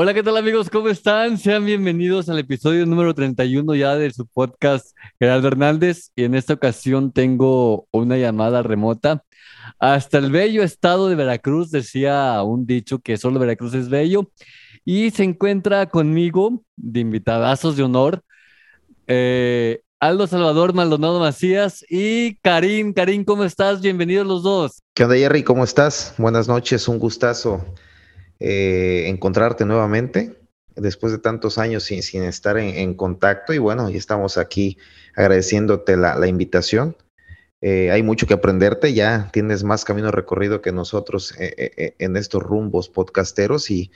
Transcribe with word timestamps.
Hola, 0.00 0.14
¿qué 0.14 0.22
tal 0.22 0.36
amigos? 0.36 0.70
¿Cómo 0.70 0.90
están? 0.90 1.38
Sean 1.38 1.66
bienvenidos 1.66 2.28
al 2.28 2.38
episodio 2.38 2.86
número 2.86 3.14
31 3.14 3.74
ya 3.74 3.96
de 3.96 4.12
su 4.12 4.28
podcast 4.28 4.96
Gerardo 5.18 5.48
Hernández. 5.48 6.12
Y 6.14 6.22
en 6.22 6.36
esta 6.36 6.54
ocasión 6.54 7.10
tengo 7.10 7.88
una 7.90 8.16
llamada 8.16 8.62
remota. 8.62 9.24
Hasta 9.80 10.18
el 10.18 10.30
bello 10.30 10.62
estado 10.62 11.08
de 11.08 11.16
Veracruz 11.16 11.72
decía 11.72 12.40
un 12.44 12.64
dicho 12.64 13.00
que 13.00 13.16
solo 13.16 13.40
Veracruz 13.40 13.74
es 13.74 13.88
bello. 13.88 14.30
Y 14.84 15.10
se 15.10 15.24
encuentra 15.24 15.86
conmigo 15.86 16.62
de 16.76 17.00
invitadazos 17.00 17.76
de 17.76 17.82
honor 17.82 18.22
eh, 19.08 19.80
Aldo 19.98 20.28
Salvador 20.28 20.74
Maldonado 20.74 21.18
Macías 21.18 21.84
y 21.90 22.36
Karim. 22.36 22.92
Karim, 22.92 23.24
¿cómo 23.24 23.42
estás? 23.42 23.80
Bienvenidos 23.80 24.28
los 24.28 24.44
dos. 24.44 24.80
¿Qué 24.94 25.02
onda, 25.02 25.16
Jerry? 25.16 25.42
¿Cómo 25.42 25.64
estás? 25.64 26.14
Buenas 26.18 26.46
noches, 26.46 26.86
un 26.86 27.00
gustazo 27.00 27.64
eh, 28.40 29.04
encontrarte 29.08 29.64
nuevamente 29.64 30.38
después 30.76 31.12
de 31.12 31.18
tantos 31.18 31.58
años 31.58 31.84
sin, 31.84 32.02
sin 32.02 32.22
estar 32.22 32.56
en, 32.56 32.76
en, 32.76 32.94
contacto 32.94 33.52
y 33.52 33.58
bueno, 33.58 33.90
ya 33.90 33.98
estamos 33.98 34.38
aquí 34.38 34.78
agradeciéndote 35.16 35.96
la, 35.96 36.16
la 36.16 36.28
invitación. 36.28 36.96
Eh, 37.60 37.90
hay 37.90 38.04
mucho 38.04 38.26
que 38.26 38.34
aprenderte, 38.34 38.94
ya 38.94 39.30
tienes 39.32 39.64
más 39.64 39.84
camino 39.84 40.12
recorrido 40.12 40.62
que 40.62 40.70
nosotros 40.70 41.34
eh, 41.40 41.94
en 41.98 42.16
estos 42.16 42.42
rumbos 42.42 42.88
podcasteros 42.88 43.70
y 43.70 43.90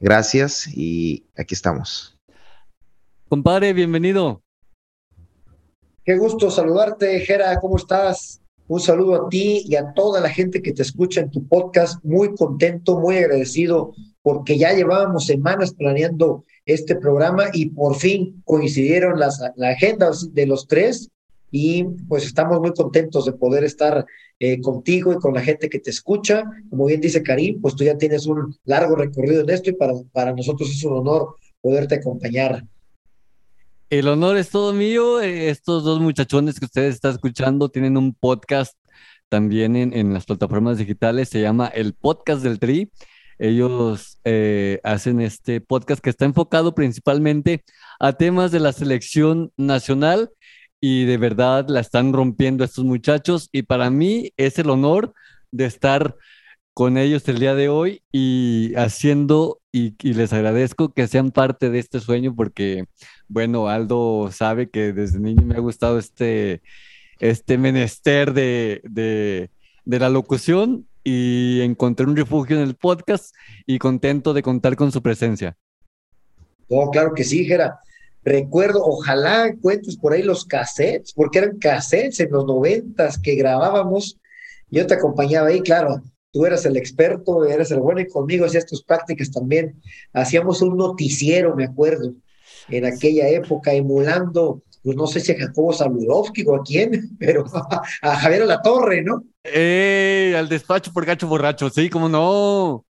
gracias 0.00 0.66
y 0.66 1.24
aquí 1.36 1.54
estamos. 1.54 2.18
Compadre, 3.28 3.72
bienvenido. 3.72 4.42
Qué 6.04 6.16
gusto 6.16 6.50
saludarte, 6.50 7.20
Jera, 7.20 7.58
¿cómo 7.60 7.76
estás? 7.76 8.43
Un 8.66 8.80
saludo 8.80 9.14
a 9.14 9.28
ti 9.28 9.62
y 9.66 9.76
a 9.76 9.92
toda 9.92 10.20
la 10.20 10.30
gente 10.30 10.62
que 10.62 10.72
te 10.72 10.80
escucha 10.80 11.20
en 11.20 11.30
tu 11.30 11.46
podcast. 11.46 12.02
Muy 12.02 12.34
contento, 12.34 12.98
muy 12.98 13.18
agradecido, 13.18 13.92
porque 14.22 14.56
ya 14.56 14.72
llevábamos 14.72 15.26
semanas 15.26 15.74
planeando 15.74 16.44
este 16.64 16.96
programa 16.96 17.44
y 17.52 17.66
por 17.66 17.96
fin 17.96 18.42
coincidieron 18.46 19.20
las, 19.20 19.38
agendas 19.62 20.32
de 20.32 20.46
los 20.46 20.66
tres 20.66 21.10
y 21.50 21.84
pues 22.08 22.24
estamos 22.24 22.58
muy 22.58 22.72
contentos 22.72 23.26
de 23.26 23.32
poder 23.32 23.64
estar 23.64 24.06
eh, 24.40 24.60
contigo 24.62 25.12
y 25.12 25.16
con 25.16 25.34
la 25.34 25.42
gente 25.42 25.68
que 25.68 25.78
te 25.78 25.90
escucha. 25.90 26.44
Como 26.70 26.86
bien 26.86 27.02
dice 27.02 27.22
Karim, 27.22 27.60
pues 27.60 27.76
tú 27.76 27.84
ya 27.84 27.98
tienes 27.98 28.26
un 28.26 28.56
largo 28.64 28.96
recorrido 28.96 29.42
en 29.42 29.50
esto 29.50 29.68
y 29.68 29.74
para, 29.74 29.92
para 30.10 30.32
nosotros 30.32 30.70
es 30.70 30.82
un 30.84 30.94
honor 30.94 31.36
poderte 31.60 31.96
acompañar. 31.96 32.64
El 33.90 34.08
honor 34.08 34.36
es 34.36 34.50
todo 34.50 34.72
mío. 34.72 35.20
Estos 35.20 35.84
dos 35.84 36.00
muchachones 36.00 36.58
que 36.58 36.66
ustedes 36.66 36.94
están 36.94 37.12
escuchando 37.12 37.68
tienen 37.68 37.96
un 37.96 38.14
podcast 38.14 38.76
también 39.28 39.76
en, 39.76 39.92
en 39.92 40.12
las 40.12 40.26
plataformas 40.26 40.78
digitales. 40.78 41.28
Se 41.28 41.40
llama 41.40 41.68
El 41.68 41.94
Podcast 41.94 42.42
del 42.42 42.58
Tri. 42.58 42.90
Ellos 43.38 44.18
eh, 44.24 44.80
hacen 44.84 45.20
este 45.20 45.60
podcast 45.60 46.02
que 46.02 46.10
está 46.10 46.24
enfocado 46.24 46.74
principalmente 46.74 47.64
a 47.98 48.12
temas 48.12 48.52
de 48.52 48.60
la 48.60 48.72
selección 48.72 49.52
nacional 49.56 50.30
y 50.80 51.04
de 51.04 51.18
verdad 51.18 51.66
la 51.68 51.80
están 51.80 52.12
rompiendo 52.12 52.64
estos 52.64 52.84
muchachos. 52.84 53.48
Y 53.52 53.62
para 53.62 53.90
mí 53.90 54.32
es 54.36 54.58
el 54.58 54.70
honor 54.70 55.14
de 55.50 55.66
estar 55.66 56.16
con 56.74 56.98
ellos 56.98 57.26
el 57.28 57.38
día 57.38 57.54
de 57.54 57.68
hoy 57.68 58.02
y 58.10 58.74
haciendo, 58.74 59.60
y, 59.70 59.94
les 60.02 60.32
agradezco 60.32 60.92
que 60.92 61.06
sean 61.06 61.30
parte 61.30 61.70
de 61.70 61.78
este 61.78 62.00
sueño 62.00 62.34
porque, 62.34 62.84
bueno, 63.28 63.68
Aldo 63.68 64.30
sabe 64.32 64.68
que 64.68 64.92
desde 64.92 65.20
niño 65.20 65.42
me 65.46 65.54
ha 65.54 65.60
gustado 65.60 65.98
este, 66.00 66.62
este 67.20 67.58
menester 67.58 68.34
de, 68.34 68.80
de, 68.84 69.50
la 69.98 70.08
locución 70.08 70.88
y 71.04 71.60
encontré 71.60 72.06
un 72.06 72.16
refugio 72.16 72.56
en 72.56 72.62
el 72.62 72.74
podcast 72.74 73.32
y 73.66 73.78
contento 73.78 74.34
de 74.34 74.42
contar 74.42 74.74
con 74.74 74.90
su 74.90 75.00
presencia. 75.00 75.56
Oh, 76.68 76.90
claro 76.90 77.14
que 77.14 77.22
sí, 77.22 77.44
Jera. 77.44 77.78
Recuerdo, 78.24 78.82
ojalá 78.84 79.46
encuentres 79.46 79.96
por 79.96 80.12
ahí 80.14 80.22
los 80.22 80.44
cassettes, 80.44 81.12
porque 81.12 81.38
eran 81.38 81.58
cassettes 81.58 82.18
en 82.20 82.32
los 82.32 82.46
noventas 82.46 83.18
que 83.18 83.36
grabábamos. 83.36 84.18
Yo 84.70 84.86
te 84.86 84.94
acompañaba 84.94 85.48
ahí, 85.48 85.60
claro, 85.60 86.02
tú 86.34 86.44
eras 86.44 86.66
el 86.66 86.76
experto, 86.76 87.44
eras 87.44 87.70
el 87.70 87.78
bueno 87.78 88.00
y 88.00 88.08
conmigo 88.08 88.44
hacías 88.44 88.66
tus 88.66 88.82
prácticas 88.82 89.30
también. 89.30 89.80
Hacíamos 90.12 90.60
un 90.62 90.76
noticiero, 90.76 91.54
me 91.54 91.64
acuerdo, 91.64 92.12
en 92.68 92.84
aquella 92.84 93.28
época, 93.28 93.72
emulando, 93.72 94.62
pues 94.82 94.96
no 94.96 95.06
sé 95.06 95.20
si 95.20 95.30
a 95.30 95.38
Jacobo 95.38 95.72
Saludowski 95.72 96.42
o 96.44 96.56
a 96.56 96.62
quién, 96.64 97.16
pero 97.20 97.44
a 98.02 98.16
Javier 98.16 98.46
La 98.46 98.60
Torre, 98.60 99.02
¿no? 99.02 99.22
¡Eh! 99.44 100.34
Al 100.36 100.48
despacho 100.48 100.92
por 100.92 101.06
gacho 101.06 101.28
borracho, 101.28 101.70
sí, 101.70 101.88
cómo 101.88 102.08
no. 102.08 102.84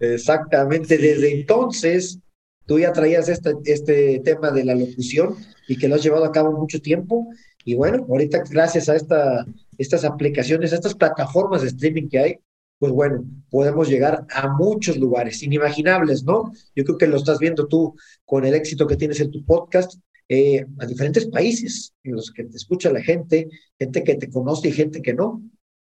Exactamente, 0.00 0.98
desde 0.98 1.32
entonces 1.40 2.18
tú 2.66 2.80
ya 2.80 2.92
traías 2.92 3.28
este, 3.28 3.54
este 3.66 4.20
tema 4.24 4.50
de 4.50 4.64
la 4.64 4.74
locución 4.74 5.36
y 5.68 5.78
que 5.78 5.86
lo 5.86 5.94
has 5.94 6.02
llevado 6.02 6.24
a 6.24 6.32
cabo 6.32 6.50
mucho 6.52 6.80
tiempo. 6.80 7.28
Y 7.64 7.74
bueno, 7.74 8.04
ahorita 8.08 8.42
gracias 8.50 8.88
a 8.88 8.96
esta, 8.96 9.46
estas 9.76 10.04
aplicaciones, 10.04 10.72
a 10.72 10.76
estas 10.76 10.94
plataformas 10.94 11.62
de 11.62 11.68
streaming 11.68 12.08
que 12.08 12.18
hay, 12.18 12.38
pues 12.78 12.92
bueno, 12.92 13.24
podemos 13.50 13.88
llegar 13.88 14.24
a 14.30 14.48
muchos 14.48 14.96
lugares 14.96 15.42
inimaginables, 15.42 16.24
¿no? 16.24 16.52
Yo 16.76 16.84
creo 16.84 16.98
que 16.98 17.06
lo 17.06 17.16
estás 17.16 17.38
viendo 17.38 17.66
tú 17.66 17.94
con 18.24 18.44
el 18.44 18.54
éxito 18.54 18.86
que 18.86 18.96
tienes 18.96 19.20
en 19.20 19.30
tu 19.30 19.44
podcast, 19.44 19.98
eh, 20.28 20.64
a 20.78 20.86
diferentes 20.86 21.26
países 21.26 21.94
en 22.04 22.12
los 22.16 22.30
que 22.30 22.44
te 22.44 22.56
escucha 22.56 22.92
la 22.92 23.02
gente, 23.02 23.48
gente 23.78 24.04
que 24.04 24.14
te 24.14 24.30
conoce 24.30 24.68
y 24.68 24.72
gente 24.72 25.02
que 25.02 25.14
no. 25.14 25.42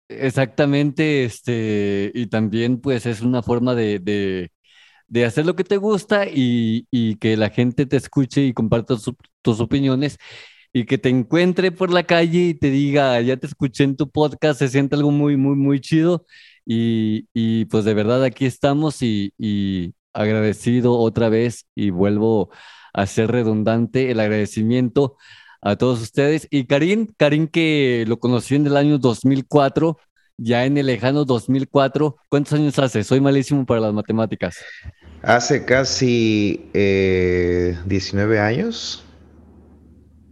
Exactamente, 0.09 1.25
este, 1.25 2.11
y 2.15 2.27
también 2.27 2.81
pues 2.81 3.07
es 3.07 3.21
una 3.21 3.43
forma 3.43 3.75
de, 3.75 3.99
de, 5.09 5.25
hacer 5.25 5.47
lo 5.47 5.55
que 5.55 5.65
te 5.65 5.77
gusta 5.77 6.27
y, 6.27 6.87
y, 6.91 7.17
que 7.17 7.37
la 7.37 7.51
gente 7.51 7.87
te 7.87 7.97
escuche 7.97 8.43
y 8.43 8.53
comparta 8.53 8.97
su, 8.97 9.15
tus 9.43 9.61
opiniones 9.61 10.19
y 10.73 10.85
que 10.87 10.99
te 10.99 11.09
encuentre 11.11 11.71
por 11.71 11.93
la 11.93 12.05
calle 12.05 12.41
y 12.41 12.55
te 12.55 12.71
diga, 12.71 13.21
ya 13.21 13.37
te 13.37 13.47
escuché 13.47 13.85
en 13.85 13.97
tu 13.97 14.11
podcast, 14.11 14.59
se 14.59 14.69
siente 14.69 14.97
algo 14.97 15.11
muy, 15.11 15.37
muy, 15.37 15.55
muy 15.57 15.81
chido. 15.81 16.25
Y, 16.65 17.29
y 17.35 17.65
pues 17.67 17.85
de 17.85 17.95
verdad 17.95 18.23
aquí 18.25 18.47
estamos 18.47 19.03
y, 19.03 19.33
y, 19.39 19.95
agradecido 20.13 20.99
otra 20.99 21.29
vez 21.29 21.67
y 21.75 21.91
vuelvo 21.91 22.51
a 22.93 23.07
ser 23.07 23.31
redundante 23.31 24.11
el 24.11 24.21
agradecimiento 24.21 25.17
a 25.61 25.77
todos 25.77 26.03
ustedes. 26.03 26.47
Y 26.51 26.67
Karim, 26.67 27.09
Karim 27.17 27.49
que 27.49 28.05
lo 28.07 28.19
conocí 28.19 28.55
en 28.55 28.67
el 28.67 28.77
año 28.77 28.99
2004, 28.99 29.97
ya 30.37 30.65
en 30.65 30.77
el 30.77 30.87
lejano 30.87 31.25
2004. 31.25 32.17
¿Cuántos 32.29 32.53
años 32.55 32.79
hace? 32.79 33.05
Soy 33.05 33.21
malísimo 33.21 33.65
para 33.65 33.81
las 33.81 33.93
matemáticas. 33.93 34.57
Hace 35.23 35.65
casi 35.65 36.69
eh, 36.75 37.79
19 37.87 38.41
años. 38.41 39.05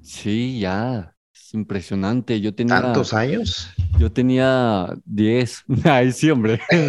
Sí, 0.03 0.59
ya. 0.61 1.15
Es 1.51 1.55
impresionante. 1.55 2.41
Yo 2.41 2.55
tenía. 2.55 2.81
¿Tantos 2.81 3.13
años? 3.13 3.71
Yo 3.99 4.13
tenía 4.13 4.95
10. 5.05 5.65
Ay, 5.85 6.13
sí, 6.13 6.31
hombre. 6.31 6.61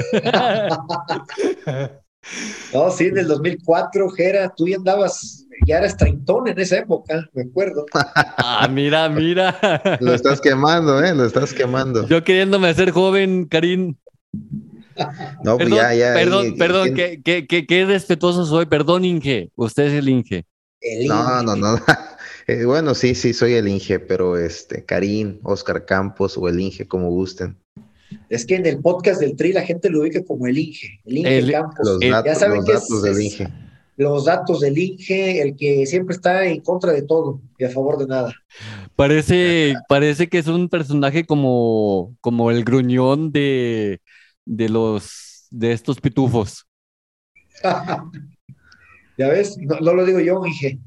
no, 2.71 2.91
sí, 2.91 3.07
en 3.07 3.17
el 3.17 3.27
2004, 3.27 4.09
Jera, 4.11 4.53
tú 4.55 4.67
ya 4.67 4.75
andabas, 4.75 5.47
ya 5.65 5.79
eras 5.79 5.97
treintón 5.97 6.47
en 6.47 6.59
esa 6.59 6.77
época, 6.77 7.27
me 7.33 7.41
acuerdo. 7.41 7.87
ah, 7.93 8.67
mira, 8.71 9.09
mira. 9.09 9.57
Lo 9.99 10.13
estás 10.13 10.39
quemando, 10.39 11.03
¿eh? 11.03 11.15
Lo 11.15 11.25
estás 11.25 11.55
quemando. 11.55 12.07
Yo 12.07 12.23
queriéndome 12.23 12.67
hacer 12.67 12.91
joven, 12.91 13.45
Karim. 13.45 13.95
No, 15.43 15.57
perdón, 15.57 15.69
pues 15.69 15.69
ya, 15.71 15.95
ya. 15.95 16.13
Perdón, 16.13 16.45
y, 16.45 16.51
perdón, 16.51 16.89
y, 16.89 16.93
qué, 16.93 17.21
qué, 17.23 17.47
qué, 17.47 17.65
qué 17.65 17.85
respetuoso 17.85 18.45
soy. 18.45 18.67
Perdón, 18.67 19.05
Inge. 19.05 19.49
Usted 19.55 19.85
es 19.85 19.93
el 19.93 20.07
Inge. 20.07 20.45
El 20.81 21.07
no, 21.07 21.41
no, 21.41 21.55
no. 21.55 21.79
Eh, 22.47 22.65
bueno, 22.65 22.93
sí, 22.95 23.15
sí, 23.15 23.33
soy 23.33 23.53
el 23.53 23.67
Inge, 23.67 23.99
pero 23.99 24.37
este, 24.37 24.83
Karim, 24.85 25.39
Oscar 25.43 25.85
Campos 25.85 26.37
o 26.37 26.47
el 26.49 26.59
Inge, 26.59 26.87
como 26.87 27.09
gusten. 27.09 27.57
Es 28.29 28.45
que 28.45 28.55
en 28.55 28.65
el 28.65 28.79
podcast 28.79 29.21
del 29.21 29.35
Tri 29.35 29.53
la 29.53 29.61
gente 29.61 29.89
lo 29.89 30.01
ubica 30.01 30.23
como 30.23 30.47
el 30.47 30.57
Inge, 30.57 30.99
el 31.05 31.17
Inge 31.19 31.37
El- 31.37 31.51
Campos. 31.51 31.79
Los 31.83 32.01
Eh, 32.01 32.09
datos, 32.09 32.25
ya 32.33 32.35
saben 32.35 32.57
los 32.57 32.65
que 32.65 32.73
datos 32.73 32.91
es- 32.91 33.01
del 33.03 33.11
es- 33.13 33.19
Inge. 33.39 33.47
Los 33.97 34.25
datos 34.25 34.61
del 34.61 34.77
Inge, 34.77 35.41
el 35.41 35.55
que 35.55 35.85
siempre 35.85 36.15
está 36.15 36.45
en 36.45 36.61
contra 36.61 36.91
de 36.91 37.03
todo 37.03 37.41
y 37.59 37.65
a 37.65 37.69
favor 37.69 37.97
de 37.99 38.07
nada. 38.07 38.33
Parece, 38.95 39.75
parece 39.87 40.27
que 40.27 40.39
es 40.39 40.47
un 40.47 40.69
personaje 40.69 41.25
como, 41.25 42.15
como 42.19 42.49
el 42.51 42.63
gruñón 42.63 43.31
de, 43.31 44.01
de 44.45 44.69
los 44.69 45.45
de 45.51 45.73
estos 45.73 45.99
pitufos. 46.01 46.65
ya 49.17 49.27
ves, 49.27 49.57
no, 49.59 49.79
lo 49.93 50.05
digo 50.05 50.19
yo, 50.19 50.41
Inge. 50.45 50.79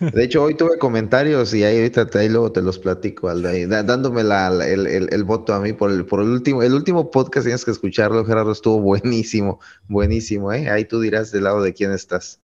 De 0.00 0.24
hecho, 0.24 0.42
hoy 0.42 0.54
tuve 0.54 0.78
comentarios 0.78 1.54
y 1.54 1.64
ahí 1.64 1.78
ahorita 1.78 2.08
ahí 2.18 2.28
luego 2.28 2.52
te 2.52 2.62
los 2.62 2.78
platico, 2.78 3.28
Aldo, 3.28 3.48
dándome 3.68 4.20
el, 4.20 5.24
voto 5.24 5.54
a 5.54 5.60
mí 5.60 5.72
por 5.72 5.90
el, 5.90 6.04
por 6.04 6.20
el 6.20 6.28
último, 6.28 6.62
el 6.62 6.74
último 6.74 7.10
podcast 7.10 7.46
tienes 7.46 7.64
que 7.64 7.70
escucharlo, 7.70 8.24
Gerardo, 8.24 8.52
estuvo 8.52 8.80
buenísimo, 8.80 9.60
buenísimo, 9.88 10.52
¿eh? 10.52 10.68
Ahí 10.68 10.84
tú 10.84 11.00
dirás 11.00 11.30
del 11.32 11.44
lado 11.44 11.62
de 11.62 11.72
quién 11.72 11.92
estás. 11.92 12.40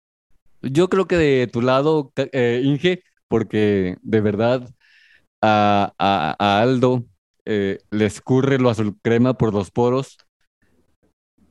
Yo 0.61 0.89
creo 0.89 1.07
que 1.07 1.17
de 1.17 1.47
tu 1.47 1.61
lado, 1.61 2.11
eh, 2.15 2.61
Inge, 2.63 3.03
porque 3.27 3.97
de 4.01 4.21
verdad 4.21 4.69
a, 5.41 5.93
a, 5.97 6.61
Aldo 6.61 7.05
eh, 7.45 7.79
le 7.91 8.05
escurre 8.05 8.59
lo 8.59 8.69
azul 8.69 8.97
crema 9.01 9.37
por 9.37 9.53
los 9.53 9.71
poros 9.71 10.17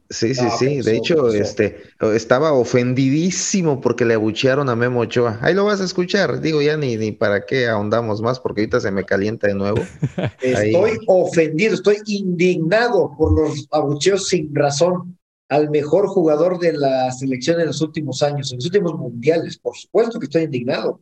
Sí, 0.08 0.34
sí, 0.34 0.44
sí. 0.58 0.82
De 0.82 0.96
hecho, 0.96 1.28
este 1.28 1.82
estaba 2.14 2.52
ofendidísimo 2.52 3.80
porque 3.80 4.04
le 4.04 4.14
abuchearon 4.14 4.68
a 4.68 4.76
Memo 4.76 5.00
Ochoa. 5.00 5.38
Ahí 5.42 5.54
lo 5.54 5.64
vas 5.64 5.80
a 5.80 5.84
escuchar. 5.84 6.40
Digo, 6.40 6.62
ya 6.62 6.76
ni, 6.76 6.96
ni 6.96 7.12
para 7.12 7.44
qué 7.44 7.66
ahondamos 7.66 8.22
más 8.22 8.38
porque 8.38 8.62
ahorita 8.62 8.80
se 8.80 8.92
me 8.92 9.04
calienta 9.04 9.48
de 9.48 9.54
nuevo. 9.54 9.82
Estoy 10.42 10.98
ofendido, 11.06 11.74
estoy 11.74 11.96
indignado 12.06 13.14
por 13.18 13.32
los 13.32 13.66
abucheos 13.72 14.28
sin 14.28 14.54
razón 14.54 15.18
al 15.48 15.70
mejor 15.70 16.06
jugador 16.08 16.58
de 16.58 16.72
la 16.72 17.10
selección 17.12 17.60
en 17.60 17.66
los 17.66 17.80
últimos 17.80 18.22
años, 18.22 18.52
en 18.52 18.58
los 18.58 18.66
últimos 18.66 18.94
mundiales. 18.94 19.58
Por 19.58 19.76
supuesto 19.76 20.18
que 20.18 20.26
estoy 20.26 20.42
indignado. 20.42 21.00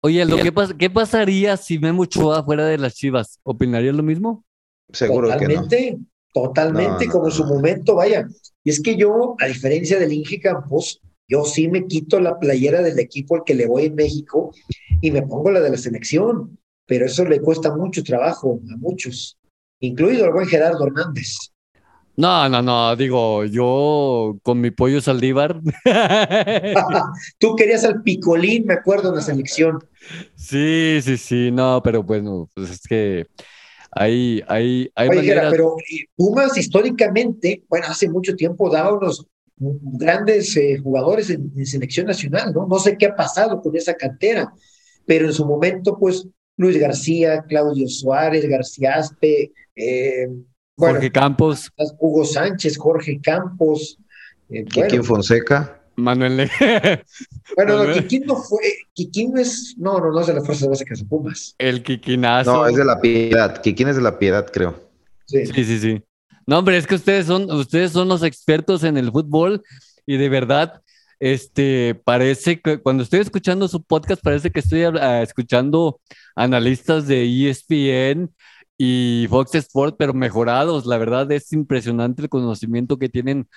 Oye, 0.00 0.22
Aldo, 0.22 0.36
¿qué, 0.36 0.52
¿qué 0.78 0.90
pasaría 0.90 1.56
si 1.56 1.78
Memo 1.78 2.02
Ochoa 2.02 2.44
fuera 2.44 2.66
de 2.66 2.78
las 2.78 2.94
Chivas? 2.94 3.40
¿Opinarías 3.42 3.96
lo 3.96 4.04
mismo? 4.04 4.44
Seguro 4.92 5.36
que 5.36 5.48
no. 5.48 5.68
Totalmente, 6.32 7.08
como 7.08 7.30
su 7.30 7.44
momento, 7.44 7.96
vaya. 7.96 8.26
Y 8.62 8.70
es 8.70 8.82
que 8.82 8.96
yo, 8.96 9.34
a 9.40 9.46
diferencia 9.46 9.98
del 9.98 10.12
Inge 10.12 10.40
Campos, 10.40 11.00
yo 11.26 11.44
sí 11.44 11.68
me 11.68 11.86
quito 11.86 12.20
la 12.20 12.38
playera 12.38 12.82
del 12.82 12.98
equipo 12.98 13.36
al 13.36 13.44
que 13.44 13.54
le 13.54 13.66
voy 13.66 13.86
en 13.86 13.94
México 13.94 14.52
y 15.00 15.10
me 15.10 15.22
pongo 15.22 15.50
la 15.50 15.60
de 15.60 15.70
la 15.70 15.76
selección, 15.76 16.58
pero 16.86 17.06
eso 17.06 17.24
le 17.24 17.40
cuesta 17.40 17.74
mucho 17.74 18.02
trabajo 18.02 18.60
a 18.72 18.76
muchos, 18.76 19.38
incluido 19.80 20.24
al 20.24 20.32
buen 20.32 20.46
Gerardo 20.46 20.86
Hernández. 20.86 21.36
No, 22.16 22.48
no, 22.48 22.60
no, 22.62 22.96
digo, 22.96 23.44
yo 23.44 24.38
con 24.42 24.60
mi 24.60 24.72
pollo 24.72 25.00
saldívar. 25.00 25.60
Tú 27.38 27.54
querías 27.54 27.84
al 27.84 28.02
picolín, 28.02 28.66
me 28.66 28.74
acuerdo, 28.74 29.10
en 29.10 29.16
la 29.16 29.22
selección. 29.22 29.78
Sí, 30.34 30.98
sí, 31.00 31.16
sí, 31.16 31.50
no, 31.52 31.80
pero 31.84 32.02
bueno, 32.02 32.48
pues 32.54 32.70
es 32.70 32.80
que 32.80 33.26
hay, 33.90 34.42
hay, 34.46 34.90
hay 34.94 35.08
pero 35.08 35.76
eh, 35.78 36.04
Pumas 36.14 36.56
históricamente, 36.56 37.64
bueno, 37.68 37.86
hace 37.88 38.08
mucho 38.08 38.34
tiempo 38.36 38.70
daba 38.70 38.92
unos 38.96 39.26
grandes 39.58 40.56
eh, 40.56 40.78
jugadores 40.82 41.30
en, 41.30 41.66
selección 41.66 42.06
nacional, 42.06 42.52
¿no? 42.52 42.66
No 42.66 42.78
sé 42.78 42.96
qué 42.96 43.06
ha 43.06 43.16
pasado 43.16 43.60
con 43.60 43.76
esa 43.76 43.94
cantera, 43.94 44.52
pero 45.06 45.26
en 45.26 45.32
su 45.32 45.44
momento, 45.44 45.98
pues, 45.98 46.26
Luis 46.56 46.78
García, 46.78 47.44
Claudio 47.48 47.88
Suárez, 47.88 48.48
García 48.48 48.94
Aspe, 48.94 49.52
eh, 49.76 50.28
Jorge 50.76 51.10
Campos, 51.10 51.72
Hugo 51.98 52.24
Sánchez, 52.24 52.76
Jorge 52.76 53.20
Campos, 53.20 53.98
eh, 54.48 54.64
Fonseca. 55.02 55.77
Manuel 55.98 56.48
Bueno, 57.56 57.84
no, 57.84 57.92
Kikín 57.92 58.24
no 58.26 58.36
fue, 58.36 58.60
Kikín 58.92 59.36
es, 59.36 59.74
no, 59.78 59.98
no, 59.98 60.12
no 60.12 60.20
es 60.20 60.28
de 60.28 60.34
las 60.34 60.46
fuerzas 60.46 60.68
básicas 60.68 61.00
de 61.00 61.04
Pumas. 61.04 61.54
El 61.58 61.82
Kikinazo. 61.82 62.52
No, 62.52 62.66
es 62.66 62.76
de 62.76 62.84
la 62.84 63.00
piedad, 63.00 63.60
Kikín 63.60 63.88
es 63.88 63.96
de 63.96 64.02
la 64.02 64.18
piedad, 64.18 64.46
creo. 64.50 64.78
Sí. 65.26 65.44
sí, 65.46 65.78
sí, 65.78 66.02
No, 66.46 66.60
hombre, 66.60 66.78
es 66.78 66.86
que 66.86 66.94
ustedes 66.94 67.26
son, 67.26 67.50
ustedes 67.50 67.92
son 67.92 68.08
los 68.08 68.22
expertos 68.22 68.84
en 68.84 68.96
el 68.96 69.10
fútbol 69.10 69.62
y 70.06 70.16
de 70.16 70.28
verdad, 70.28 70.80
este, 71.18 72.00
parece 72.04 72.60
que 72.60 72.78
cuando 72.78 73.02
estoy 73.02 73.20
escuchando 73.20 73.66
su 73.66 73.82
podcast, 73.82 74.22
parece 74.22 74.50
que 74.50 74.60
estoy 74.60 74.84
ah, 74.84 75.22
escuchando 75.22 76.00
analistas 76.36 77.06
de 77.06 77.50
ESPN 77.50 78.30
y 78.78 79.26
Fox 79.28 79.56
Sports, 79.56 79.96
pero 79.98 80.14
mejorados. 80.14 80.86
La 80.86 80.96
verdad 80.96 81.30
es 81.32 81.52
impresionante 81.52 82.22
el 82.22 82.28
conocimiento 82.28 82.96
que 82.98 83.08
tienen 83.08 83.48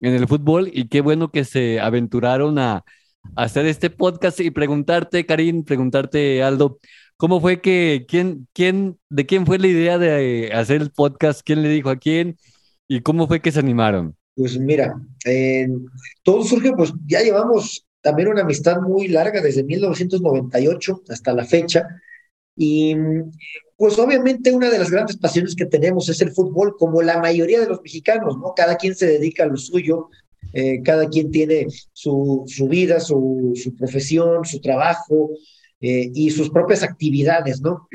en 0.00 0.14
el 0.14 0.28
fútbol 0.28 0.70
y 0.72 0.88
qué 0.88 1.00
bueno 1.00 1.30
que 1.30 1.44
se 1.44 1.80
aventuraron 1.80 2.58
a, 2.58 2.84
hacer 3.34 3.66
este 3.66 3.90
podcast 3.90 4.38
y 4.40 4.50
preguntarte, 4.50 5.26
Karim, 5.26 5.64
preguntarte, 5.64 6.44
Aldo, 6.44 6.78
¿cómo 7.16 7.40
fue 7.40 7.60
que, 7.60 8.06
quién, 8.06 8.46
quién, 8.52 8.98
de 9.08 9.26
quién 9.26 9.46
fue 9.46 9.58
la 9.58 9.66
idea 9.66 9.98
de 9.98 10.52
hacer 10.54 10.80
el 10.80 10.92
podcast? 10.92 11.40
¿Quién 11.44 11.62
le 11.62 11.68
dijo 11.68 11.90
a 11.90 11.96
quién? 11.96 12.36
¿Y 12.86 13.00
cómo 13.00 13.26
fue 13.26 13.40
que 13.40 13.50
se 13.50 13.58
animaron? 13.58 14.16
Pues 14.36 14.58
mira, 14.58 14.94
todo 16.22 16.44
surge, 16.44 16.72
pues 16.72 16.92
ya 17.06 17.20
llevamos 17.20 17.84
también 18.00 18.28
una 18.28 18.42
amistad 18.42 18.80
muy 18.80 19.08
larga 19.08 19.40
desde 19.40 19.64
1998 19.64 21.02
hasta 21.08 21.32
la 21.32 21.44
fecha. 21.44 21.88
Y 22.54 22.94
pues 23.76 23.98
obviamente 23.98 24.52
una 24.52 24.70
de 24.70 24.78
las 24.78 24.90
grandes 24.90 25.18
pasiones 25.18 25.54
que 25.54 25.66
tenemos 25.66 26.08
es 26.08 26.20
el 26.22 26.32
fútbol, 26.32 26.76
como 26.78 27.02
la 27.02 27.20
mayoría 27.20 27.60
de 27.60 27.68
los 27.68 27.82
mexicanos, 27.82 28.38
¿no? 28.38 28.54
Cada 28.56 28.76
quien 28.76 28.94
se 28.94 29.06
dedica 29.06 29.44
a 29.44 29.48
lo 29.48 29.56
suyo, 29.56 30.08
eh, 30.52 30.82
cada 30.82 31.08
quien 31.08 31.30
tiene 31.30 31.66
su, 31.92 32.44
su 32.46 32.68
vida, 32.68 33.00
su, 33.00 33.52
profesión, 33.78 34.44
su 34.44 34.60
trabajo 34.60 35.30
eh, 35.80 36.10
y 36.14 36.30
sus 36.30 36.50
propias 36.50 36.82
actividades, 36.82 37.60
¿no? 37.60 37.88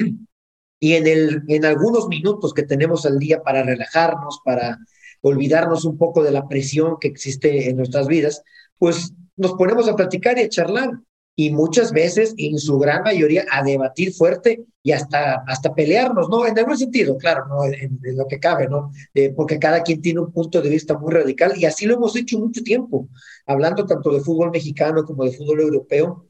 Y 0.79 0.93
en, 0.93 1.07
el, 1.07 1.43
en 1.47 1.65
algunos 1.65 2.07
minutos 2.07 2.53
que 2.53 2.63
tenemos 2.63 3.05
al 3.05 3.19
día 3.19 3.43
para 3.43 3.61
relajarnos, 3.61 4.39
para 4.43 4.79
olvidarnos 5.21 5.85
un 5.85 5.97
poco 5.97 6.23
de 6.23 6.31
la 6.31 6.47
presión 6.47 6.97
que 6.99 7.07
existe 7.07 7.69
en 7.69 7.77
nuestras 7.77 8.07
vidas, 8.07 8.41
pues 8.79 9.13
nos 9.35 9.53
ponemos 9.53 9.87
a 9.87 9.95
platicar 9.95 10.37
y 10.37 10.41
a 10.41 10.49
charlar 10.49 10.89
y 11.35 11.51
muchas 11.51 11.91
veces, 11.91 12.33
en 12.37 12.59
su 12.59 12.77
gran 12.77 13.03
mayoría, 13.03 13.45
a 13.51 13.63
debatir 13.63 14.13
fuerte 14.13 14.63
y 14.83 14.91
hasta, 14.91 15.43
hasta 15.47 15.73
pelearnos, 15.73 16.29
¿no? 16.29 16.45
En 16.45 16.57
algún 16.57 16.77
sentido, 16.77 17.17
claro, 17.17 17.45
¿no? 17.47 17.63
En, 17.65 17.99
lo 18.15 18.27
que 18.27 18.39
cabe, 18.39 18.67
¿no? 18.67 18.91
Eh, 19.13 19.31
porque 19.35 19.57
cada 19.57 19.81
quien 19.81 20.01
tiene 20.01 20.19
un 20.19 20.31
punto 20.31 20.61
de 20.61 20.69
vista 20.69 20.97
muy 20.97 21.13
radical 21.13 21.53
y 21.55 21.65
así 21.65 21.85
lo 21.85 21.95
hemos 21.95 22.15
hecho 22.15 22.37
mucho 22.37 22.61
tiempo, 22.63 23.07
hablando 23.45 23.85
tanto 23.85 24.11
de 24.11 24.19
fútbol 24.21 24.51
mexicano 24.51 25.03
como 25.03 25.23
de 25.23 25.31
fútbol 25.31 25.61
europeo. 25.61 26.25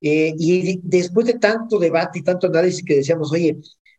Eh, 0.00 0.34
y 0.38 0.80
después 0.82 1.26
de 1.26 1.34
tanto 1.34 1.78
debate 1.78 2.18
y 2.18 2.22
tanto 2.22 2.46
análisis 2.46 2.84
que 2.84 2.96
decíamos, 2.96 3.32
oye, 3.32 3.58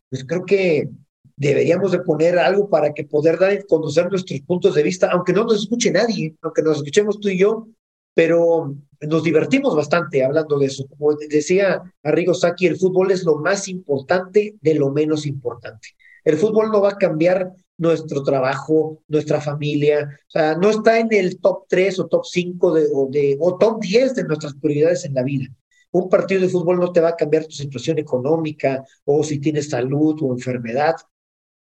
pues 0.09 0.25
creo 0.25 0.45
que 0.45 0.89
deberíamos 1.35 1.91
de 1.91 1.99
poner 1.99 2.37
algo 2.37 2.69
para 2.69 2.93
que 2.93 3.03
poder 3.03 3.39
dar 3.39 3.65
conocer 3.65 4.09
nuestros 4.09 4.41
puntos 4.41 4.75
de 4.75 4.83
vista, 4.83 5.09
aunque 5.11 5.33
no 5.33 5.43
nos 5.43 5.61
escuche 5.61 5.91
nadie, 5.91 6.35
aunque 6.41 6.61
nos 6.61 6.77
escuchemos 6.77 7.19
tú 7.19 7.29
y 7.29 7.39
yo, 7.39 7.67
pero 8.13 8.75
nos 9.01 9.23
divertimos 9.23 9.75
bastante 9.75 10.23
hablando 10.23 10.59
de 10.59 10.67
eso. 10.67 10.85
Como 10.87 11.15
decía 11.15 11.81
Arrigo 12.03 12.33
Saki, 12.33 12.67
el 12.67 12.77
fútbol 12.77 13.11
es 13.11 13.23
lo 13.23 13.37
más 13.37 13.67
importante 13.67 14.55
de 14.61 14.75
lo 14.75 14.91
menos 14.91 15.25
importante. 15.25 15.89
El 16.23 16.37
fútbol 16.37 16.71
no 16.71 16.81
va 16.81 16.91
a 16.91 16.97
cambiar 16.97 17.51
nuestro 17.77 18.21
trabajo, 18.21 19.01
nuestra 19.07 19.41
familia, 19.41 20.19
o 20.27 20.29
sea, 20.29 20.55
no 20.55 20.69
está 20.69 20.99
en 20.99 21.07
el 21.11 21.39
top 21.39 21.65
3 21.67 21.99
o 21.99 22.07
top 22.07 22.25
5 22.25 22.73
de, 22.73 22.87
o, 22.93 23.07
de, 23.09 23.37
o 23.39 23.57
top 23.57 23.81
10 23.81 24.15
de 24.15 24.23
nuestras 24.25 24.53
prioridades 24.53 25.03
en 25.05 25.15
la 25.15 25.23
vida. 25.23 25.47
Un 25.91 26.07
partido 26.07 26.41
de 26.41 26.49
fútbol 26.49 26.79
no 26.79 26.91
te 26.91 27.01
va 27.01 27.09
a 27.09 27.15
cambiar 27.15 27.45
tu 27.45 27.51
situación 27.53 27.97
económica 27.97 28.83
o 29.03 29.23
si 29.23 29.39
tienes 29.39 29.69
salud 29.69 30.15
o 30.21 30.31
enfermedad 30.31 30.95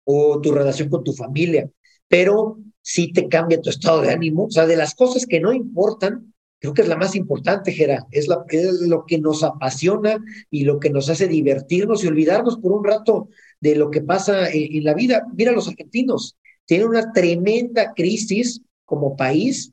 o 0.03 0.41
tu 0.41 0.51
relación 0.51 0.89
con 0.89 1.03
tu 1.03 1.13
familia, 1.13 1.69
pero 2.07 2.57
sí 2.81 3.11
te 3.11 3.27
cambia 3.27 3.61
tu 3.61 3.69
estado 3.69 4.01
de 4.01 4.11
ánimo. 4.11 4.45
O 4.45 4.51
sea, 4.51 4.65
de 4.65 4.75
las 4.75 4.95
cosas 4.95 5.25
que 5.25 5.39
no 5.39 5.53
importan, 5.53 6.33
creo 6.59 6.73
que 6.73 6.81
es 6.83 6.87
la 6.87 6.97
más 6.97 7.15
importante, 7.15 7.71
Gera. 7.71 8.05
Es, 8.11 8.27
la, 8.27 8.43
es 8.49 8.81
lo 8.81 9.05
que 9.05 9.19
nos 9.19 9.43
apasiona 9.43 10.17
y 10.49 10.63
lo 10.63 10.79
que 10.79 10.89
nos 10.89 11.09
hace 11.09 11.27
divertirnos 11.27 12.03
y 12.03 12.07
olvidarnos 12.07 12.57
por 12.57 12.71
un 12.71 12.83
rato 12.83 13.29
de 13.59 13.75
lo 13.75 13.91
que 13.91 14.01
pasa 14.01 14.49
en, 14.51 14.83
la 14.83 14.93
vida. 14.93 15.25
Mira, 15.35 15.51
los 15.51 15.67
argentinos 15.67 16.37
tienen 16.65 16.87
una 16.87 17.11
tremenda 17.11 17.93
crisis 17.93 18.61
como 18.85 19.15
país, 19.15 19.71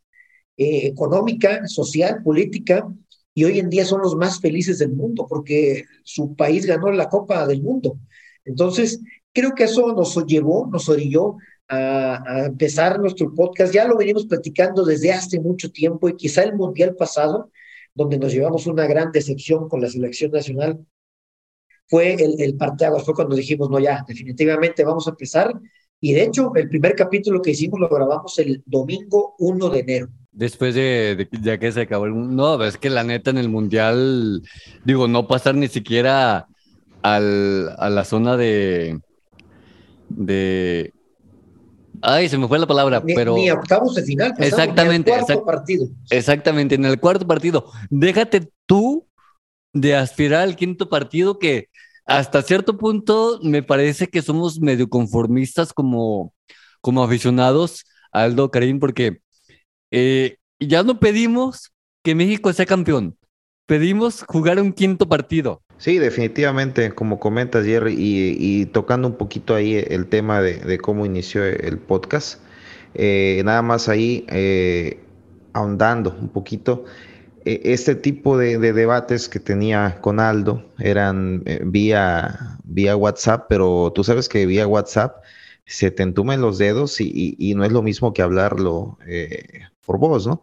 eh, 0.56 0.86
económica, 0.86 1.66
social, 1.66 2.22
política, 2.22 2.88
y 3.34 3.44
hoy 3.44 3.60
en 3.60 3.70
día 3.70 3.84
son 3.84 4.02
los 4.02 4.16
más 4.16 4.40
felices 4.40 4.78
del 4.78 4.90
mundo 4.90 5.26
porque 5.28 5.84
su 6.02 6.34
país 6.34 6.66
ganó 6.66 6.90
la 6.90 7.08
Copa 7.08 7.46
del 7.46 7.62
Mundo. 7.62 7.98
Entonces, 8.44 9.00
creo 9.32 9.54
que 9.54 9.64
eso 9.64 9.92
nos 9.92 10.16
llevó, 10.26 10.66
nos 10.66 10.88
orilló 10.88 11.36
a, 11.68 12.44
empezar 12.46 12.98
nuestro 13.00 13.34
podcast. 13.34 13.72
Ya 13.72 13.86
lo 13.86 13.96
venimos 13.96 14.26
platicando 14.26 14.84
desde 14.84 15.12
hace 15.12 15.40
mucho 15.40 15.70
tiempo 15.70 16.08
y 16.08 16.16
quizá 16.16 16.42
el 16.42 16.54
Mundial 16.54 16.94
pasado, 16.94 17.50
donde 17.94 18.18
nos 18.18 18.32
llevamos 18.32 18.66
una 18.66 18.86
gran 18.86 19.12
decepción 19.12 19.68
con 19.68 19.80
la 19.80 19.88
selección 19.88 20.30
nacional, 20.30 20.78
fue 21.86 22.14
el, 22.14 22.40
el 22.40 22.56
parteaguas, 22.56 23.04
fue 23.04 23.14
cuando 23.14 23.34
dijimos, 23.34 23.70
no, 23.70 23.78
ya, 23.78 24.04
definitivamente 24.06 24.84
vamos 24.84 25.06
a 25.06 25.10
empezar. 25.10 25.52
Y 26.00 26.12
de 26.12 26.24
hecho, 26.24 26.52
el 26.54 26.68
primer 26.68 26.94
capítulo 26.94 27.42
que 27.42 27.50
hicimos 27.50 27.80
lo 27.80 27.88
grabamos 27.88 28.38
el 28.38 28.62
domingo 28.66 29.34
1 29.38 29.70
de 29.70 29.80
enero. 29.80 30.08
Después 30.30 30.74
de, 30.74 31.28
ya 31.42 31.58
que 31.58 31.72
se 31.72 31.80
acabó 31.80 32.06
el 32.06 32.14
No, 32.14 32.62
es 32.62 32.76
que 32.76 32.90
la 32.90 33.02
neta 33.02 33.30
en 33.30 33.38
el 33.38 33.48
Mundial, 33.48 34.42
digo, 34.84 35.08
no 35.08 35.26
pasar 35.26 35.56
ni 35.56 35.66
siquiera 35.66 36.46
al, 37.02 37.74
a 37.76 37.90
la 37.90 38.04
zona 38.04 38.36
de, 38.36 39.00
Ay, 42.02 42.28
se 42.28 42.38
me 42.38 42.48
fue 42.48 42.58
la 42.58 42.66
palabra, 42.66 43.02
pero. 43.02 43.34
Ni 43.34 43.50
octavos 43.50 43.94
de 43.94 44.02
final. 44.02 44.34
exactamente. 44.38 45.12
En 45.12 45.18
el 45.18 45.24
cuarto 45.24 45.44
partido. 45.44 45.88
Exactamente, 46.10 46.74
en 46.74 46.84
el 46.84 47.00
cuarto 47.00 47.26
partido. 47.26 47.72
Déjate 47.90 48.48
tú 48.66 49.06
de 49.72 49.94
aspirar 49.94 50.42
al 50.42 50.56
quinto 50.56 50.88
partido 50.88 51.38
que 51.38 51.68
hasta 52.06 52.42
cierto 52.42 52.78
punto 52.78 53.38
me 53.42 53.62
parece 53.62 54.08
que 54.08 54.22
somos 54.22 54.60
medio 54.60 54.88
conformistas 54.88 55.72
como, 55.72 56.32
como 56.80 57.04
aficionados, 57.04 57.84
Aldo 58.12 58.50
Karim, 58.50 58.80
porque 58.80 59.20
eh, 59.90 60.38
ya 60.58 60.82
no 60.82 61.00
pedimos 61.00 61.70
que 62.02 62.14
México 62.14 62.52
sea 62.52 62.64
campeón, 62.64 63.18
pedimos 63.66 64.24
jugar 64.26 64.58
un 64.60 64.72
quinto 64.72 65.06
partido. 65.08 65.62
Sí, 65.78 65.98
definitivamente, 65.98 66.92
como 66.92 67.20
comentas, 67.20 67.64
Jerry, 67.64 67.94
y, 67.96 68.66
tocando 68.66 69.06
un 69.06 69.16
poquito 69.16 69.54
ahí 69.54 69.76
el 69.76 70.08
tema 70.08 70.40
de, 70.42 70.78
cómo 70.78 71.06
inició 71.06 71.44
el 71.44 71.78
podcast, 71.78 72.40
eh, 72.94 73.42
nada 73.44 73.62
más 73.62 73.88
ahí 73.88 74.26
eh, 74.28 74.98
ahondando 75.52 76.16
un 76.20 76.30
poquito, 76.30 76.84
e, 77.44 77.60
este 77.64 77.94
tipo 77.94 78.36
de, 78.36 78.58
debates 78.58 79.28
que 79.28 79.38
tenía 79.38 80.00
con 80.00 80.18
Aldo 80.18 80.64
eran 80.80 81.42
eh, 81.46 81.60
vía, 81.64 82.58
vía 82.64 82.96
WhatsApp, 82.96 83.46
pero 83.48 83.92
tú 83.94 84.02
sabes 84.02 84.28
que 84.28 84.46
vía 84.46 84.66
WhatsApp 84.66 85.22
se 85.64 85.92
te 85.92 86.02
entumen 86.02 86.40
los 86.40 86.58
dedos 86.58 87.00
y, 87.00 87.54
no 87.56 87.64
es 87.64 87.70
lo 87.72 87.82
mismo 87.82 88.12
que 88.12 88.22
hablarlo 88.22 88.98
por 89.86 89.98
voz, 89.98 90.26
¿no? 90.26 90.42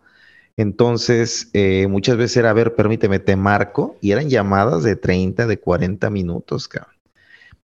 Entonces, 0.57 1.49
eh, 1.53 1.87
muchas 1.87 2.17
veces 2.17 2.37
era, 2.37 2.51
a 2.51 2.53
ver, 2.53 2.75
permíteme, 2.75 3.19
te 3.19 3.35
marco, 3.35 3.97
y 4.01 4.11
eran 4.11 4.29
llamadas 4.29 4.83
de 4.83 4.95
30, 4.95 5.47
de 5.47 5.59
40 5.59 6.09
minutos, 6.09 6.67
cabrón. 6.67 6.95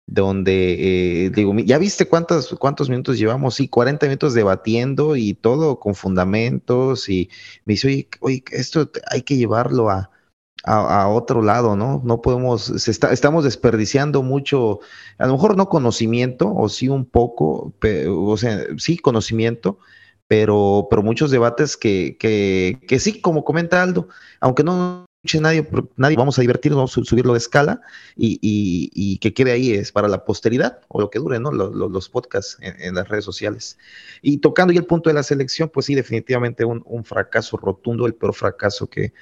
Donde, 0.08 1.26
eh, 1.26 1.30
digo, 1.30 1.54
¿ya 1.60 1.78
viste 1.78 2.08
cuántos, 2.08 2.56
cuántos 2.60 2.90
minutos 2.90 3.20
llevamos? 3.20 3.56
Sí, 3.56 3.68
40 3.68 4.08
minutos 4.08 4.34
debatiendo 4.34 5.16
y 5.16 5.36
todo 5.36 5.80
con 5.80 5.94
fundamentos. 5.94 7.10
Y 7.10 7.30
me 7.66 7.74
dice, 7.74 8.08
oye, 8.22 8.44
esto 8.52 8.90
hay 9.12 9.22
que 9.22 9.38
llevarlo 9.38 9.90
a, 9.92 10.10
otro 11.10 11.42
lado, 11.42 11.76
¿no? 11.76 12.02
No 12.04 12.22
podemos, 12.22 12.64
se 12.64 12.92
está, 12.92 13.12
estamos 13.14 13.44
desperdiciando 13.44 14.24
mucho, 14.24 14.80
a 15.18 15.26
lo 15.28 15.34
mejor 15.34 15.58
no 15.58 15.70
conocimiento, 15.70 16.54
o 16.54 16.70
sí 16.70 16.90
un 16.90 17.06
poco, 17.06 17.74
o 18.08 18.38
sea, 18.38 18.66
sí 18.78 18.98
conocimiento, 18.98 19.80
pero, 20.30 20.88
pero 20.92 21.02
muchos 21.02 21.32
debates 21.32 21.76
que, 21.76 22.16
que, 22.20 22.80
que 22.88 23.00
sí, 23.00 23.20
como 23.20 23.44
comenta 23.44 23.82
Aldo, 23.82 24.08
aunque 24.40 24.64
no 24.64 25.09
nadie, 25.40 25.68
nadie, 25.98 26.18
vamos 26.18 26.38
a 26.38 26.42
divertirnos, 26.42 26.78
vamos 26.78 26.98
a 26.98 27.04
subirlo 27.04 27.34
de 27.34 27.40
escala 27.40 27.82
y, 28.16 28.40
y, 28.42 29.18
que 29.20 29.34
quede 29.34 29.52
ahí 29.52 29.72
es 29.72 29.92
para 29.92 30.08
la 30.08 30.26
posteridad 30.26 30.80
o 30.88 31.02
lo 31.02 31.10
que 31.10 31.20
dure, 31.20 31.40
¿no? 31.40 31.52
Los, 31.52 31.76
los, 31.76 32.10
podcasts 32.10 32.58
en, 32.62 32.96
las 32.96 33.08
redes 33.08 33.26
sociales. 33.26 33.78
Y 34.22 34.38
tocando 34.38 34.74
ya 34.74 34.80
el 34.80 34.86
punto 34.86 35.10
de 35.10 35.14
la 35.14 35.24
selección, 35.24 35.70
pues 35.70 35.86
sí, 35.88 35.96
definitivamente 35.96 36.66
un, 36.66 36.84
un 36.86 37.04
fracaso 37.04 37.58
rotundo, 37.58 38.06
el 38.06 38.16
peor 38.16 38.34
fracaso 38.34 38.88
que, 38.88 39.14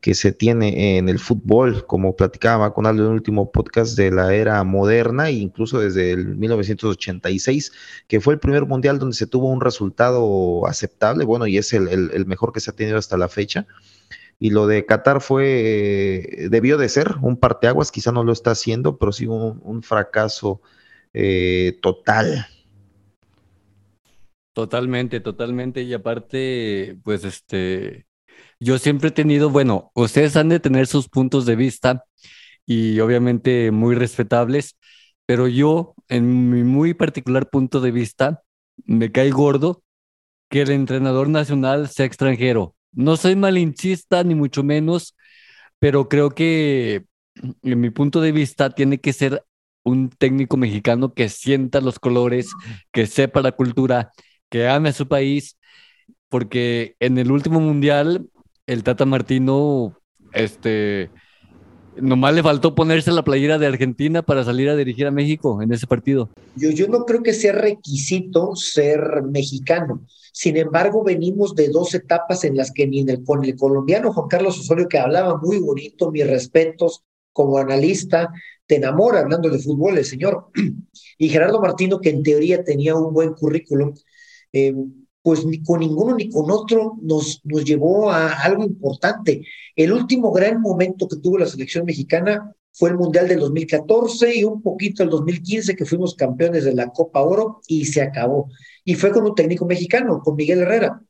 que 0.00 0.14
se 0.14 0.32
tiene 0.32 0.98
en 0.98 1.08
el 1.08 1.18
fútbol, 1.18 1.86
como 1.86 2.14
platicaba 2.14 2.72
con 2.72 2.86
Aldo 2.86 3.04
en 3.04 3.08
el 3.10 3.14
último 3.14 3.50
podcast 3.50 3.96
de 3.96 4.10
la 4.10 4.34
era 4.34 4.62
moderna, 4.64 5.28
e 5.28 5.32
incluso 5.32 5.80
desde 5.80 6.12
el 6.12 6.36
1986, 6.36 7.72
que 8.06 8.20
fue 8.20 8.34
el 8.34 8.40
primer 8.40 8.66
mundial 8.66 8.98
donde 8.98 9.16
se 9.16 9.26
tuvo 9.26 9.50
un 9.50 9.60
resultado 9.60 10.66
aceptable, 10.66 11.24
bueno, 11.24 11.46
y 11.46 11.58
es 11.58 11.72
el, 11.72 12.26
mejor 12.26 12.52
que 12.52 12.60
se 12.60 12.70
ha 12.70 12.74
tenido 12.74 12.98
hasta 12.98 13.16
la 13.16 13.28
fecha. 13.28 13.66
Y 14.38 14.50
lo 14.50 14.66
de 14.66 14.86
Qatar 14.86 15.20
fue, 15.20 16.46
debió 16.50 16.78
de 16.78 16.88
ser 16.88 17.16
un 17.22 17.36
parteaguas, 17.36 17.90
quizá 17.90 18.12
no 18.12 18.22
lo 18.22 18.32
está 18.32 18.52
haciendo, 18.52 18.96
pero 18.96 19.12
sí 19.12 19.26
un, 19.26 19.82
fracaso 19.82 20.60
eh, 21.12 21.78
total. 21.82 22.46
Totalmente, 24.52 25.20
totalmente. 25.20 25.82
Y 25.82 25.92
aparte, 25.92 26.98
pues 27.02 27.24
este, 27.24 28.06
yo 28.60 28.78
siempre 28.78 29.08
he 29.08 29.12
tenido, 29.12 29.50
bueno, 29.50 29.90
ustedes 29.94 30.36
han 30.36 30.48
de 30.48 30.60
tener 30.60 30.86
sus 30.86 31.08
puntos 31.08 31.46
de 31.46 31.56
vista 31.56 32.04
y 32.66 33.00
obviamente 33.00 33.70
muy 33.70 33.94
respetables, 33.94 34.76
pero 35.26 35.48
yo, 35.48 35.94
en 36.08 36.50
mi 36.50 36.62
muy 36.62 36.94
particular 36.94 37.50
punto 37.50 37.80
de 37.80 37.90
vista, 37.90 38.42
me 38.84 39.12
cae 39.12 39.30
gordo 39.30 39.82
que 40.50 40.62
el 40.62 40.70
entrenador 40.70 41.28
nacional 41.28 41.88
sea 41.88 42.06
extranjero. 42.06 42.74
No 42.98 43.16
soy 43.16 43.36
malinchista, 43.36 44.24
ni 44.24 44.34
mucho 44.34 44.64
menos, 44.64 45.14
pero 45.78 46.08
creo 46.08 46.30
que 46.30 47.04
en 47.62 47.80
mi 47.80 47.90
punto 47.90 48.20
de 48.20 48.32
vista 48.32 48.70
tiene 48.70 48.98
que 48.98 49.12
ser 49.12 49.44
un 49.84 50.10
técnico 50.10 50.56
mexicano 50.56 51.14
que 51.14 51.28
sienta 51.28 51.80
los 51.80 52.00
colores, 52.00 52.50
que 52.90 53.06
sepa 53.06 53.40
la 53.40 53.52
cultura, 53.52 54.10
que 54.50 54.66
ame 54.66 54.88
a 54.88 54.92
su 54.92 55.06
país, 55.06 55.58
porque 56.28 56.96
en 56.98 57.18
el 57.18 57.30
último 57.30 57.60
mundial 57.60 58.28
el 58.66 58.82
Tata 58.82 59.04
Martino, 59.04 59.96
este, 60.32 61.12
nomás 62.00 62.34
le 62.34 62.42
faltó 62.42 62.74
ponerse 62.74 63.12
la 63.12 63.22
playera 63.22 63.58
de 63.58 63.66
Argentina 63.66 64.22
para 64.22 64.44
salir 64.44 64.68
a 64.68 64.76
dirigir 64.76 65.06
a 65.06 65.10
México 65.10 65.62
en 65.62 65.72
ese 65.72 65.86
partido. 65.86 66.30
Yo, 66.56 66.70
yo 66.70 66.88
no 66.88 67.04
creo 67.04 67.22
que 67.22 67.32
sea 67.32 67.52
requisito 67.52 68.54
ser 68.56 69.22
mexicano. 69.22 70.04
Sin 70.32 70.56
embargo, 70.56 71.02
venimos 71.02 71.54
de 71.54 71.68
dos 71.68 71.94
etapas 71.94 72.44
en 72.44 72.56
las 72.56 72.70
que 72.70 72.86
ni 72.86 73.04
con 73.24 73.44
el 73.44 73.56
colombiano 73.56 74.12
Juan 74.12 74.28
Carlos 74.28 74.58
Osorio, 74.58 74.88
que 74.88 74.98
hablaba 74.98 75.36
muy 75.38 75.58
bonito, 75.58 76.10
mis 76.10 76.26
respetos 76.26 77.02
como 77.32 77.58
analista, 77.58 78.32
te 78.66 78.76
enamora 78.76 79.20
hablando 79.20 79.48
de 79.48 79.58
fútbol 79.58 79.98
el 79.98 80.04
señor. 80.04 80.46
Y 81.20 81.30
Gerardo 81.30 81.60
Martino, 81.60 82.00
que 82.00 82.10
en 82.10 82.22
teoría 82.22 82.62
tenía 82.62 82.94
un 82.94 83.12
buen 83.12 83.32
currículum, 83.32 83.92
eh, 84.52 84.72
pues 85.28 85.44
ni 85.44 85.62
con 85.62 85.80
ninguno 85.80 86.16
ni 86.16 86.30
con 86.30 86.50
otro 86.50 86.96
nos, 87.02 87.42
nos 87.44 87.62
llevó 87.62 88.10
a 88.10 88.32
algo 88.32 88.64
importante. 88.64 89.44
El 89.76 89.92
último 89.92 90.32
gran 90.32 90.58
momento 90.58 91.06
que 91.06 91.18
tuvo 91.18 91.36
la 91.36 91.44
selección 91.44 91.84
mexicana 91.84 92.50
fue 92.72 92.88
el 92.88 92.96
Mundial 92.96 93.28
del 93.28 93.40
2014 93.40 94.36
y 94.36 94.44
un 94.44 94.62
poquito 94.62 95.02
el 95.02 95.10
2015 95.10 95.76
que 95.76 95.84
fuimos 95.84 96.14
campeones 96.14 96.64
de 96.64 96.74
la 96.74 96.88
Copa 96.88 97.20
Oro 97.20 97.60
y 97.66 97.84
se 97.84 98.00
acabó. 98.00 98.48
Y 98.86 98.94
fue 98.94 99.12
con 99.12 99.26
un 99.26 99.34
técnico 99.34 99.66
mexicano, 99.66 100.22
con 100.24 100.34
Miguel 100.34 100.60
Herrera. 100.60 101.02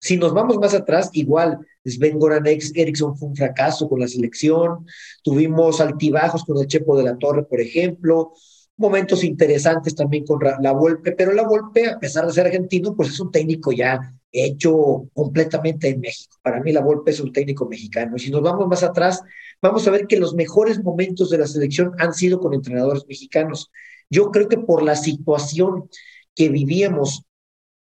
Si 0.00 0.18
nos 0.18 0.34
vamos 0.34 0.58
más 0.58 0.74
atrás, 0.74 1.08
igual, 1.14 1.58
Sven 1.82 2.18
Goran 2.18 2.44
Eriksson 2.46 3.16
fue 3.16 3.28
un 3.28 3.36
fracaso 3.36 3.88
con 3.88 4.00
la 4.00 4.06
selección, 4.06 4.84
tuvimos 5.22 5.80
altibajos 5.80 6.44
con 6.44 6.58
el 6.58 6.66
Chepo 6.66 6.94
de 6.98 7.04
la 7.04 7.16
Torre, 7.16 7.44
por 7.44 7.58
ejemplo, 7.58 8.34
momentos 8.76 9.24
interesantes 9.24 9.94
también 9.94 10.24
con 10.24 10.38
la 10.60 10.72
Volpe, 10.72 11.12
pero 11.12 11.32
la 11.32 11.46
Volpe, 11.46 11.88
a 11.88 11.98
pesar 11.98 12.26
de 12.26 12.32
ser 12.32 12.46
argentino, 12.46 12.94
pues 12.94 13.08
es 13.08 13.20
un 13.20 13.30
técnico 13.30 13.72
ya 13.72 14.14
hecho 14.32 15.08
completamente 15.14 15.88
en 15.88 16.00
México. 16.00 16.36
Para 16.42 16.60
mí 16.60 16.72
la 16.72 16.82
Volpe 16.82 17.10
es 17.10 17.20
un 17.20 17.32
técnico 17.32 17.66
mexicano. 17.66 18.16
Y 18.16 18.20
si 18.20 18.30
nos 18.30 18.42
vamos 18.42 18.68
más 18.68 18.82
atrás, 18.82 19.22
vamos 19.62 19.86
a 19.86 19.90
ver 19.90 20.06
que 20.06 20.18
los 20.18 20.34
mejores 20.34 20.82
momentos 20.82 21.30
de 21.30 21.38
la 21.38 21.46
selección 21.46 21.92
han 21.98 22.12
sido 22.12 22.38
con 22.38 22.52
entrenadores 22.52 23.04
mexicanos. 23.08 23.70
Yo 24.10 24.30
creo 24.30 24.48
que 24.48 24.58
por 24.58 24.82
la 24.82 24.94
situación 24.96 25.88
que 26.34 26.48
vivíamos 26.48 27.22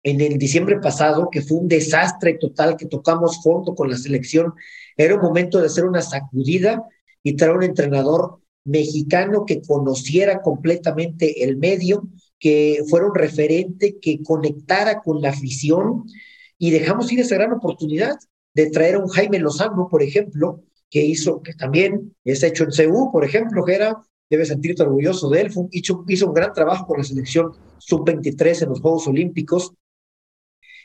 en 0.02 0.21
el 0.21 0.38
diciembre 0.38 0.78
pasado, 0.78 1.30
que 1.30 1.42
fue 1.42 1.59
un 1.59 1.68
desastre 1.68 2.35
total, 2.35 2.76
que 2.76 2.87
tocamos 2.87 3.42
fondo 3.42 3.75
con 3.75 3.90
la 3.90 3.97
selección, 3.97 4.54
era 4.97 5.14
un 5.14 5.23
momento 5.23 5.59
de 5.59 5.66
hacer 5.66 5.85
una 5.85 6.02
sacudida 6.02 6.85
y 7.23 7.35
traer 7.35 7.56
un 7.56 7.64
entrenador 7.64 8.40
mexicano 8.66 9.44
que 9.46 9.62
conociera 9.62 10.42
completamente 10.42 11.44
el 11.44 11.56
medio, 11.56 12.08
que 12.38 12.82
fuera 12.88 13.06
un 13.06 13.14
referente, 13.14 13.99
que 14.00 14.23
conectara 14.23 15.00
con 15.00 15.23
la 15.23 15.30
afición. 15.30 16.04
Y 16.58 16.70
dejamos 16.70 17.11
ir 17.12 17.20
esa 17.20 17.37
gran 17.37 17.52
oportunidad 17.52 18.16
de 18.54 18.70
traer 18.70 18.96
a 18.96 18.99
un 18.99 19.08
Jaime 19.08 19.38
Lozano, 19.38 19.88
por 19.90 20.02
ejemplo, 20.02 20.62
que 20.90 21.04
hizo, 21.04 21.42
que 21.42 21.54
también 21.54 22.14
es 22.25 22.42
hecho 22.42 22.64
en 22.64 22.73
CEU, 22.73 23.11
por 23.12 23.25
ejemplo, 23.25 23.64
que 23.64 23.75
era, 23.75 23.96
debe 24.28 24.44
sentirte 24.44 24.82
orgulloso 24.82 25.28
de 25.30 25.42
él, 25.42 25.50
hizo, 25.70 26.04
hizo 26.08 26.26
un 26.26 26.35
gran 26.35 26.52
trabajo 26.52 26.87
con 26.87 26.99
la 26.99 27.04
selección 27.04 27.52
sub-23 27.78 28.62
en 28.62 28.68
los 28.70 28.80
Juegos 28.80 29.06
Olímpicos 29.06 29.73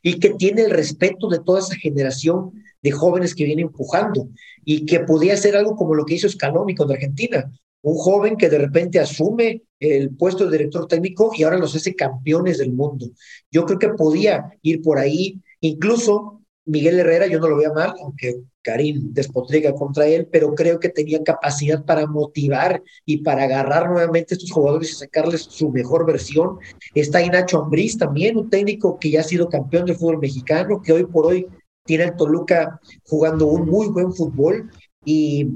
y 0.04 0.20
que 0.20 0.32
tiene 0.32 0.64
el 0.64 0.72
respeto 0.72 1.30
de 1.30 1.40
toda 1.40 1.60
esa 1.60 1.76
generación 1.76 2.52
de 2.82 2.92
jóvenes 2.92 3.36
que 3.36 3.46
viene 3.46 3.62
empujando 3.62 4.30
y 4.66 4.86
que 4.86 5.02
podía 5.02 5.34
hacer 5.34 5.56
algo 5.56 5.76
como 5.76 5.96
lo 5.96 6.06
que 6.06 6.16
hizo 6.16 6.28
Scaloni 6.28 6.76
con 6.76 6.92
Argentina, 6.92 7.52
un 7.84 7.96
joven 7.96 8.36
que 8.38 8.50
de 8.50 8.58
repente 8.58 9.00
asume 9.00 9.64
el 9.80 10.16
puesto 10.16 10.46
de 10.46 10.58
director 10.58 10.88
técnico 10.88 11.32
y 11.36 11.44
ahora 11.44 11.58
los 11.58 11.76
hace 11.76 11.96
campeones 11.96 12.60
del 12.60 12.74
mundo. 12.74 13.08
Yo 13.50 13.66
creo 13.66 13.80
que 13.80 13.90
podía 13.90 14.52
ir 14.62 14.82
por 14.82 15.00
ahí, 15.00 15.42
incluso 15.60 16.42
Miguel 16.66 17.00
Herrera, 17.00 17.26
yo 17.28 17.40
no 17.40 17.48
lo 17.48 17.58
veo 17.58 17.74
mal, 17.74 17.94
aunque 18.02 18.44
Karim 18.62 19.12
despotriga 19.14 19.74
contra 19.74 20.06
él, 20.06 20.28
pero 20.32 20.54
creo 20.54 20.80
que 20.80 20.90
tenía 20.90 21.24
capacidad 21.24 21.84
para 21.84 22.06
motivar 22.06 22.84
y 23.06 23.18
para 23.18 23.44
agarrar 23.44 23.90
nuevamente 23.90 24.34
a 24.34 24.38
estos 24.38 24.52
jugadores 24.52 24.92
y 24.92 24.96
sacarles 24.96 25.42
su 25.42 25.72
mejor 25.72 26.06
versión. 26.06 26.60
Está 26.94 27.18
ahí 27.18 27.30
Nacho 27.30 27.64
Ambriz 27.64 27.98
también, 27.98 28.38
un 28.38 28.50
técnico 28.50 29.00
que 29.00 29.10
ya 29.10 29.22
ha 29.22 29.24
sido 29.24 29.50
campeón 29.50 29.86
del 29.86 29.96
fútbol 29.96 30.20
mexicano, 30.20 30.82
que 30.82 30.94
hoy 30.94 31.06
por 31.06 31.26
hoy 31.26 31.48
tiene 31.84 32.04
el 32.04 32.16
Toluca 32.16 32.80
jugando 33.06 33.48
un 33.48 33.68
muy 33.68 33.88
buen 33.88 34.14
fútbol 34.14 34.70
y 35.04 35.48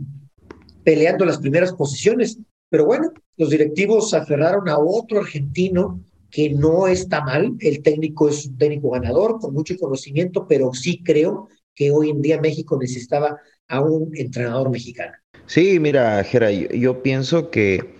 peleando 0.86 1.26
las 1.26 1.40
primeras 1.40 1.74
posiciones. 1.74 2.40
Pero 2.70 2.86
bueno, 2.86 3.12
los 3.36 3.50
directivos 3.50 4.14
aferraron 4.14 4.70
a 4.70 4.78
otro 4.78 5.20
argentino 5.20 6.00
que 6.32 6.50
no 6.50 6.88
está 6.88 7.22
mal, 7.22 7.54
el 7.60 7.82
técnico 7.82 8.28
es 8.28 8.46
un 8.46 8.58
técnico 8.58 8.90
ganador, 8.90 9.40
con 9.40 9.54
mucho 9.54 9.76
conocimiento, 9.78 10.46
pero 10.48 10.74
sí 10.74 11.02
creo 11.04 11.48
que 11.74 11.92
hoy 11.92 12.10
en 12.10 12.22
día 12.22 12.42
México 12.42 12.78
necesitaba 12.80 13.38
a 13.68 13.82
un 13.82 14.12
entrenador 14.16 14.70
mexicano. 14.70 15.14
Sí, 15.46 15.80
mira, 15.80 16.24
Jera, 16.24 16.52
yo, 16.52 17.02
pienso 17.04 17.52
que 17.52 17.96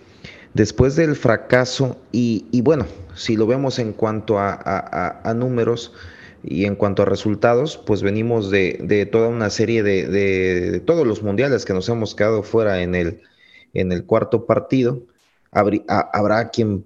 después 0.52 0.96
del 0.96 1.16
fracaso, 1.16 1.96
y, 2.12 2.60
bueno, 2.62 2.86
si 3.14 3.36
lo 3.36 3.46
vemos 3.46 3.78
en 3.78 3.92
cuanto 3.92 4.38
a, 4.38 5.34
números 5.34 5.92
y 6.42 6.64
en 6.64 6.76
cuanto 6.76 7.02
a 7.02 7.06
resultados, 7.06 7.76
pues 7.76 8.02
venimos 8.02 8.50
de, 8.50 9.08
toda 9.10 9.28
una 9.28 9.50
serie 9.50 9.82
de, 9.82 10.82
todos 10.86 11.06
los 11.06 11.22
mundiales 11.22 11.64
que 11.64 11.74
nos 11.74 11.88
hemos 11.88 12.14
quedado 12.14 12.42
fuera 12.42 12.82
en 12.82 12.94
el, 12.94 13.22
en 13.74 13.92
el 13.92 14.04
cuarto 14.04 14.46
partido. 14.46 15.02
habrá 15.52 16.50
quien 16.50 16.84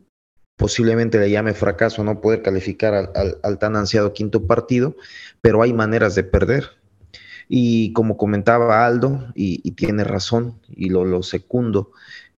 posiblemente 0.57 1.19
le 1.19 1.31
llame 1.31 1.55
fracaso 1.55 2.05
no 2.05 2.21
poder 2.21 2.43
calificar 2.43 3.11
al, 3.43 3.59
tan 3.59 3.77
ansiado 3.77 4.13
quinto 4.13 4.47
partido, 4.47 4.95
pero 5.41 5.63
hay 5.63 5.73
maneras 5.73 6.15
de 6.15 6.25
perder. 6.25 6.65
Y 7.49 7.93
como 7.95 8.17
comentaba 8.17 8.87
Aldo, 8.87 9.27
y, 9.35 9.71
tiene 9.73 10.05
razón, 10.05 10.61
y 10.69 10.91
lo, 10.91 11.05
lo 11.05 11.23
secundo, 11.23 11.93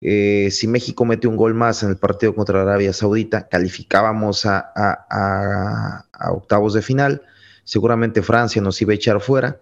eh, 0.05 0.51
si 0.51 0.67
México 0.67 1.05
mete 1.05 1.29
un 1.29 1.37
gol 1.37 1.55
más 1.55 1.85
en 1.85 1.91
el 1.91 1.97
partido 1.97 2.35
contra 2.35 2.61
Arabia 2.63 2.93
Saudita, 2.93 3.47
calificábamos 3.47 4.45
a, 4.47 6.05
octavos 6.33 6.75
de 6.75 6.83
final, 6.83 7.23
seguramente 7.63 8.21
Francia 8.21 8.61
nos 8.61 8.83
iba 8.83 8.93
a 8.93 8.97
echar 8.97 9.21
fuera 9.21 9.61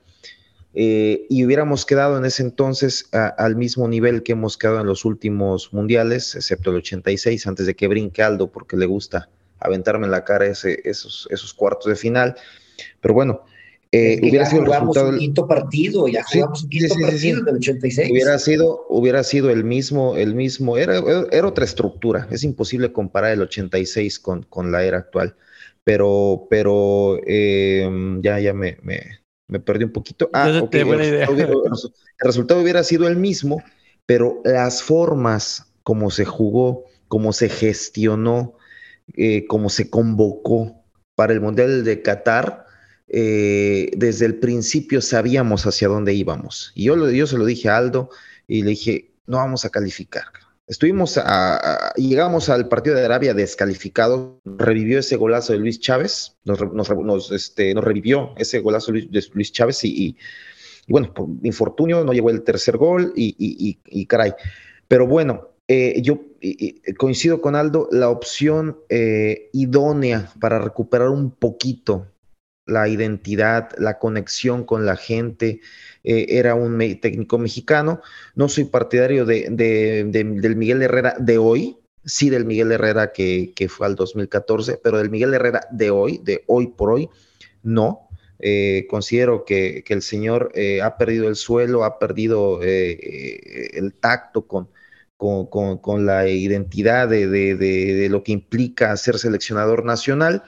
eh, 0.73 1.27
y 1.29 1.45
hubiéramos 1.45 1.85
quedado 1.85 2.17
en 2.17 2.25
ese 2.25 2.43
entonces 2.43 3.11
al 3.13 3.57
mismo 3.57 3.87
nivel 3.87 4.23
que 4.23 4.33
hemos 4.33 4.57
quedado 4.57 4.81
en 4.81 4.87
los 4.87 5.05
últimos 5.05 5.75
mundiales, 5.75 6.35
excepto 6.35 6.71
el 6.71 6.77
86, 6.77 7.47
antes 7.47 7.67
de 7.67 7.77
que 7.77 7.87
brinque 7.87 8.23
Aldo, 8.23 8.51
porque 8.51 8.79
le 8.79 8.87
gusta 8.87 9.29
aventarme 9.59 10.07
en 10.07 10.13
la 10.13 10.25
cara 10.25 10.47
esos 10.47 11.55
cuartos 11.55 11.87
de 11.87 11.97
final. 11.97 12.35
Pero 13.03 13.13
bueno, 13.13 13.45
eh, 13.93 14.19
hubiera 14.23 14.47
sido 14.47 14.63
el 14.63 14.71
resultado. 14.71 15.11
Un 15.11 15.19
quinto 15.19 15.47
partido, 15.49 16.09
ya 16.09 16.23
jugamos 16.25 16.63
un 16.65 16.71
quinto 16.71 16.95
partido 16.95 17.43
del 17.43 17.57
86. 17.57 18.11
Hubiera 18.11 18.39
sido, 18.39 18.87
hubiera 18.89 19.25
sido 19.25 19.51
el 19.51 19.65
mismo, 19.65 20.17
el 20.17 20.35
mismo, 20.35 20.77
era, 20.77 21.03
era 21.31 21.47
otra 21.47 21.65
estructura. 21.65 22.29
Es 22.31 22.45
imposible 22.45 22.93
comparar 22.93 23.33
el 23.33 23.43
86 23.43 24.19
con, 24.21 24.43
con 24.45 24.73
la 24.73 24.85
era 24.85 24.99
actual. 24.99 25.37
Pero, 25.83 26.47
pero 26.51 27.19
eh, 27.27 27.89
ya, 28.23 28.39
ya 28.39 28.53
me, 28.53 28.77
me 28.83 29.21
me 29.51 29.59
perdí 29.59 29.85
un 29.85 29.93
poquito. 29.93 30.31
Ah, 30.33 30.61
ok. 30.63 30.75
El, 30.75 31.61
resultado 32.21 32.63
hubiera 32.63 32.85
sido 32.85 33.09
el 33.09 33.17
mismo, 33.17 33.63
pero 34.07 34.41
las 34.45 34.83
formas 34.83 35.73
como 35.83 36.11
se 36.11 36.25
jugó, 36.25 36.85
como 37.09 37.33
se 37.33 37.49
gestionó, 37.49 38.55
eh, 39.15 39.47
como 39.47 39.69
se 39.69 39.91
convocó 39.91 40.85
para 41.17 41.33
el 41.33 41.41
Mundial 41.41 41.85
de 41.85 42.01
Qatar, 42.01 42.65
eh, 43.13 43.91
desde 43.97 44.27
el 44.27 44.37
principio 44.37 45.01
sabíamos 45.01 45.67
hacia 45.67 45.89
dónde 45.89 46.15
íbamos. 46.15 46.71
Y 46.77 46.85
yo, 46.85 47.11
yo 47.11 47.27
se 47.27 47.37
lo 47.37 47.45
dije 47.45 47.69
a 47.69 47.77
Aldo 47.77 48.11
y 48.47 48.63
le 48.63 48.71
dije, 48.71 49.11
no 49.27 49.39
vamos 49.39 49.65
a 49.65 49.71
calificar. 49.71 50.25
Estuvimos 50.69 51.19
a, 51.19 51.93
llegamos 51.97 52.49
al 52.49 52.69
partido 52.69 52.95
de 52.95 53.05
Arabia 53.05 53.35
descalificado, 53.35 54.41
revivió 54.45 55.01
ese 55.01 55.17
golazo 55.17 55.53
de 55.53 55.59
Luis 55.59 55.81
Chávez, 55.81 56.37
nos, 56.45 57.33
este, 57.33 57.75
revivió 57.75 58.33
ese 58.37 58.61
golazo 58.61 58.93
de 58.93 59.25
Luis 59.35 59.51
Chávez 59.51 59.83
y, 59.83 60.17
bueno, 60.87 61.13
por 61.13 61.27
infortunio 61.43 62.05
no 62.05 62.13
llegó 62.13 62.31
el 62.31 62.43
tercer 62.43 62.77
gol 62.77 63.13
y, 63.17 64.05
caray. 64.07 64.33
Pero 64.87 65.09
bueno, 65.09 65.49
eh, 65.67 66.01
yo 66.03 66.21
coincido 66.97 67.41
con 67.41 67.57
Aldo, 67.57 67.89
la 67.91 68.09
opción 68.09 68.79
eh, 68.89 69.51
idónea 69.53 70.33
para 70.39 70.61
recuperar 70.61 71.09
un 71.09 71.33
poquito 71.33 72.07
la 72.71 72.89
identidad, 72.89 73.71
la 73.79 73.99
conexión 73.99 74.65
con 74.65 74.87
la 74.87 74.97
gente, 74.97 75.61
eh, 76.05 76.27
era 76.31 76.55
un 76.55 76.79
técnico 77.01 77.39
mexicano. 77.39 78.01
No 78.35 78.49
soy 78.49 78.65
partidario 78.65 79.25
de, 79.25 79.51
del 79.51 80.57
Miguel 80.57 80.83
Herrera 80.83 81.17
de 81.19 81.39
hoy, 81.39 81.77
sí 82.05 82.31
del 82.31 82.47
Miguel 82.47 82.73
Herrera 82.73 83.13
que, 83.13 83.53
fue 83.69 83.87
al 83.87 83.97
2014, 83.97 84.81
pero 84.83 84.99
del 84.99 85.11
Miguel 85.11 85.35
Herrera 85.35 85.67
de 85.71 85.91
hoy, 85.91 86.21
de 86.25 86.45
hoy 86.47 86.69
por 86.69 86.91
hoy, 86.91 87.09
no. 87.63 88.09
Eh, 88.43 88.87
considero 88.89 89.45
que, 89.45 89.85
el 89.87 90.01
señor 90.01 90.51
eh, 90.55 90.81
ha 90.81 90.97
perdido 90.97 91.29
el 91.29 91.37
suelo, 91.37 91.85
ha 91.85 91.99
perdido 91.99 92.61
el 92.63 93.93
tacto 94.01 94.47
con, 94.47 94.69
con, 95.19 96.07
la 96.07 96.27
identidad 96.29 97.07
de, 97.07 97.27
de, 97.29 98.09
lo 98.09 98.23
que 98.23 98.33
implica 98.33 98.97
ser 98.97 99.19
seleccionador 99.19 99.85
nacional 99.85 100.43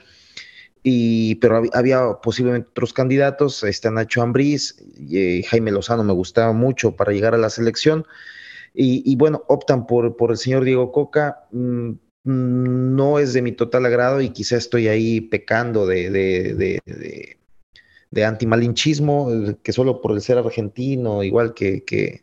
y, 0.83 1.35
pero 1.35 1.63
había, 1.71 2.17
posiblemente 2.21 2.69
otros 2.69 2.91
candidatos, 2.91 3.63
está 3.63 3.89
Nacho 3.89 4.21
Ambriz, 4.21 4.75
y, 4.97 5.17
eh, 5.17 5.43
Jaime 5.43 5.71
Lozano 5.71 6.03
me 6.03 6.13
gustaba 6.13 6.51
mucho 6.51 6.95
para 6.95 7.13
llegar 7.13 7.33
a 7.33 7.37
la 7.37 7.49
selección, 7.49 8.05
y, 8.75 9.15
bueno, 9.17 9.43
optan 9.47 9.85
por, 9.85 10.15
el 10.29 10.37
señor 10.37 10.63
Diego 10.63 10.91
Coca, 10.91 11.45
mm, 11.51 11.91
no 12.23 13.19
es 13.19 13.33
de 13.33 13.41
mi 13.41 13.51
total 13.51 13.85
agrado 13.85 14.21
y 14.21 14.29
quizá 14.29 14.57
estoy 14.57 14.87
ahí 14.87 15.21
pecando 15.21 15.85
de, 15.85 16.09
de, 16.09 16.53
de, 16.85 17.37
de, 18.11 18.25
antimalinchismo, 18.25 19.31
eh, 19.31 19.57
que 19.61 19.73
solo 19.73 20.01
por 20.01 20.13
el 20.13 20.21
ser 20.21 20.37
argentino, 20.37 21.23
igual 21.23 21.53
que, 21.53 22.22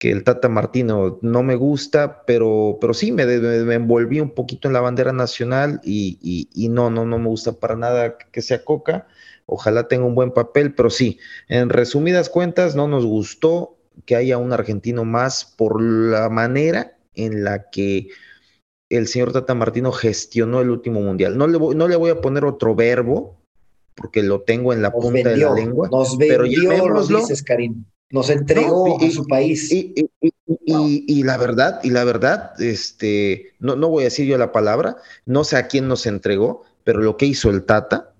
que 0.00 0.10
el 0.10 0.24
Tata 0.24 0.48
Martino 0.48 1.18
no 1.20 1.42
me 1.42 1.56
gusta, 1.56 2.24
pero, 2.24 2.78
pero 2.80 2.94
sí 2.94 3.12
me, 3.12 3.26
me, 3.26 3.74
envolví 3.74 4.18
un 4.18 4.30
poquito 4.30 4.66
en 4.66 4.72
la 4.72 4.80
bandera 4.80 5.12
nacional 5.12 5.78
y, 5.84 6.48
y, 6.54 6.68
no, 6.70 6.88
no, 6.88 7.04
no 7.04 7.18
me 7.18 7.28
gusta 7.28 7.52
para 7.52 7.76
nada 7.76 8.16
que 8.16 8.40
sea 8.40 8.64
Coca. 8.64 9.06
Ojalá 9.44 9.88
tenga 9.88 10.06
un 10.06 10.14
buen 10.14 10.32
papel, 10.32 10.74
pero 10.74 10.88
sí, 10.88 11.18
en 11.48 11.68
resumidas 11.68 12.30
cuentas, 12.30 12.74
no 12.74 12.88
nos 12.88 13.04
gustó 13.04 13.76
que 14.06 14.16
haya 14.16 14.38
un 14.38 14.54
argentino 14.54 15.04
más 15.04 15.44
por 15.44 15.82
la 15.82 16.30
manera 16.30 16.96
en 17.14 17.44
la 17.44 17.68
que 17.68 18.08
el 18.88 19.06
señor 19.06 19.34
Tata 19.34 19.54
Martino 19.54 19.92
gestionó 19.92 20.62
el 20.62 20.70
último 20.70 21.02
mundial. 21.02 21.36
No 21.36 21.46
le 21.46 21.58
voy, 21.58 21.74
no 21.74 21.88
le 21.88 21.96
voy 21.96 22.08
a 22.08 22.22
poner 22.22 22.46
otro 22.46 22.74
verbo, 22.74 23.38
porque 23.94 24.22
lo 24.22 24.40
tengo 24.40 24.72
en 24.72 24.80
la 24.80 24.92
punta 24.92 25.28
de 25.28 25.36
la 25.36 25.52
lengua. 25.52 25.90
Nos 25.92 26.16
pero 26.16 26.46
llamémoslo, 26.46 27.18
dices, 27.18 27.42
Karim 27.42 27.84
nos 28.10 28.30
entregó 28.30 29.00
a 29.00 29.10
su 29.10 29.26
país. 29.26 29.70
Y, 29.72 31.22
la 31.22 31.36
verdad, 31.36 31.80
y 31.82 31.90
la 31.90 32.04
verdad, 32.04 32.60
este, 32.60 33.52
no, 33.60 33.76
no 33.76 33.88
voy 33.88 34.02
a 34.02 34.04
decir 34.04 34.26
yo 34.26 34.36
la 34.36 34.52
palabra, 34.52 34.96
no 35.26 35.44
sé 35.44 35.56
a 35.56 35.68
quién 35.68 35.88
nos 35.88 36.06
entregó, 36.06 36.64
pero 36.84 37.00
lo 37.00 37.16
que 37.16 37.26
hizo 37.26 37.50
el 37.50 37.64
Tata, 37.64 38.12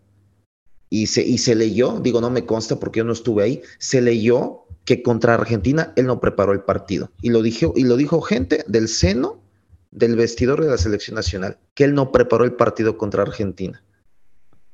y 0.89 1.07
se, 1.07 1.23
y 1.23 1.39
se 1.39 1.55
leyó, 1.55 2.01
digo, 2.01 2.21
no 2.21 2.31
me 2.31 2.47
consta 2.47 2.79
porque 2.79 2.99
yo 2.99 3.05
no 3.05 3.13
estuve 3.13 3.45
ahí, 3.45 3.63
se 3.79 4.01
leyó 4.01 4.65
que 4.85 5.03
contra 5.03 5.35
Argentina 5.35 5.93
él 5.97 6.07
no 6.07 6.21
preparó 6.21 6.53
el 6.53 6.63
partido. 6.63 7.13
Y 7.23 7.31
lo 7.31 7.43
dijo, 7.43 7.73
y 7.77 7.85
lo 7.85 7.97
dijo 7.97 8.21
gente 8.21 8.65
del 8.67 8.89
seno 8.89 9.41
del 9.93 10.17
vestidor 10.17 10.63
de 10.63 10.71
la 10.71 10.79
selección 10.79 11.17
nacional, 11.17 11.59
que 11.75 11.85
él 11.85 11.95
no 11.95 12.13
preparó 12.13 12.45
el 12.45 12.55
partido 12.55 12.97
contra 12.97 13.23
Argentina. 13.23 13.83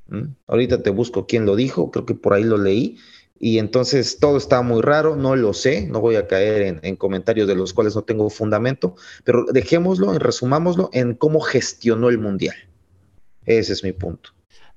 ¿Mm? 0.09 0.35
Ahorita 0.47 0.83
te 0.83 0.91
busco 0.91 1.27
quién 1.27 1.47
lo 1.47 1.57
dijo, 1.57 1.91
creo 1.91 2.07
que 2.07 2.15
por 2.15 2.35
ahí 2.35 2.45
lo 2.45 2.59
leí, 2.59 2.99
y 3.39 3.59
entonces 3.59 4.19
todo 4.19 4.37
está 4.37 4.63
muy 4.63 4.81
raro, 4.83 5.17
no 5.17 5.37
lo 5.37 5.53
sé, 5.53 5.87
no 5.87 6.01
voy 6.01 6.17
a 6.17 6.27
caer 6.27 6.81
en, 6.83 6.97
comentarios 6.97 7.47
de 7.47 7.55
los 7.55 7.75
cuales 7.75 7.95
no 7.95 8.03
tengo 8.03 8.31
fundamento, 8.31 8.95
pero 9.25 9.45
dejémoslo, 9.53 10.13
en, 10.13 10.21
resumámoslo 10.21 10.91
en 10.93 11.15
cómo 11.15 11.41
gestionó 11.41 12.09
el 12.09 12.19
Mundial. 12.19 12.57
Ese 13.45 13.75
es 13.75 13.85
mi 13.85 13.93
punto. 13.93 14.31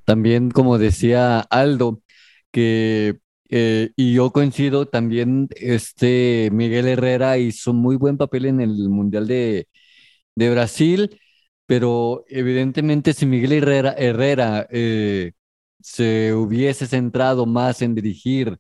También, 0.06 0.52
como 0.52 0.78
decía 0.78 1.40
Aldo, 1.40 2.02
que, 2.52 3.20
eh, 3.50 3.92
y 3.96 4.14
yo 4.14 4.32
coincido, 4.32 4.88
también 4.88 5.48
este 5.56 6.50
Miguel 6.52 6.88
Herrera 6.88 7.38
hizo 7.38 7.74
muy 7.74 7.96
buen 7.96 8.18
papel 8.18 8.46
en 8.46 8.60
el 8.60 8.90
Mundial 8.90 9.28
de, 9.28 9.68
Brasil, 10.36 11.20
pero 11.66 12.24
evidentemente 12.28 13.14
si 13.14 13.26
Miguel 13.26 13.52
Herrera, 13.54 13.94
Herrera 13.98 14.68
eh, 14.72 15.34
se 15.82 16.34
hubiese 16.34 16.88
centrado 16.88 17.46
más 17.46 17.82
en 17.82 17.96
dirigir 17.96 18.60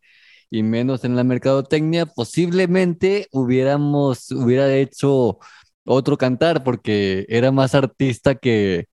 y 0.49 0.63
menos 0.63 1.03
en 1.03 1.15
la 1.15 1.23
mercadotecnia, 1.23 2.05
posiblemente 2.05 3.27
hubiéramos, 3.31 4.31
hubiera 4.31 4.73
hecho 4.75 5.39
otro 5.85 6.17
cantar 6.17 6.63
porque 6.63 7.25
era 7.29 7.51
más 7.51 7.75
artista 7.75 8.35
que, 8.35 8.87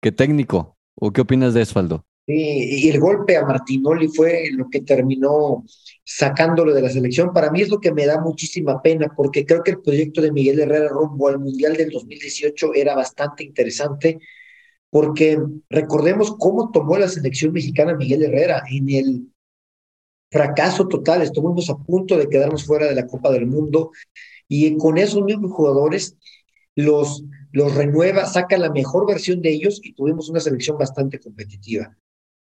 que 0.00 0.12
técnico. 0.12 0.76
¿O 0.94 1.12
qué 1.12 1.22
opinas 1.22 1.54
de 1.54 1.62
eso, 1.62 1.78
Aldo? 1.78 2.04
y 2.32 2.88
el 2.88 3.00
golpe 3.00 3.36
a 3.36 3.44
Martinoli 3.44 4.06
fue 4.06 4.50
lo 4.52 4.68
que 4.70 4.82
terminó 4.82 5.64
sacándolo 6.04 6.72
de 6.72 6.82
la 6.82 6.88
selección. 6.88 7.32
Para 7.32 7.50
mí 7.50 7.62
es 7.62 7.68
lo 7.68 7.80
que 7.80 7.92
me 7.92 8.06
da 8.06 8.20
muchísima 8.20 8.80
pena, 8.80 9.12
porque 9.16 9.44
creo 9.44 9.62
que 9.62 9.72
el 9.72 9.80
proyecto 9.80 10.20
de 10.20 10.30
Miguel 10.30 10.60
Herrera 10.60 10.88
rumbo 10.88 11.28
al 11.28 11.40
Mundial 11.40 11.76
del 11.76 11.90
2018 11.90 12.74
era 12.74 12.94
bastante 12.94 13.42
interesante 13.42 14.18
porque 14.90 15.38
recordemos 15.68 16.34
cómo 16.38 16.70
tomó 16.70 16.98
la 16.98 17.08
selección 17.08 17.52
mexicana 17.52 17.94
Miguel 17.94 18.24
Herrera 18.24 18.62
en 18.70 18.90
el 18.90 19.32
fracaso 20.30 20.86
total, 20.86 21.22
estuvimos 21.22 21.70
a 21.70 21.76
punto 21.76 22.16
de 22.16 22.28
quedarnos 22.28 22.64
fuera 22.64 22.86
de 22.86 22.94
la 22.94 23.06
Copa 23.06 23.30
del 23.30 23.46
Mundo 23.46 23.90
y 24.48 24.76
con 24.76 24.98
esos 24.98 25.22
mismos 25.22 25.52
jugadores 25.52 26.16
los 26.76 27.24
los 27.52 27.74
renueva, 27.74 28.26
saca 28.26 28.56
la 28.58 28.70
mejor 28.70 29.06
versión 29.06 29.42
de 29.42 29.50
ellos 29.50 29.80
y 29.82 29.92
tuvimos 29.94 30.28
una 30.28 30.40
selección 30.40 30.78
bastante 30.78 31.18
competitiva. 31.18 31.96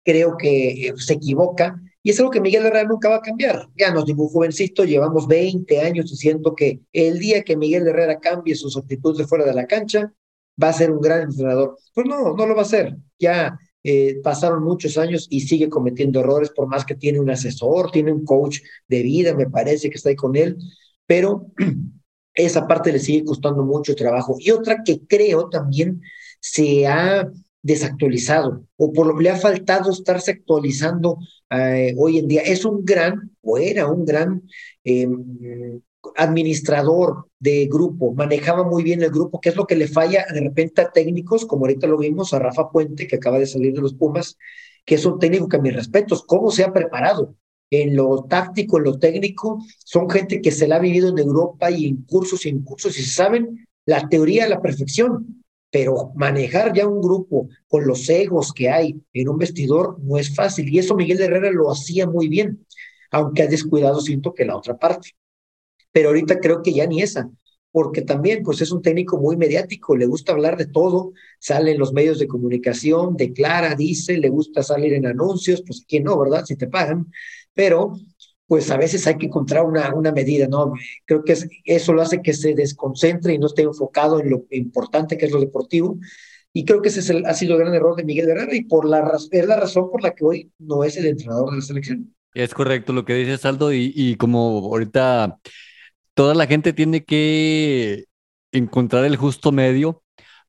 Creo 0.03 0.37
que 0.37 0.87
eh, 0.87 0.93
se 0.97 1.13
equivoca 1.13 1.81
y 2.03 2.11
es 2.11 2.19
algo 2.19 2.31
que 2.31 2.41
Miguel 2.41 2.65
Herrera 2.65 2.87
nunca 2.87 3.09
va 3.09 3.17
a 3.17 3.21
cambiar. 3.21 3.67
Ya 3.75 3.91
no 3.91 3.99
es 3.99 4.05
ningún 4.05 4.29
jovencito, 4.29 4.83
llevamos 4.83 5.27
20 5.27 5.81
años 5.81 6.09
diciendo 6.09 6.55
que 6.55 6.81
el 6.93 7.19
día 7.19 7.43
que 7.43 7.57
Miguel 7.57 7.87
Herrera 7.87 8.19
cambie 8.19 8.55
sus 8.55 8.77
actitudes 8.77 9.19
de 9.19 9.27
fuera 9.27 9.45
de 9.45 9.53
la 9.53 9.67
cancha, 9.67 10.13
va 10.61 10.69
a 10.69 10.73
ser 10.73 10.91
un 10.91 11.01
gran 11.01 11.21
entrenador. 11.23 11.77
Pues 11.93 12.07
no, 12.07 12.33
no 12.35 12.45
lo 12.45 12.55
va 12.55 12.61
a 12.63 12.65
ser. 12.65 12.95
Ya 13.19 13.57
eh, 13.83 14.19
pasaron 14.23 14.63
muchos 14.63 14.97
años 14.97 15.27
y 15.29 15.41
sigue 15.41 15.69
cometiendo 15.69 16.19
errores, 16.19 16.51
por 16.51 16.67
más 16.67 16.85
que 16.85 16.95
tiene 16.95 17.19
un 17.19 17.29
asesor, 17.29 17.91
tiene 17.91 18.11
un 18.11 18.25
coach 18.25 18.59
de 18.87 19.01
vida, 19.01 19.33
me 19.33 19.49
parece 19.49 19.89
que 19.89 19.97
está 19.97 20.09
ahí 20.09 20.15
con 20.15 20.35
él, 20.35 20.57
pero 21.05 21.47
esa 22.33 22.67
parte 22.67 22.91
le 22.91 22.99
sigue 22.99 23.25
costando 23.25 23.63
mucho 23.63 23.95
trabajo. 23.95 24.35
Y 24.39 24.51
otra 24.51 24.83
que 24.83 25.01
creo 25.07 25.49
también 25.49 26.01
se 26.39 26.87
ha 26.87 27.29
desactualizado 27.63 28.65
o 28.77 28.91
por 28.91 29.05
lo 29.07 29.15
que 29.15 29.23
le 29.23 29.29
ha 29.29 29.35
faltado 29.35 29.91
estarse 29.91 30.31
actualizando 30.31 31.17
eh, 31.49 31.93
hoy 31.97 32.19
en 32.19 32.27
día. 32.27 32.41
Es 32.41 32.65
un 32.65 32.83
gran, 32.85 33.31
o 33.41 33.57
era 33.57 33.87
un 33.87 34.05
gran 34.05 34.43
em, 34.83 35.81
administrador 36.15 37.27
de 37.39 37.67
grupo, 37.67 38.13
manejaba 38.13 38.63
muy 38.63 38.83
bien 38.83 39.01
el 39.03 39.11
grupo, 39.11 39.39
que 39.39 39.49
es 39.49 39.55
lo 39.55 39.65
que 39.65 39.75
le 39.75 39.87
falla 39.87 40.25
de 40.33 40.41
repente 40.41 40.81
a 40.81 40.91
técnicos, 40.91 41.45
como 41.45 41.65
ahorita 41.65 41.87
lo 41.87 41.97
vimos 41.97 42.33
a 42.33 42.39
Rafa 42.39 42.69
Puente, 42.69 43.07
que 43.07 43.17
acaba 43.17 43.39
de 43.39 43.45
salir 43.45 43.73
de 43.73 43.81
los 43.81 43.93
Pumas, 43.93 44.37
que 44.85 44.95
es 44.95 45.05
un 45.05 45.19
técnico 45.19 45.47
que 45.47 45.57
a 45.57 45.61
mis 45.61 45.75
respetos, 45.75 46.23
cómo 46.25 46.51
se 46.51 46.63
ha 46.63 46.73
preparado 46.73 47.35
en 47.69 47.95
lo 47.95 48.25
táctico, 48.25 48.77
en 48.77 48.83
lo 48.83 48.99
técnico, 48.99 49.63
son 49.77 50.09
gente 50.09 50.41
que 50.41 50.51
se 50.51 50.67
la 50.67 50.75
ha 50.75 50.79
vivido 50.79 51.09
en 51.09 51.17
Europa 51.17 51.71
y 51.71 51.85
en 51.85 52.03
cursos 52.03 52.45
y 52.45 52.49
en 52.49 52.63
cursos 52.63 52.99
y 52.99 53.03
saben 53.03 53.65
la 53.85 54.09
teoría 54.09 54.45
a 54.45 54.49
la 54.49 54.61
perfección, 54.61 55.43
pero 55.69 56.11
manejar 56.15 56.73
ya 56.73 56.85
un 56.85 57.01
grupo 57.01 57.47
con 57.67 57.87
los 57.87 58.09
egos 58.09 58.51
que 58.51 58.69
hay 58.69 59.01
en 59.13 59.29
un 59.29 59.37
vestidor 59.37 59.97
no 60.01 60.17
es 60.17 60.35
fácil 60.35 60.67
y 60.69 60.79
eso 60.79 60.95
Miguel 60.95 61.21
Herrera 61.21 61.49
lo 61.51 61.71
hacía 61.71 62.05
muy 62.07 62.27
bien, 62.27 62.65
aunque 63.09 63.43
ha 63.43 63.47
descuidado 63.47 64.01
siento 64.01 64.33
que 64.33 64.45
la 64.45 64.57
otra 64.57 64.77
parte. 64.77 65.11
Pero 65.91 66.09
ahorita 66.09 66.39
creo 66.39 66.61
que 66.61 66.73
ya 66.73 66.87
ni 66.87 67.01
esa, 67.01 67.29
porque 67.71 68.01
también 68.01 68.43
pues 68.43 68.61
es 68.61 68.71
un 68.71 68.81
técnico 68.81 69.17
muy 69.17 69.37
mediático, 69.37 69.95
le 69.95 70.05
gusta 70.05 70.33
hablar 70.33 70.57
de 70.57 70.67
todo, 70.67 71.13
sale 71.39 71.71
en 71.71 71.79
los 71.79 71.93
medios 71.93 72.19
de 72.19 72.27
comunicación, 72.27 73.15
declara, 73.15 73.75
dice, 73.75 74.17
le 74.17 74.29
gusta 74.29 74.63
salir 74.63 74.93
en 74.93 75.05
anuncios, 75.05 75.63
pues 75.65 75.85
quién 75.87 76.03
no, 76.03 76.19
¿verdad? 76.19 76.45
Si 76.45 76.55
te 76.55 76.67
pagan, 76.67 77.11
pero 77.53 77.93
pues 78.47 78.69
a 78.69 78.75
veces 78.75 79.07
hay 79.07 79.17
que 79.17 79.27
encontrar 79.27 79.63
una, 79.63 79.93
una 79.95 80.11
medida, 80.11 80.45
¿no? 80.45 80.73
Creo 81.05 81.23
que 81.23 81.37
eso 81.63 81.93
lo 81.93 82.01
hace 82.01 82.21
que 82.21 82.33
se 82.33 82.53
desconcentre 82.53 83.33
y 83.33 83.37
no 83.37 83.47
esté 83.47 83.61
enfocado 83.61 84.19
en 84.19 84.29
lo 84.29 84.45
importante 84.49 85.17
que 85.17 85.25
es 85.27 85.31
lo 85.31 85.39
deportivo. 85.39 85.97
Y 86.51 86.65
creo 86.65 86.81
que 86.81 86.89
ese 86.89 87.23
ha 87.25 87.33
sido 87.33 87.53
el 87.53 87.59
gran 87.59 87.73
error 87.73 87.95
de 87.95 88.03
Miguel 88.03 88.27
Herrera 88.27 88.53
y 88.53 88.65
por 88.65 88.85
la, 88.85 89.17
es 89.31 89.47
la 89.47 89.57
razón 89.57 89.89
por 89.89 90.03
la 90.03 90.13
que 90.13 90.25
hoy 90.25 90.51
no 90.59 90.83
es 90.83 90.97
el 90.97 91.05
entrenador 91.05 91.49
de 91.49 91.55
la 91.55 91.61
selección. 91.61 92.13
Es 92.33 92.53
correcto 92.53 92.91
lo 92.91 93.05
que 93.05 93.13
dice 93.13 93.37
Saldo 93.37 93.71
y, 93.71 93.93
y 93.95 94.15
como 94.15 94.65
ahorita 94.65 95.39
toda 96.13 96.33
la 96.33 96.47
gente 96.47 96.73
tiene 96.73 97.03
que 97.03 98.05
encontrar 98.51 99.05
el 99.05 99.15
justo 99.15 99.51
medio 99.51 100.03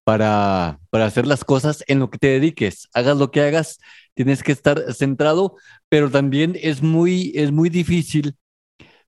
para, 0.05 0.81
para 0.90 1.07
hacer 1.07 1.27
las 1.27 1.44
cosas 1.44 1.85
en 1.87 1.98
lo 2.01 2.11
que 2.11 2.18
te 2.18 2.27
dediques. 2.29 2.88
Hagas 2.94 3.16
lo 3.16 3.31
que 3.31 3.40
hagas, 3.40 3.79
tienes 4.14 4.42
que 4.42 4.53
estar 4.53 4.92
centrado, 4.94 5.57
pero 5.88 6.11
también 6.11 6.57
es 6.61 6.83
muy, 6.83 7.33
es 7.35 7.53
muy 7.53 7.68
difícil 7.68 8.37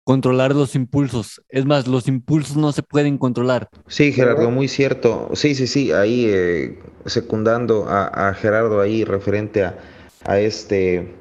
controlar 0.05 0.55
los 0.55 0.75
impulsos. 0.75 1.43
Es 1.49 1.65
más, 1.65 1.89
los 1.89 2.07
impulsos 2.09 2.57
no 2.57 2.73
se 2.73 2.83
pueden 2.83 3.19
controlar. 3.19 3.69
Sí, 3.89 4.13
Gerardo, 4.13 4.51
muy 4.51 4.69
cierto. 4.69 5.31
Sí, 5.33 5.55
sí, 5.55 5.67
sí, 5.67 5.93
ahí 5.93 6.27
eh, 6.29 6.79
secundando 7.07 7.87
a, 7.89 8.29
a, 8.29 8.35
Gerardo 8.35 8.81
ahí 8.81 9.05
referente 9.05 9.65
a, 9.65 9.79
a 10.25 10.39
este 10.39 11.15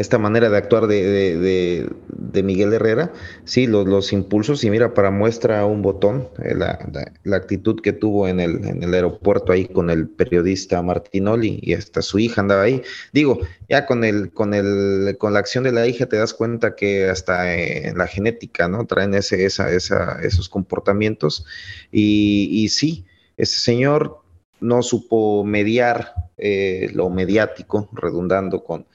esta 0.00 0.16
manera 0.16 0.48
de 0.48 0.56
actuar 0.56 0.86
de, 0.86 1.36
de, 1.36 2.42
Miguel 2.42 2.72
Herrera, 2.72 3.12
sí, 3.44 3.66
los, 3.66 3.86
los, 3.86 4.14
impulsos, 4.14 4.64
y 4.64 4.70
mira, 4.70 4.94
para 4.94 5.10
muestra 5.10 5.66
un 5.66 5.82
botón, 5.82 6.30
eh, 6.42 6.54
la, 6.54 6.78
la, 7.22 7.36
actitud 7.36 7.82
que 7.82 7.92
tuvo 7.92 8.26
en 8.26 8.40
el, 8.40 8.64
en 8.64 8.82
el 8.82 8.94
aeropuerto 8.94 9.52
ahí 9.52 9.66
con 9.66 9.90
el 9.90 10.08
periodista 10.08 10.80
Martinoli 10.80 11.58
y 11.60 11.74
hasta 11.74 12.00
su 12.00 12.18
hija 12.18 12.40
andaba 12.40 12.62
ahí. 12.62 12.82
Digo, 13.12 13.40
ya 13.68 13.84
con 13.84 14.02
el, 14.04 14.32
con 14.32 14.54
el, 14.54 15.16
con 15.18 15.34
la 15.34 15.40
acción 15.40 15.64
de 15.64 15.72
la 15.72 15.86
hija 15.86 16.06
te 16.06 16.16
das 16.16 16.32
cuenta 16.32 16.74
que 16.74 17.10
hasta 17.10 17.54
en 17.54 17.98
la 17.98 18.06
genética, 18.06 18.68
¿no? 18.68 18.86
Traen 18.86 19.12
ese, 19.12 19.44
esa, 19.44 19.70
esa, 19.70 20.18
esos 20.22 20.48
comportamientos. 20.48 21.44
Y, 21.92 22.48
y 22.50 22.70
sí, 22.70 23.04
ese 23.36 23.60
señor 23.60 24.22
no 24.60 24.82
supo 24.82 25.44
mediar 25.44 26.14
eh, 26.38 26.90
lo 26.94 27.10
mediático, 27.10 27.90
redundando 27.92 28.64
con, 28.64 28.86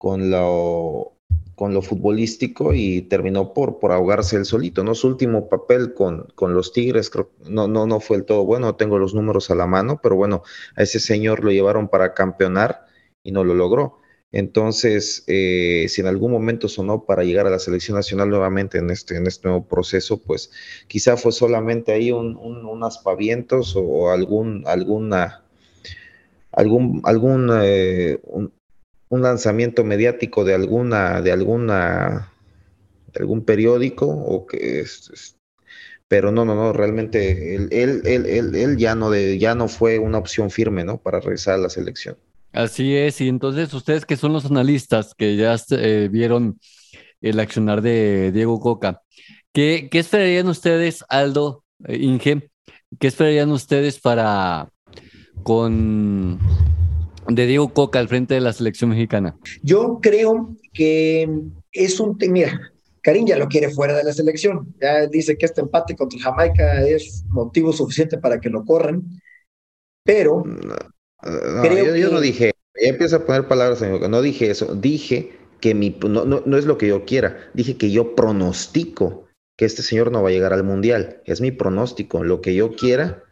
con 0.00 0.30
lo, 0.30 1.12
con 1.56 1.74
lo 1.74 1.82
futbolístico 1.82 2.72
y 2.72 3.02
terminó 3.02 3.52
por, 3.52 3.78
por 3.78 3.92
ahogarse 3.92 4.36
el 4.36 4.46
solito, 4.46 4.82
¿no? 4.82 4.94
Su 4.94 5.08
último 5.08 5.50
papel 5.50 5.92
con, 5.92 6.26
con 6.34 6.54
los 6.54 6.72
Tigres 6.72 7.10
creo, 7.10 7.30
no, 7.50 7.68
no, 7.68 7.86
no 7.86 8.00
fue 8.00 8.16
el 8.16 8.24
todo 8.24 8.46
bueno, 8.46 8.76
tengo 8.76 8.98
los 8.98 9.12
números 9.14 9.50
a 9.50 9.54
la 9.54 9.66
mano, 9.66 10.00
pero 10.02 10.16
bueno, 10.16 10.42
a 10.74 10.84
ese 10.84 11.00
señor 11.00 11.44
lo 11.44 11.50
llevaron 11.50 11.88
para 11.88 12.14
campeonar 12.14 12.86
y 13.22 13.32
no 13.32 13.44
lo 13.44 13.52
logró. 13.54 13.98
Entonces, 14.32 15.22
eh, 15.26 15.84
si 15.90 16.00
en 16.00 16.06
algún 16.06 16.32
momento 16.32 16.66
sonó 16.66 17.04
para 17.04 17.22
llegar 17.22 17.46
a 17.46 17.50
la 17.50 17.58
selección 17.58 17.98
nacional 17.98 18.30
nuevamente 18.30 18.78
en 18.78 18.88
este, 18.88 19.18
en 19.18 19.26
este 19.26 19.48
nuevo 19.48 19.68
proceso, 19.68 20.22
pues 20.22 20.50
quizá 20.88 21.18
fue 21.18 21.30
solamente 21.30 21.92
ahí 21.92 22.10
un, 22.10 22.38
un, 22.38 22.64
un 22.64 22.84
aspavientos 22.84 23.74
o, 23.76 24.10
algún, 24.10 24.62
alguna, 24.66 25.44
algún, 26.52 27.02
algún 27.04 27.50
eh, 27.62 28.18
un 29.10 29.22
lanzamiento 29.22 29.84
mediático 29.84 30.44
de 30.44 30.54
alguna, 30.54 31.20
de 31.20 31.32
alguna, 31.32 32.32
de 33.12 33.20
algún 33.20 33.44
periódico 33.44 34.06
o 34.06 34.46
que 34.46 34.80
es, 34.80 35.36
pero 36.08 36.32
no, 36.32 36.44
no, 36.44 36.54
no, 36.54 36.72
realmente 36.72 37.56
él, 37.56 37.68
él, 37.72 38.02
él, 38.04 38.54
él, 38.54 38.76
ya 38.76 38.94
no 38.94 39.10
de, 39.10 39.38
ya 39.38 39.54
no 39.54 39.68
fue 39.68 39.98
una 39.98 40.18
opción 40.18 40.50
firme, 40.50 40.84
¿no? 40.84 40.98
Para 40.98 41.20
regresar 41.20 41.54
a 41.54 41.58
la 41.58 41.70
selección. 41.70 42.16
Así 42.52 42.96
es, 42.96 43.20
y 43.20 43.28
entonces 43.28 43.74
ustedes 43.74 44.06
que 44.06 44.16
son 44.16 44.32
los 44.32 44.44
analistas 44.44 45.14
que 45.16 45.36
ya 45.36 45.56
eh, 45.70 46.08
vieron 46.10 46.58
el 47.20 47.38
accionar 47.40 47.82
de 47.82 48.32
Diego 48.32 48.60
Coca, 48.60 49.02
¿qué, 49.52 49.88
qué 49.90 49.98
esperarían 49.98 50.48
ustedes, 50.48 51.04
Aldo, 51.08 51.64
eh, 51.84 51.98
Inge? 51.98 52.50
¿Qué 52.98 53.08
esperarían 53.08 53.50
ustedes 53.50 54.00
para 54.00 54.68
con 55.42 56.38
de 57.34 57.46
Diego 57.46 57.72
Coca 57.72 57.98
al 57.98 58.08
frente 58.08 58.34
de 58.34 58.40
la 58.40 58.52
selección 58.52 58.90
mexicana? 58.90 59.36
Yo 59.62 59.98
creo 60.00 60.54
que 60.72 61.28
es 61.72 62.00
un... 62.00 62.16
Mira, 62.28 62.72
Karim 63.02 63.26
ya 63.26 63.38
lo 63.38 63.48
quiere 63.48 63.70
fuera 63.70 63.96
de 63.96 64.04
la 64.04 64.12
selección. 64.12 64.74
Ya 64.80 65.06
dice 65.06 65.36
que 65.36 65.46
este 65.46 65.60
empate 65.60 65.96
contra 65.96 66.20
Jamaica 66.20 66.82
es 66.82 67.24
motivo 67.28 67.72
suficiente 67.72 68.18
para 68.18 68.40
que 68.40 68.50
lo 68.50 68.64
corran. 68.64 69.02
Pero... 70.04 70.44
yo, 71.24 72.10
no 72.10 72.20
dije... 72.20 72.52
Ya 72.80 72.88
empieza 72.88 73.16
a 73.16 73.26
poner 73.26 73.46
palabras 73.46 73.82
en 73.82 74.10
No 74.10 74.22
dije 74.22 74.50
eso. 74.50 74.74
Dije 74.74 75.32
que 75.60 75.74
mi... 75.74 75.96
No, 76.08 76.24
no, 76.24 76.42
no 76.44 76.56
es 76.56 76.64
lo 76.64 76.78
que 76.78 76.88
yo 76.88 77.04
quiera. 77.04 77.50
Dije 77.54 77.76
que 77.76 77.90
yo 77.90 78.14
pronostico 78.14 79.26
que 79.56 79.66
este 79.66 79.82
señor 79.82 80.10
no 80.10 80.22
va 80.22 80.30
a 80.30 80.32
llegar 80.32 80.52
al 80.52 80.64
Mundial. 80.64 81.20
Es 81.26 81.40
mi 81.40 81.50
pronóstico. 81.50 82.24
Lo 82.24 82.40
que 82.40 82.54
yo 82.54 82.74
quiera 82.74 83.24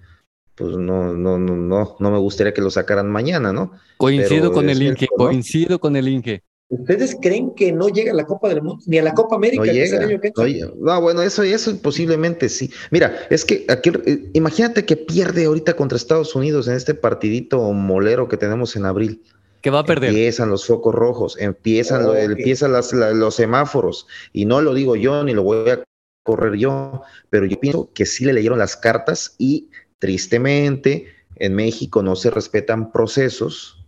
pues 0.59 0.77
no, 0.77 1.15
no, 1.15 1.39
no, 1.39 1.57
no, 1.57 1.97
no 1.99 2.11
me 2.11 2.19
gustaría 2.19 2.53
que 2.53 2.61
lo 2.61 2.71
sacaran 2.71 3.11
mañana, 3.11 3.53
¿no? 3.53 3.73
Coincido 3.97 4.53
con 4.53 4.69
el 4.69 4.83
Inge, 4.83 5.07
coincido 5.17 5.79
con 5.79 5.97
el 5.97 6.09
Inge. 6.09 6.43
¿Ustedes 6.71 7.17
creen 7.23 7.55
que 7.55 7.73
no 7.73 7.89
llega 7.89 8.13
a 8.13 8.15
la 8.15 8.27
Copa 8.27 8.51
del 8.51 8.61
Mundo, 8.61 8.83
ni 8.87 8.99
a 8.99 9.03
la 9.03 9.15
Copa 9.15 9.37
América? 9.37 9.65
No, 9.65 9.73
llega, 9.73 10.71
no, 10.79 11.01
bueno, 11.01 11.23
eso, 11.23 11.43
eso 11.43 11.75
posiblemente 11.81 12.51
sí. 12.51 12.71
Mira, 12.91 13.27
es 13.31 13.47
que 13.47 13.65
aquí, 13.69 13.91
eh, 14.05 14.29
imagínate 14.35 14.85
que 14.85 14.97
pierde 14.97 15.47
ahorita 15.47 15.75
contra 15.75 15.97
Estados 15.97 16.35
Unidos 16.35 16.69
en 16.69 16.75
este 16.75 16.93
partidito 16.93 17.73
molero 17.73 18.29
que 18.29 18.37
tenemos 18.37 18.77
en 18.77 18.85
abril. 18.85 19.23
Que 19.63 19.71
va 19.71 19.79
a 19.79 19.85
perder. 19.85 20.11
Empiezan 20.11 20.51
los 20.51 20.67
focos 20.67 20.95
rojos, 20.95 21.37
empiezan, 21.41 22.07
empiezan 22.17 22.73
los 22.73 23.35
semáforos, 23.35 24.07
y 24.35 24.45
no 24.45 24.61
lo 24.61 24.75
digo 24.75 24.95
yo 24.95 25.25
ni 25.25 25.33
lo 25.33 25.45
voy 25.45 25.71
a 25.71 25.83
correr 26.23 26.57
yo, 26.59 27.01
pero 27.31 27.47
yo 27.47 27.59
pienso 27.59 27.91
que 27.95 28.05
sí 28.05 28.27
le 28.27 28.35
leyeron 28.35 28.59
las 28.59 28.77
cartas 28.77 29.35
y 29.39 29.71
Tristemente, 29.99 31.07
en 31.37 31.55
México 31.55 32.03
no 32.03 32.17
se 32.17 32.31
respetan 32.31 32.93
procesos 32.93 33.85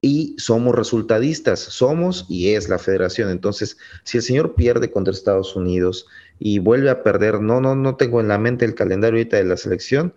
y 0.00 0.36
somos 0.38 0.74
resultadistas, 0.74 1.58
somos 1.58 2.26
y 2.28 2.54
es 2.54 2.68
la 2.68 2.78
federación. 2.78 3.30
Entonces, 3.30 3.76
si 4.04 4.18
el 4.18 4.22
señor 4.22 4.54
pierde 4.54 4.90
contra 4.90 5.12
Estados 5.12 5.56
Unidos 5.56 6.06
y 6.38 6.58
vuelve 6.60 6.90
a 6.90 7.02
perder, 7.02 7.40
no, 7.40 7.60
no, 7.60 7.74
no 7.74 7.96
tengo 7.96 8.20
en 8.20 8.28
la 8.28 8.38
mente 8.38 8.64
el 8.64 8.74
calendario 8.74 9.18
ahorita 9.18 9.36
de 9.36 9.44
la 9.44 9.56
selección, 9.56 10.14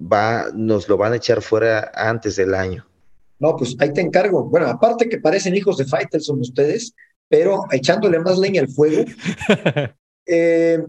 va, 0.00 0.50
nos 0.54 0.88
lo 0.88 0.96
van 0.96 1.12
a 1.12 1.16
echar 1.16 1.42
fuera 1.42 1.92
antes 1.94 2.36
del 2.36 2.54
año. 2.54 2.86
No, 3.38 3.56
pues 3.56 3.76
ahí 3.78 3.92
te 3.92 4.00
encargo. 4.00 4.44
Bueno, 4.44 4.66
aparte 4.66 5.08
que 5.08 5.18
parecen 5.18 5.54
hijos 5.54 5.76
de 5.76 5.86
son 6.20 6.40
ustedes, 6.40 6.94
pero 7.28 7.64
echándole 7.70 8.18
más 8.20 8.38
leña 8.38 8.62
al 8.62 8.68
fuego. 8.68 9.04
Eh, 10.26 10.82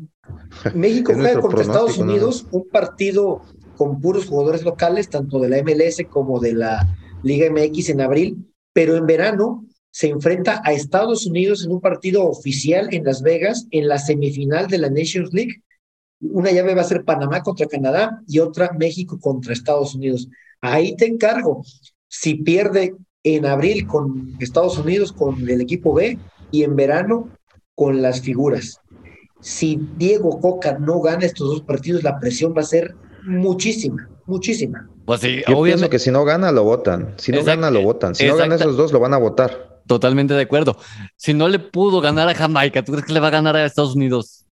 México 0.73 1.12
juega 1.13 1.41
contra 1.41 1.62
Estados 1.62 1.97
Unidos 1.97 2.47
un 2.51 2.69
partido 2.69 3.41
con 3.76 4.02
puros 4.02 4.26
jugadores 4.26 4.64
locales, 4.64 5.10
tanto 5.10 5.40
de 5.40 5.50
la 5.50 5.64
MLS 5.64 6.04
como 6.10 6.40
de 6.40 6.54
la 6.54 6.98
Liga 7.24 7.50
MX 7.50 7.90
en 7.90 8.02
abril, 8.02 8.54
pero 8.74 8.96
en 8.96 9.06
verano 9.06 9.66
se 9.92 10.10
enfrenta 10.10 10.62
a 10.66 10.74
Estados 10.74 11.26
Unidos 11.26 11.64
en 11.64 11.72
un 11.72 11.82
partido 11.82 12.26
oficial 12.26 12.90
en 12.92 13.06
Las 13.06 13.22
Vegas, 13.22 13.68
en 13.72 13.88
la 13.88 13.98
semifinal 13.98 14.68
de 14.68 14.78
la 14.78 14.90
Nations 14.90 15.34
League. 15.34 15.64
Una 16.20 16.52
llave 16.52 16.76
va 16.76 16.82
a 16.82 16.86
ser 16.86 17.06
Panamá 17.06 17.42
contra 17.42 17.68
Canadá 17.68 18.22
y 18.28 18.40
otra 18.40 18.74
México 18.78 19.20
contra 19.20 19.54
Estados 19.54 19.96
Unidos. 19.96 20.28
Ahí 20.60 20.96
te 20.98 21.06
encargo. 21.06 21.64
Si 22.10 22.36
pierde 22.36 22.96
en 23.24 23.46
abril 23.46 23.88
con 23.88 24.36
Estados 24.40 24.78
Unidos, 24.78 25.12
con 25.12 25.50
el 25.50 25.62
equipo 25.62 25.94
B, 25.94 26.20
y 26.52 26.64
en 26.64 26.76
verano 26.76 27.30
con 27.74 28.02
las 28.02 28.22
figuras. 28.22 28.80
Si 29.42 29.80
Diego 29.98 30.40
Coca 30.40 30.78
no 30.80 31.02
gana 31.02 31.26
estos 31.26 31.50
dos 31.50 31.62
partidos, 31.62 32.04
la 32.04 32.20
presión 32.20 32.54
va 32.56 32.62
a 32.62 32.66
ser 32.66 32.96
muchísima, 33.26 34.10
muchísima. 34.26 34.90
Pues 35.06 35.22
sí, 35.22 35.42
Yo 35.48 35.62
pienso 35.64 35.90
que 35.90 36.00
si 36.00 36.12
no 36.12 36.26
gana, 36.26 36.52
lo 36.52 36.64
votan. 36.64 37.14
Si 37.18 37.32
no 37.32 37.44
gana, 37.44 37.70
lo 37.70 37.82
votan. 37.82 38.16
Si 38.16 38.26
no 38.26 38.36
gana 38.36 38.56
esos 38.56 38.78
dos, 38.78 38.92
lo 38.92 39.00
van 39.00 39.14
a 39.14 39.18
votar. 39.18 39.82
Totalmente 39.88 40.34
de 40.34 40.42
acuerdo. 40.42 40.78
Si 41.16 41.34
no 41.34 41.48
le 41.48 41.60
pudo 41.60 42.02
ganar 42.02 42.28
a 42.28 42.34
Jamaica, 42.34 42.84
¿tú 42.84 42.94
crees 42.94 43.06
que 43.06 43.14
le 43.14 43.20
va 43.20 43.28
a 43.28 43.32
ganar 43.32 43.56
a 43.56 43.66
Estados 43.66 43.96
Unidos? 43.96 44.46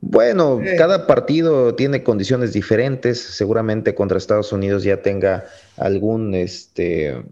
Bueno, 0.00 0.60
cada 0.76 1.06
partido 1.06 1.74
tiene 1.74 2.02
condiciones 2.02 2.52
diferentes. 2.52 3.20
Seguramente 3.20 3.94
contra 3.94 4.18
Estados 4.18 4.52
Unidos 4.52 4.82
ya 4.82 5.02
tenga 5.02 5.44
algún 5.76 6.34
este 6.34 7.22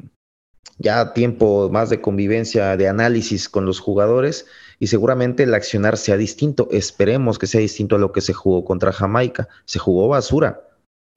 ya 0.79 1.13
tiempo 1.15 1.69
más 1.71 1.91
de 1.91 2.01
convivencia, 2.01 2.77
de 2.77 2.89
análisis 2.89 3.49
con 3.49 3.67
los 3.67 3.81
jugadores 3.81 4.47
y 4.79 4.89
seguramente 4.89 5.45
el 5.45 5.55
accionar 5.55 5.97
sea 5.97 6.17
distinto. 6.17 6.69
Esperemos 6.71 7.39
que 7.39 7.47
sea 7.47 7.61
distinto 7.61 7.97
a 7.97 7.99
lo 7.99 8.13
que 8.13 8.21
se 8.21 8.33
jugó 8.33 8.65
contra 8.65 8.93
Jamaica. 8.93 9.49
Se 9.65 9.79
jugó 9.79 10.09
basura. 10.09 10.66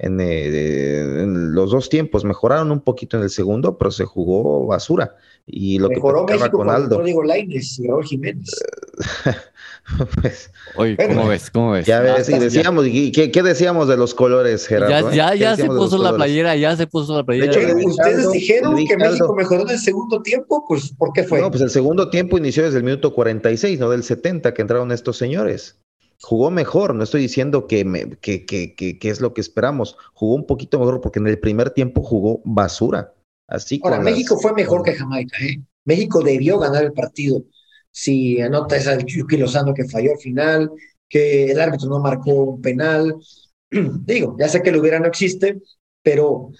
En, 0.02 0.18
eh, 0.22 1.24
en, 1.24 1.54
los 1.54 1.72
dos 1.72 1.90
tiempos 1.90 2.24
mejoraron 2.24 2.72
un 2.72 2.80
poquito 2.80 3.18
en 3.18 3.24
el 3.24 3.30
segundo, 3.30 3.78
pero 3.78 3.92
se 3.92 4.06
jugó 4.06 4.66
basura. 4.66 5.18
Y 5.46 5.78
lo 5.78 5.90
Mejoró 5.90 6.26
que 6.26 6.36
México 6.36 6.58
con 6.58 6.70
Aldo. 6.70 7.00
Rodrigo 7.00 7.22
Lainez 7.22 7.78
y 7.80 7.88
Raúl 7.88 8.06
Jiménez. 8.06 8.50
pues, 10.22 10.52
Oye, 10.78 10.96
¿cómo 10.96 11.28
ves? 11.28 11.50
¿Cómo 11.50 11.72
ves? 11.72 11.86
Ya 11.86 12.00
ves, 12.00 12.30
y 12.30 12.40
decíamos, 12.40 12.86
¿qué, 12.86 13.30
¿qué, 13.30 13.44
decíamos 13.44 13.90
de 13.90 13.98
los 13.98 14.14
colores, 14.14 14.68
Gerardo? 14.68 15.12
Ya, 15.12 15.34
ya, 15.34 15.36
ya 15.36 15.56
se 15.58 15.66
puso 15.66 15.98
la 15.98 16.16
playera, 16.16 16.56
ya 16.56 16.78
se 16.78 16.88
puso 16.88 17.18
la 17.18 17.26
playera. 17.26 17.52
De 17.52 17.72
hecho, 17.72 17.88
ustedes 17.90 18.32
dijeron 18.32 18.78
que 18.86 18.96
México 18.96 19.36
mejoró 19.36 19.64
en 19.64 19.72
el 19.72 19.80
segundo 19.80 20.22
tiempo, 20.22 20.64
pues, 20.66 20.94
¿por 20.98 21.12
qué 21.12 21.24
fue? 21.24 21.42
No, 21.42 21.50
pues 21.50 21.62
el 21.62 21.72
segundo 21.72 22.10
tiempo 22.10 22.38
inició 22.38 22.64
desde 22.64 22.78
el 22.78 22.84
minuto 22.84 23.14
46, 23.14 23.80
no 23.80 23.90
del 23.90 24.04
70, 24.04 24.54
que 24.54 24.62
entraron 24.62 24.94
estos 24.94 25.18
señores. 25.18 25.78
Jugó 26.22 26.52
mejor, 26.52 26.96
no 26.96 27.04
estoy 27.04 27.22
diciendo 27.22 27.66
que, 27.66 27.86
me, 27.86 28.10
que, 28.18 28.46
que, 28.46 28.98
es 29.02 29.22
lo 29.22 29.34
que 29.34 29.42
esperamos. 29.42 29.98
Jugó 30.14 30.36
un 30.36 30.46
poquito 30.46 30.78
mejor 30.80 31.00
porque 31.00 31.20
en 31.20 31.28
el 31.28 31.40
primer 31.40 31.72
tiempo 31.72 32.02
jugó 32.04 32.42
basura. 32.44 33.14
Así 33.48 33.80
Ahora, 33.84 34.00
México 34.00 34.38
fue 34.38 34.54
mejor 34.54 34.84
que 34.84 34.94
Jamaica. 34.94 35.38
¿eh? 35.42 35.62
México 35.86 36.22
debió 36.22 36.60
ganar 36.60 36.84
el 36.84 36.94
partido. 36.94 37.44
Si 37.92 38.40
anota 38.42 38.76
esa 38.76 38.98
Yuki 38.98 39.38
Lozano 39.38 39.74
que 39.74 39.88
falló 39.88 40.12
al 40.12 40.20
final, 40.20 40.72
que 41.08 41.52
el 41.52 41.60
árbitro 41.60 41.90
no 41.90 42.00
marcó 42.00 42.32
un 42.32 42.62
penal. 42.62 43.16
Digo, 43.72 44.36
ya 44.38 44.50
sé 44.50 44.62
que 44.62 44.72
lo 44.72 44.82
hubiera 44.82 45.00
no 45.00 45.08
existe, 45.08 45.62
pero 46.04 46.52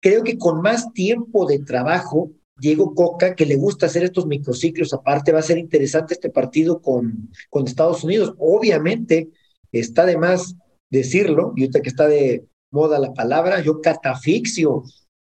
creo 0.00 0.24
que 0.24 0.38
con 0.38 0.60
más 0.60 0.92
tiempo 0.92 1.46
de 1.46 1.60
trabajo, 1.60 2.30
Diego 2.64 2.94
Coca, 2.94 3.34
que 3.34 3.44
le 3.44 3.56
gusta 3.56 3.84
hacer 3.84 4.04
estos 4.04 4.26
microciclos, 4.26 4.94
aparte 4.94 5.32
va 5.32 5.40
a 5.40 5.42
ser 5.42 5.58
interesante 5.58 6.14
este 6.14 6.30
partido 6.30 6.80
con, 6.80 7.30
con 7.50 7.66
Estados 7.66 8.02
Unidos. 8.04 8.34
Obviamente, 8.38 9.28
está 9.70 10.06
de 10.06 10.16
más 10.16 10.54
decirlo, 10.88 11.52
y 11.56 11.60
ahorita 11.60 11.82
que 11.82 11.90
está 11.90 12.08
de 12.08 12.46
moda 12.70 12.98
la 12.98 13.12
palabra, 13.12 13.60
yo 13.60 13.82
catafixio 13.82 14.82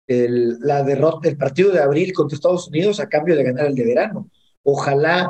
el, 0.07 0.59
la 0.61 0.83
derrota 0.83 1.27
del 1.27 1.35
partido 1.35 1.73
de 1.73 1.79
abril 1.79 2.13
contra 2.13 2.37
Estados 2.37 2.69
Unidos 2.69 3.01
a 3.01 3.09
cambio 3.09 3.35
de 3.35 3.43
ganar 3.43 3.65
el 3.65 3.75
de 3.75 3.83
verano. 3.83 4.29
Ojalá 4.63 5.29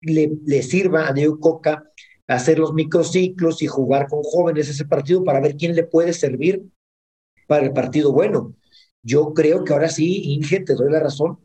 le, 0.00 0.32
le 0.46 0.62
sirva 0.62 1.06
a 1.06 1.12
Diego 1.12 1.38
Coca 1.38 1.84
hacer 2.28 2.58
los 2.58 2.72
microciclos 2.72 3.60
y 3.60 3.66
jugar 3.66 4.08
con 4.08 4.22
jóvenes 4.22 4.70
ese 4.70 4.86
partido 4.86 5.22
para 5.22 5.40
ver 5.40 5.56
quién 5.56 5.76
le 5.76 5.84
puede 5.84 6.14
servir 6.14 6.62
para 7.46 7.66
el 7.66 7.74
partido 7.74 8.10
bueno. 8.10 8.54
Yo 9.02 9.34
creo 9.34 9.64
que 9.64 9.72
ahora 9.72 9.88
sí, 9.88 10.32
Inge, 10.32 10.60
te 10.60 10.74
doy 10.74 10.90
la 10.90 11.00
razón. 11.00 11.38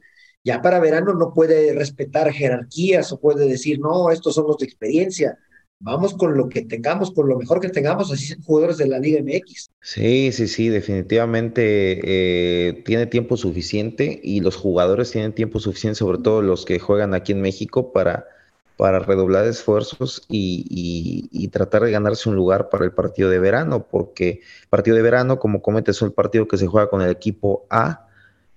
Ya 0.43 0.61
para 0.61 0.79
verano 0.79 1.13
no 1.13 1.33
puede 1.33 1.73
respetar 1.73 2.31
jerarquías 2.31 3.11
o 3.11 3.19
puede 3.19 3.47
decir, 3.47 3.79
no, 3.79 4.11
estos 4.11 4.35
son 4.35 4.47
los 4.47 4.57
de 4.57 4.65
experiencia 4.65 5.37
vamos 5.79 6.13
con 6.13 6.35
lo 6.37 6.49
que 6.49 6.63
tengamos, 6.63 7.11
con 7.11 7.27
lo 7.27 7.37
mejor 7.37 7.59
que 7.59 7.69
tengamos, 7.69 8.11
así 8.11 8.27
son 8.27 8.41
jugadores 8.41 8.77
de 8.77 8.87
la 8.87 8.99
Liga 8.99 9.19
MX. 9.19 9.69
Sí, 9.81 10.31
sí, 10.31 10.47
sí, 10.47 10.69
definitivamente 10.69 11.99
eh, 12.03 12.83
tiene 12.83 13.05
tiempo 13.05 13.37
suficiente 13.37 14.19
y 14.23 14.39
los 14.41 14.55
jugadores 14.55 15.11
tienen 15.11 15.33
tiempo 15.33 15.59
suficiente, 15.59 15.99
sobre 15.99 16.19
todo 16.19 16.41
los 16.41 16.65
que 16.65 16.79
juegan 16.79 17.13
aquí 17.13 17.31
en 17.31 17.41
México, 17.41 17.91
para, 17.91 18.25
para 18.77 18.99
redoblar 18.99 19.45
esfuerzos 19.45 20.23
y, 20.29 21.27
y, 21.31 21.47
tratar 21.47 21.81
de 21.83 21.91
ganarse 21.91 22.29
un 22.29 22.35
lugar 22.35 22.69
para 22.69 22.85
el 22.85 22.91
partido 22.91 23.29
de 23.29 23.39
verano, 23.39 23.87
porque 23.89 24.41
el 24.61 24.67
partido 24.69 24.95
de 24.95 25.01
verano, 25.01 25.39
como 25.39 25.61
comenté, 25.63 25.91
es 25.91 26.01
un 26.01 26.11
partido 26.11 26.47
que 26.47 26.57
se 26.57 26.67
juega 26.67 26.89
con 26.89 27.01
el 27.01 27.09
equipo 27.09 27.65
A. 27.69 28.07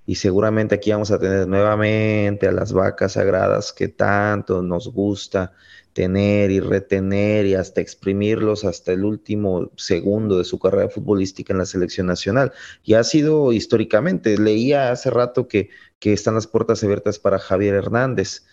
Y 0.06 0.16
seguramente 0.16 0.74
aquí 0.74 0.90
vamos 0.90 1.10
a 1.10 1.18
tener 1.18 1.46
nuevamente 1.48 2.46
a 2.46 2.52
las 2.52 2.72
vacas 2.72 3.12
sagradas 3.12 3.72
que 3.72 3.88
tanto 3.88 4.62
nos 4.62 4.92
gusta 4.92 5.52
tener 5.92 6.50
y 6.50 6.60
retener 6.60 7.46
y 7.46 7.54
hasta 7.54 7.80
exprimirlos 7.80 8.64
hasta 8.64 8.92
el 8.92 9.04
último 9.04 9.70
segundo 9.76 10.38
de 10.38 10.44
su 10.44 10.58
carrera 10.58 10.88
futbolística 10.88 11.52
en 11.52 11.58
la 11.58 11.66
selección 11.66 12.06
nacional. 12.06 12.52
Y 12.84 12.94
ha 12.94 13.04
sido 13.04 13.52
históricamente, 13.52 14.38
leía 14.38 14.90
hace 14.92 15.10
rato 15.10 15.48
que, 15.48 15.70
que 15.98 16.12
están 16.12 16.34
las 16.34 16.46
puertas 16.46 16.82
abiertas 16.84 17.18
para 17.18 17.38
Javier 17.38 17.74
Hernández. 17.74 18.44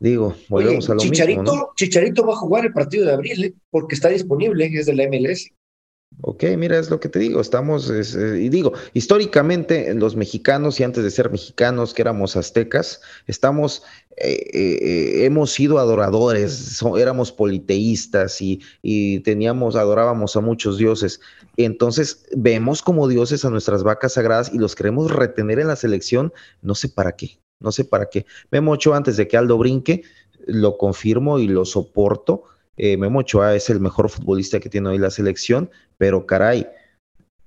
Digo, 0.00 0.34
volvemos 0.48 0.88
a 0.88 0.94
lo 0.94 1.02
mismo. 1.02 1.72
Chicharito 1.76 2.26
va 2.26 2.32
a 2.32 2.36
jugar 2.36 2.66
el 2.66 2.72
partido 2.72 3.06
de 3.06 3.12
abril 3.12 3.44
¿eh? 3.44 3.54
porque 3.70 3.94
está 3.94 4.08
disponible, 4.08 4.70
es 4.72 4.86
de 4.86 4.94
la 4.94 5.08
MLS. 5.08 5.50
Ok, 6.22 6.44
mira, 6.56 6.78
es 6.78 6.90
lo 6.90 6.98
que 6.98 7.08
te 7.08 7.20
digo, 7.20 7.40
estamos, 7.40 7.90
eh, 7.90 8.40
y 8.40 8.48
digo, 8.48 8.72
históricamente 8.92 9.94
los 9.94 10.16
mexicanos 10.16 10.80
y 10.80 10.82
antes 10.82 11.04
de 11.04 11.10
ser 11.12 11.30
mexicanos, 11.30 11.94
que 11.94 12.02
éramos 12.02 12.34
aztecas, 12.34 13.02
estamos, 13.28 13.84
eh, 14.16 14.48
eh, 14.52 15.24
hemos 15.26 15.52
sido 15.52 15.78
adoradores, 15.78 16.82
éramos 16.98 17.30
politeístas 17.30 18.40
y, 18.40 18.60
y, 18.82 19.20
teníamos, 19.20 19.76
adorábamos 19.76 20.34
a 20.34 20.40
muchos 20.40 20.76
dioses. 20.76 21.20
Entonces, 21.56 22.26
vemos 22.34 22.82
como 22.82 23.06
dioses 23.06 23.44
a 23.44 23.50
nuestras 23.50 23.84
vacas 23.84 24.14
sagradas 24.14 24.52
y 24.52 24.58
los 24.58 24.74
queremos 24.74 25.12
retener 25.12 25.60
en 25.60 25.68
la 25.68 25.76
selección, 25.76 26.32
no 26.62 26.74
sé 26.74 26.88
para 26.88 27.12
qué, 27.12 27.38
no 27.60 27.72
sé 27.72 27.84
para 27.84 28.08
qué. 28.08 28.26
Memo 28.50 28.72
Ochoa, 28.72 28.96
antes 28.96 29.16
de 29.16 29.28
que 29.28 29.36
Aldo 29.36 29.58
brinque, 29.58 30.02
lo 30.46 30.78
confirmo 30.78 31.38
y 31.38 31.48
lo 31.48 31.64
soporto 31.64 32.44
eh, 32.78 32.96
es 33.54 33.70
el 33.70 33.80
mejor 33.80 34.08
futbolista 34.08 34.60
que 34.60 34.68
tiene 34.68 34.90
hoy 34.90 34.98
la 34.98 35.10
selección, 35.10 35.70
pero 35.98 36.26
caray, 36.26 36.68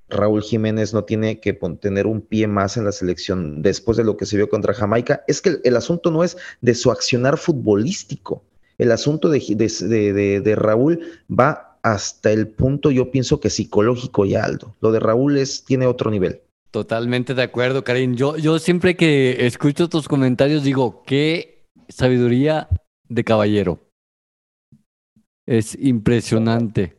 Raúl 0.10 0.44
Jiménez 0.44 0.94
no 0.94 1.06
tiene 1.06 1.40
que 1.40 1.54
tener 1.80 2.06
un 2.06 2.22
pie 2.22 2.48
más 2.48 2.76
en 2.76 2.84
la 2.84 2.92
selección 2.92 3.62
después 3.62 3.96
de 3.96 4.04
lo 4.04 4.18
que 4.18 4.26
se 4.26 4.36
vio 4.36 4.50
contra 4.50 4.74
Jamaica. 4.74 5.24
Es 5.28 5.42
que 5.42 5.62
el, 5.64 5.76
asunto 5.78 6.12
no 6.12 6.26
es 6.26 6.38
de 6.60 6.76
su 6.76 6.92
accionar 6.92 7.38
futbolístico. 7.38 8.44
El 8.78 8.92
asunto 8.92 9.30
de, 9.30 9.40
de, 9.40 10.56
Raúl 10.56 11.00
va 11.30 11.78
hasta 11.82 12.32
el 12.32 12.50
punto, 12.50 12.92
yo 12.92 13.10
pienso 13.10 13.40
que 13.40 13.50
psicológico 13.50 14.26
y 14.26 14.36
alto. 14.36 14.76
Lo 14.82 14.92
de 14.92 15.00
Raúl 15.00 15.38
es, 15.38 15.64
tiene 15.64 15.88
otro 15.88 16.12
nivel. 16.12 16.42
Totalmente 16.72 17.34
de 17.34 17.44
acuerdo, 17.44 17.84
Karim. 17.84 18.16
Yo, 18.16 18.38
yo 18.38 18.58
siempre 18.58 18.96
que 18.96 19.46
escucho 19.46 19.90
tus 19.90 20.08
comentarios 20.08 20.64
digo, 20.64 21.04
qué 21.06 21.70
sabiduría 21.90 22.70
de 23.10 23.24
caballero. 23.26 23.80
Es 25.46 25.78
impresionante. 25.78 26.98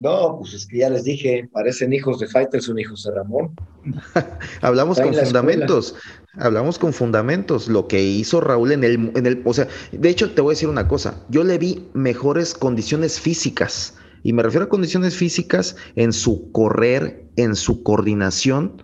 No, 0.00 0.38
pues 0.40 0.52
es 0.52 0.66
que 0.66 0.78
ya 0.78 0.90
les 0.90 1.04
dije, 1.04 1.48
parecen 1.50 1.92
hijos 1.92 2.18
de 2.18 2.26
Fighters, 2.26 2.64
son 2.64 2.78
hijos 2.78 3.04
de 3.04 3.12
Ramón. 3.12 3.54
hablamos 4.60 5.00
con 5.00 5.14
fundamentos, 5.14 5.94
hablamos 6.34 6.78
con 6.78 6.92
fundamentos. 6.92 7.68
Lo 7.68 7.88
que 7.88 8.02
hizo 8.02 8.40
Raúl 8.40 8.72
en 8.72 8.84
el, 8.84 9.12
en 9.16 9.26
el, 9.26 9.42
o 9.44 9.54
sea, 9.54 9.68
de 9.92 10.08
hecho 10.10 10.32
te 10.32 10.42
voy 10.42 10.50
a 10.50 10.54
decir 10.54 10.68
una 10.68 10.86
cosa, 10.86 11.24
yo 11.30 11.44
le 11.44 11.56
vi 11.56 11.88
mejores 11.94 12.52
condiciones 12.52 13.20
físicas, 13.20 13.94
y 14.26 14.32
me 14.32 14.42
refiero 14.42 14.64
a 14.66 14.68
condiciones 14.68 15.14
físicas 15.14 15.76
en 15.94 16.12
su 16.12 16.50
correr, 16.50 17.28
en 17.36 17.54
su 17.54 17.84
coordinación, 17.84 18.82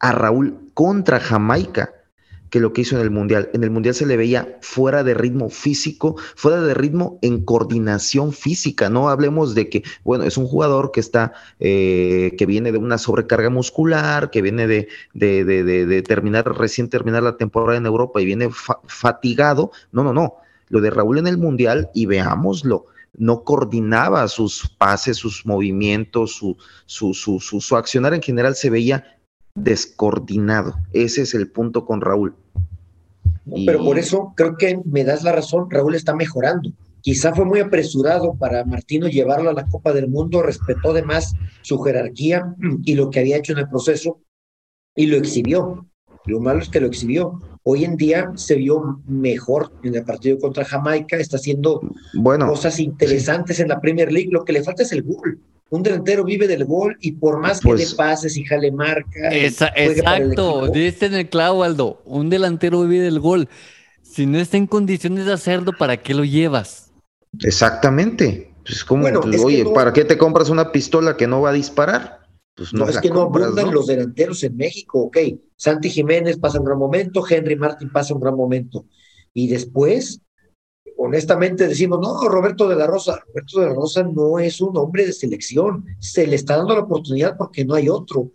a 0.00 0.12
Raúl 0.12 0.56
contra 0.72 1.20
Jamaica 1.20 1.92
que 2.48 2.58
lo 2.58 2.72
que 2.72 2.80
hizo 2.80 2.96
en 2.96 3.02
el 3.02 3.10
Mundial. 3.10 3.50
En 3.52 3.62
el 3.62 3.70
Mundial 3.70 3.94
se 3.94 4.06
le 4.06 4.16
veía 4.16 4.56
fuera 4.62 5.04
de 5.04 5.12
ritmo 5.12 5.50
físico, 5.50 6.16
fuera 6.34 6.62
de 6.62 6.72
ritmo 6.72 7.18
en 7.20 7.44
coordinación 7.44 8.32
física. 8.32 8.88
No 8.88 9.10
hablemos 9.10 9.54
de 9.54 9.68
que, 9.68 9.82
bueno, 10.02 10.24
es 10.24 10.38
un 10.38 10.46
jugador 10.46 10.92
que 10.92 11.00
está, 11.00 11.34
eh, 11.60 12.34
que 12.38 12.46
viene 12.46 12.72
de 12.72 12.78
una 12.78 12.96
sobrecarga 12.96 13.50
muscular, 13.50 14.30
que 14.30 14.40
viene 14.40 14.66
de, 14.66 14.88
de, 15.12 15.44
de, 15.44 16.02
terminar, 16.04 16.56
recién 16.56 16.88
terminar 16.88 17.22
la 17.22 17.36
temporada 17.36 17.76
en 17.76 17.84
Europa 17.84 18.22
y 18.22 18.24
viene 18.24 18.48
fatigado. 18.86 19.72
No, 19.92 20.04
no, 20.04 20.14
no. 20.14 20.36
Lo 20.70 20.80
de 20.80 20.88
Raúl 20.88 21.18
en 21.18 21.26
el 21.26 21.36
Mundial, 21.36 21.90
y 21.92 22.06
veámoslo, 22.06 22.86
no 23.18 23.44
coordinaba 23.44 24.26
sus 24.28 24.68
pases, 24.78 25.16
sus 25.16 25.44
movimientos, 25.44 26.32
su, 26.34 26.56
su, 26.86 27.14
su, 27.14 27.40
su, 27.40 27.76
accionar 27.76 28.14
en 28.14 28.22
general 28.22 28.54
se 28.54 28.70
veía 28.70 29.18
descoordinado. 29.54 30.74
Ese 30.92 31.22
es 31.22 31.34
el 31.34 31.50
punto 31.50 31.84
con 31.84 32.00
Raúl. 32.00 32.34
Pero 33.66 33.84
por 33.84 33.98
eso 33.98 34.32
creo 34.36 34.56
que 34.56 34.80
me 34.84 35.04
das 35.04 35.22
la 35.22 35.32
razón, 35.32 35.70
Raúl 35.70 35.94
está 35.94 36.14
mejorando. 36.14 36.70
Quizá 37.00 37.34
fue 37.34 37.44
muy 37.44 37.60
apresurado 37.60 38.34
para 38.34 38.64
Martino 38.64 39.08
llevarlo 39.08 39.50
a 39.50 39.54
la 39.54 39.66
Copa 39.66 39.92
del 39.92 40.08
Mundo, 40.08 40.42
respetó 40.42 40.90
además 40.90 41.34
su 41.62 41.78
jerarquía 41.78 42.54
y 42.84 42.94
lo 42.94 43.10
que 43.10 43.20
había 43.20 43.38
hecho 43.38 43.52
en 43.52 43.58
el 43.58 43.68
proceso 43.68 44.20
y 44.94 45.06
lo 45.06 45.16
exhibió. 45.16 45.87
Lo 46.28 46.40
malo 46.40 46.60
es 46.60 46.68
que 46.68 46.80
lo 46.80 46.86
exhibió. 46.86 47.40
Hoy 47.62 47.84
en 47.84 47.96
día 47.96 48.30
se 48.36 48.54
vio 48.54 49.00
mejor 49.06 49.72
en 49.82 49.94
el 49.94 50.04
partido 50.04 50.38
contra 50.38 50.64
Jamaica, 50.64 51.16
está 51.16 51.36
haciendo 51.36 51.80
cosas 52.46 52.78
interesantes 52.78 53.60
en 53.60 53.68
la 53.68 53.80
Premier 53.80 54.12
League. 54.12 54.28
Lo 54.30 54.44
que 54.44 54.52
le 54.52 54.62
falta 54.62 54.82
es 54.82 54.92
el 54.92 55.02
gol. 55.02 55.40
Un 55.70 55.82
delantero 55.82 56.24
vive 56.24 56.46
del 56.46 56.64
gol 56.64 56.96
y 57.00 57.12
por 57.12 57.40
más 57.40 57.60
que 57.60 57.68
le 57.68 57.74
pues 57.74 57.94
pases 57.94 58.36
y 58.36 58.44
jale 58.44 58.72
marca. 58.72 59.28
exacto, 59.32 60.68
dice 60.68 61.06
en 61.06 61.14
el 61.14 61.28
clavo, 61.28 61.62
Aldo. 61.62 62.00
Un 62.04 62.30
delantero 62.30 62.82
vive 62.82 63.04
del 63.04 63.20
gol. 63.20 63.48
Si 64.02 64.24
no 64.24 64.38
está 64.38 64.56
en 64.56 64.66
condiciones 64.66 65.26
de 65.26 65.32
hacerlo, 65.32 65.72
¿para 65.78 65.98
qué 65.98 66.14
lo 66.14 66.24
llevas? 66.24 66.90
Exactamente. 67.42 68.50
Pues 68.64 68.84
como, 68.84 69.06
oye, 69.06 69.64
¿para 69.74 69.92
qué 69.92 70.04
te 70.04 70.18
compras 70.18 70.50
una 70.50 70.72
pistola 70.72 71.16
que 71.16 71.26
no 71.26 71.40
va 71.40 71.50
a 71.50 71.54
disparar? 71.54 72.20
Pues 72.58 72.74
no, 72.74 72.88
es 72.88 72.98
que 72.98 73.08
no 73.08 73.20
abundan 73.20 73.72
los 73.72 73.86
delanteros 73.86 74.42
en 74.42 74.56
México, 74.56 75.02
ok. 75.02 75.18
Santi 75.54 75.90
Jiménez 75.90 76.38
pasa 76.38 76.58
un 76.58 76.64
gran 76.64 76.78
momento, 76.78 77.24
Henry 77.26 77.54
Martin 77.54 77.88
pasa 77.92 78.14
un 78.14 78.20
gran 78.20 78.34
momento. 78.34 78.84
Y 79.32 79.46
después, 79.46 80.20
honestamente 80.96 81.68
decimos, 81.68 82.00
no, 82.02 82.28
Roberto 82.28 82.68
de 82.68 82.74
la 82.74 82.88
Rosa, 82.88 83.20
Roberto 83.28 83.60
de 83.60 83.66
la 83.66 83.74
Rosa 83.74 84.02
no 84.02 84.40
es 84.40 84.60
un 84.60 84.76
hombre 84.76 85.06
de 85.06 85.12
selección, 85.12 85.84
se 86.00 86.26
le 86.26 86.34
está 86.34 86.56
dando 86.56 86.74
la 86.74 86.82
oportunidad 86.82 87.36
porque 87.38 87.64
no 87.64 87.74
hay 87.74 87.88
otro. 87.88 88.32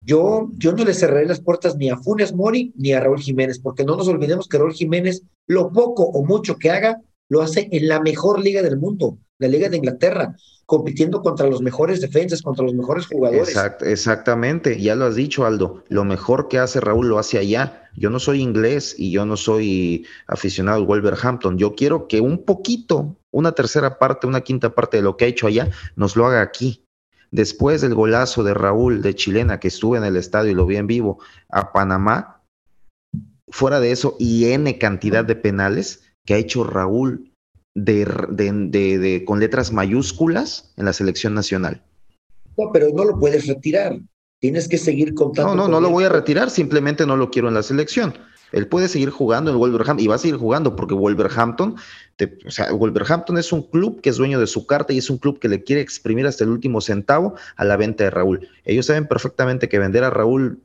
Yo, 0.00 0.48
yo 0.56 0.72
no 0.72 0.86
le 0.86 0.94
cerraré 0.94 1.26
las 1.26 1.42
puertas 1.42 1.76
ni 1.76 1.90
a 1.90 1.98
Funes 1.98 2.34
Mori 2.34 2.72
ni 2.74 2.94
a 2.94 3.00
Raúl 3.00 3.20
Jiménez, 3.20 3.58
porque 3.58 3.84
no 3.84 3.96
nos 3.96 4.08
olvidemos 4.08 4.48
que 4.48 4.56
Raúl 4.56 4.72
Jiménez, 4.72 5.24
lo 5.46 5.70
poco 5.72 6.04
o 6.04 6.24
mucho 6.24 6.56
que 6.56 6.70
haga, 6.70 7.02
lo 7.28 7.42
hace 7.42 7.68
en 7.70 7.86
la 7.86 8.00
mejor 8.00 8.40
liga 8.40 8.62
del 8.62 8.78
mundo, 8.78 9.18
la 9.42 9.48
Liga 9.48 9.68
de 9.68 9.76
Inglaterra 9.76 10.34
compitiendo 10.66 11.20
contra 11.20 11.48
los 11.48 11.60
mejores 11.60 12.00
defensas, 12.00 12.40
contra 12.40 12.64
los 12.64 12.74
mejores 12.74 13.06
jugadores. 13.06 13.54
exactamente, 13.82 14.80
ya 14.80 14.94
lo 14.94 15.04
has 15.04 15.16
dicho 15.16 15.44
Aldo, 15.44 15.84
lo 15.88 16.04
mejor 16.04 16.48
que 16.48 16.58
hace 16.58 16.80
Raúl 16.80 17.08
lo 17.08 17.18
hace 17.18 17.38
allá. 17.38 17.90
Yo 17.94 18.08
no 18.08 18.18
soy 18.18 18.40
inglés 18.40 18.94
y 18.96 19.10
yo 19.10 19.26
no 19.26 19.36
soy 19.36 20.06
aficionado 20.26 20.78
al 20.78 20.86
Wolverhampton. 20.86 21.58
Yo 21.58 21.74
quiero 21.74 22.08
que 22.08 22.22
un 22.22 22.44
poquito, 22.44 23.18
una 23.30 23.52
tercera 23.52 23.98
parte, 23.98 24.26
una 24.26 24.40
quinta 24.40 24.74
parte 24.74 24.96
de 24.96 25.02
lo 25.02 25.18
que 25.18 25.26
ha 25.26 25.28
hecho 25.28 25.46
allá, 25.46 25.68
nos 25.94 26.16
lo 26.16 26.24
haga 26.24 26.40
aquí. 26.40 26.86
Después 27.30 27.82
del 27.82 27.94
golazo 27.94 28.42
de 28.42 28.54
Raúl 28.54 29.02
de 29.02 29.14
Chilena, 29.14 29.60
que 29.60 29.68
estuve 29.68 29.98
en 29.98 30.04
el 30.04 30.16
estadio 30.16 30.52
y 30.52 30.54
lo 30.54 30.64
vi 30.64 30.76
en 30.76 30.86
vivo, 30.86 31.18
a 31.50 31.72
Panamá, 31.72 32.42
fuera 33.48 33.80
de 33.80 33.90
eso 33.90 34.16
y 34.18 34.46
N 34.46 34.78
cantidad 34.78 35.24
de 35.24 35.36
penales 35.36 36.02
que 36.24 36.34
ha 36.34 36.38
hecho 36.38 36.64
Raúl 36.64 37.31
de, 37.74 38.04
de, 38.30 38.98
de, 38.98 39.24
con 39.24 39.40
letras 39.40 39.72
mayúsculas 39.72 40.72
en 40.76 40.84
la 40.84 40.92
selección 40.92 41.34
nacional. 41.34 41.82
No, 42.58 42.70
pero 42.72 42.88
no 42.94 43.04
lo 43.04 43.18
puedes 43.18 43.46
retirar. 43.46 43.98
Tienes 44.40 44.68
que 44.68 44.78
seguir 44.78 45.14
contando. 45.14 45.54
No, 45.54 45.62
no, 45.62 45.68
no 45.68 45.80
lo 45.80 45.90
voy 45.90 46.04
a 46.04 46.08
retirar, 46.08 46.50
simplemente 46.50 47.06
no 47.06 47.16
lo 47.16 47.30
quiero 47.30 47.48
en 47.48 47.54
la 47.54 47.62
selección. 47.62 48.14
Él 48.52 48.68
puede 48.68 48.88
seguir 48.88 49.10
jugando 49.10 49.50
en 49.50 49.58
Wolverhampton 49.58 50.04
y 50.04 50.06
va 50.06 50.16
a 50.16 50.18
seguir 50.18 50.36
jugando 50.36 50.76
porque 50.76 50.94
Wolverhampton, 50.94 51.76
o 52.46 52.50
sea, 52.50 52.70
Wolverhampton 52.72 53.38
es 53.38 53.50
un 53.52 53.62
club 53.62 54.00
que 54.02 54.10
es 54.10 54.16
dueño 54.16 54.38
de 54.38 54.46
su 54.46 54.66
carta 54.66 54.92
y 54.92 54.98
es 54.98 55.08
un 55.08 55.18
club 55.18 55.38
que 55.38 55.48
le 55.48 55.64
quiere 55.64 55.80
exprimir 55.80 56.26
hasta 56.26 56.44
el 56.44 56.50
último 56.50 56.80
centavo 56.80 57.34
a 57.56 57.64
la 57.64 57.76
venta 57.76 58.04
de 58.04 58.10
Raúl. 58.10 58.48
Ellos 58.64 58.86
saben 58.86 59.08
perfectamente 59.08 59.68
que 59.68 59.78
vender 59.78 60.04
a 60.04 60.10
Raúl 60.10 60.60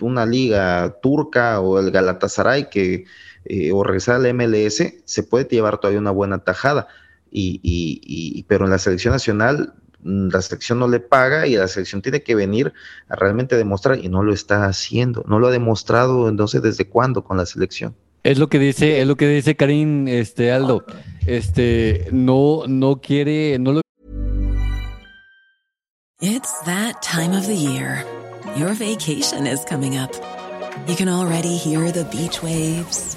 una 0.00 0.26
liga 0.26 0.96
turca 1.02 1.60
o 1.60 1.78
el 1.78 1.90
Galatasaray 1.90 2.70
que 2.70 3.04
eh, 3.44 3.72
o 3.72 3.82
regresar 3.84 4.16
al 4.16 4.34
MLS, 4.34 4.82
se 5.04 5.22
puede 5.22 5.44
llevar 5.44 5.78
todavía 5.78 6.00
una 6.00 6.10
buena 6.10 6.38
tajada. 6.38 6.88
Y, 7.30 7.60
y, 7.62 8.44
pero 8.44 8.64
en 8.64 8.70
la 8.70 8.78
selección 8.78 9.12
nacional, 9.12 9.74
mm, 10.02 10.28
la 10.28 10.40
selección 10.40 10.78
no 10.78 10.86
le 10.86 11.00
paga 11.00 11.46
y 11.48 11.56
la 11.56 11.66
selección 11.66 12.00
tiene 12.00 12.22
que 12.22 12.36
venir 12.36 12.72
a 13.08 13.16
realmente 13.16 13.56
demostrar 13.56 13.98
y 13.98 14.08
no 14.08 14.22
lo 14.22 14.32
está 14.32 14.66
haciendo. 14.66 15.24
No 15.26 15.40
lo 15.40 15.48
ha 15.48 15.50
demostrado 15.50 16.28
entonces 16.28 16.62
desde 16.62 16.88
cuándo 16.88 17.24
con 17.24 17.36
la 17.36 17.46
selección. 17.46 17.96
Es 18.22 18.38
lo 18.38 18.48
que 18.48 18.58
dice, 18.58 19.00
es 19.00 19.06
lo 19.06 19.16
que 19.16 19.28
dice 19.28 19.56
Karim, 19.56 20.08
este 20.08 20.50
Aldo. 20.50 20.84
Este 21.26 22.06
no, 22.10 22.62
no 22.66 23.00
quiere, 23.00 23.58
no 23.58 23.72
lo 23.72 23.80
It's 26.20 26.58
that 26.64 27.02
time 27.02 27.36
of 27.36 27.46
the 27.46 27.54
year. 27.54 28.02
Your 28.56 28.72
vacation 28.72 29.46
is 29.46 29.62
coming 29.64 29.98
up. 29.98 30.10
You 30.86 30.96
can 30.96 31.08
already 31.08 31.56
hear 31.56 31.92
the 31.92 32.04
beach 32.04 32.42
waves. 32.42 33.16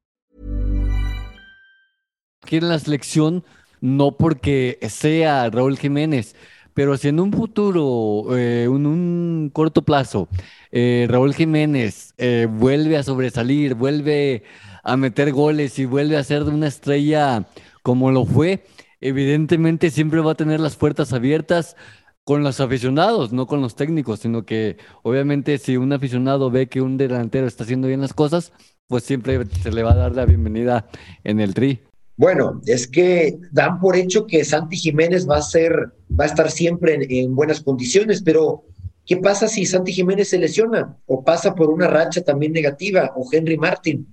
Quiere 2.51 2.67
la 2.67 2.79
selección 2.79 3.45
no 3.79 4.17
porque 4.17 4.77
sea 4.89 5.49
Raúl 5.49 5.77
Jiménez, 5.77 6.35
pero 6.73 6.97
si 6.97 7.07
en 7.07 7.21
un 7.21 7.31
futuro, 7.31 8.35
eh, 8.35 8.63
en 8.65 8.85
un 8.85 9.49
corto 9.53 9.83
plazo, 9.83 10.27
eh, 10.69 11.07
Raúl 11.09 11.33
Jiménez 11.33 12.13
eh, 12.17 12.49
vuelve 12.51 12.97
a 12.97 13.03
sobresalir, 13.03 13.73
vuelve 13.73 14.43
a 14.83 14.97
meter 14.97 15.31
goles 15.31 15.79
y 15.79 15.85
vuelve 15.85 16.17
a 16.17 16.25
ser 16.25 16.43
de 16.43 16.51
una 16.51 16.67
estrella 16.67 17.47
como 17.83 18.11
lo 18.11 18.25
fue, 18.25 18.65
evidentemente 18.99 19.89
siempre 19.89 20.19
va 20.19 20.33
a 20.33 20.35
tener 20.35 20.59
las 20.59 20.75
puertas 20.75 21.13
abiertas 21.13 21.77
con 22.25 22.43
los 22.43 22.59
aficionados, 22.59 23.31
no 23.31 23.47
con 23.47 23.61
los 23.61 23.75
técnicos, 23.75 24.19
sino 24.19 24.43
que 24.43 24.75
obviamente 25.03 25.57
si 25.57 25.77
un 25.77 25.93
aficionado 25.93 26.51
ve 26.51 26.67
que 26.67 26.81
un 26.81 26.97
delantero 26.97 27.47
está 27.47 27.63
haciendo 27.63 27.87
bien 27.87 28.01
las 28.01 28.13
cosas, 28.13 28.51
pues 28.87 29.05
siempre 29.05 29.39
se 29.45 29.71
le 29.71 29.83
va 29.83 29.93
a 29.93 29.95
dar 29.95 30.13
la 30.13 30.25
bienvenida 30.25 30.89
en 31.23 31.39
el 31.39 31.53
tri. 31.53 31.90
Bueno, 32.21 32.61
es 32.67 32.87
que 32.87 33.39
dan 33.51 33.79
por 33.79 33.95
hecho 33.95 34.27
que 34.27 34.45
Santi 34.45 34.77
Jiménez 34.77 35.27
va 35.27 35.37
a 35.37 35.41
ser, 35.41 35.73
va 36.07 36.25
a 36.25 36.27
estar 36.27 36.51
siempre 36.51 36.99
en, 37.09 37.33
buenas 37.33 37.61
condiciones, 37.61 38.21
pero 38.21 38.63
¿qué 39.07 39.17
pasa 39.17 39.47
si 39.47 39.65
Santi 39.65 39.91
Jiménez 39.91 40.29
se 40.29 40.37
lesiona 40.37 40.95
o 41.07 41.23
pasa 41.23 41.55
por 41.55 41.71
una 41.71 41.87
racha 41.87 42.21
también 42.21 42.53
negativa 42.53 43.11
o 43.15 43.27
Henry 43.31 43.57
Martin? 43.57 44.07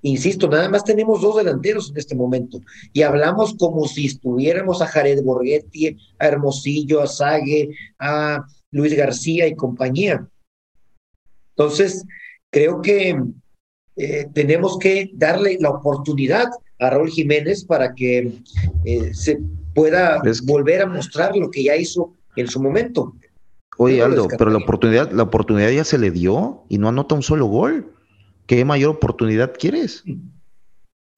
Insisto, 0.00 0.48
nada 0.48 0.70
más 0.70 0.84
tenemos 0.84 1.20
dos 1.20 1.36
delanteros 1.36 1.90
en 1.90 1.98
este 1.98 2.14
momento 2.14 2.62
y 2.94 3.02
hablamos 3.02 3.54
como 3.58 3.86
si 3.86 4.06
estuviéramos 4.06 4.80
a 4.80 4.86
Jared 4.86 5.22
Borghetti, 5.22 5.98
a 6.18 6.28
Hermosillo, 6.28 7.02
a 7.02 7.06
Sague, 7.06 7.76
a 7.98 8.42
Luis 8.70 8.96
García 8.96 9.46
y 9.46 9.54
compañía. 9.54 10.26
Entonces, 11.50 12.06
creo 12.48 12.80
que 12.80 13.22
eh, 13.96 14.28
tenemos 14.32 14.78
que 14.78 15.10
darle 15.12 15.58
la 15.60 15.68
oportunidad 15.68 16.48
a 16.80 16.90
Raúl 16.90 17.10
Jiménez 17.10 17.64
para 17.64 17.94
que 17.94 18.32
eh, 18.84 19.14
se 19.14 19.38
pueda 19.74 20.20
volver 20.44 20.82
a 20.82 20.86
mostrar 20.86 21.36
lo 21.36 21.50
que 21.50 21.64
ya 21.64 21.76
hizo 21.76 22.12
en 22.36 22.48
su 22.48 22.60
momento. 22.60 23.14
Oye, 23.76 24.02
Aldo, 24.02 24.28
pero 24.36 24.50
la 24.50 24.58
oportunidad, 24.58 25.10
la 25.12 25.22
oportunidad 25.22 25.70
ya 25.70 25.84
se 25.84 25.98
le 25.98 26.10
dio 26.10 26.64
y 26.68 26.78
no 26.78 26.88
anota 26.88 27.14
un 27.14 27.22
solo 27.22 27.46
gol. 27.46 27.92
¿Qué 28.46 28.64
mayor 28.64 28.96
oportunidad 28.96 29.54
quieres? 29.56 30.04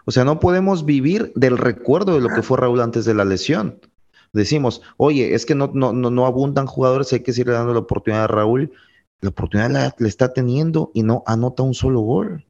O 0.04 0.10
sea, 0.10 0.24
no 0.24 0.38
podemos 0.38 0.84
vivir 0.84 1.32
del 1.34 1.58
recuerdo 1.58 2.14
de 2.14 2.20
lo 2.20 2.28
que 2.28 2.42
fue 2.42 2.58
Raúl 2.58 2.80
antes 2.80 3.04
de 3.04 3.14
la 3.14 3.24
lesión. 3.24 3.80
Decimos, 4.32 4.82
oye, 4.96 5.34
es 5.34 5.46
que 5.46 5.54
no, 5.54 5.70
no, 5.74 5.92
no, 5.92 6.26
abundan 6.26 6.66
jugadores, 6.66 7.12
hay 7.12 7.20
que 7.20 7.32
seguir 7.32 7.52
dando 7.52 7.72
la 7.72 7.80
oportunidad 7.80 8.24
a 8.24 8.28
Raúl. 8.28 8.72
la 9.20 9.30
oportunidad 9.30 9.70
la, 9.70 9.94
la 9.96 10.08
está 10.08 10.32
teniendo 10.32 10.90
y 10.94 11.02
no 11.02 11.22
anota 11.26 11.62
un 11.62 11.74
solo 11.74 12.00
gol. 12.00 12.44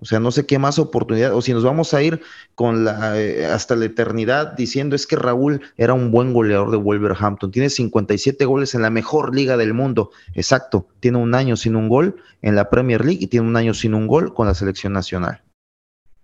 O 0.00 0.06
sea, 0.06 0.18
no 0.18 0.30
sé 0.30 0.46
qué 0.46 0.58
más 0.58 0.78
oportunidad, 0.78 1.34
o 1.34 1.42
si 1.42 1.52
nos 1.52 1.62
vamos 1.62 1.92
a 1.92 2.02
ir 2.02 2.22
con 2.54 2.84
la, 2.84 3.20
eh, 3.20 3.46
hasta 3.46 3.76
la 3.76 3.84
eternidad 3.84 4.52
diciendo 4.52 4.96
es 4.96 5.06
que 5.06 5.16
Raúl 5.16 5.60
era 5.76 5.92
un 5.92 6.10
buen 6.10 6.32
goleador 6.32 6.70
de 6.70 6.78
Wolverhampton, 6.78 7.50
tiene 7.50 7.68
57 7.68 8.44
goles 8.46 8.74
en 8.74 8.82
la 8.82 8.90
mejor 8.90 9.34
liga 9.34 9.56
del 9.56 9.74
mundo, 9.74 10.10
exacto, 10.34 10.86
tiene 11.00 11.18
un 11.18 11.34
año 11.34 11.56
sin 11.56 11.76
un 11.76 11.88
gol 11.88 12.16
en 12.40 12.54
la 12.54 12.70
Premier 12.70 13.04
League 13.04 13.22
y 13.22 13.26
tiene 13.26 13.46
un 13.46 13.56
año 13.56 13.74
sin 13.74 13.94
un 13.94 14.06
gol 14.06 14.32
con 14.32 14.46
la 14.46 14.54
selección 14.54 14.92
nacional. 14.92 15.42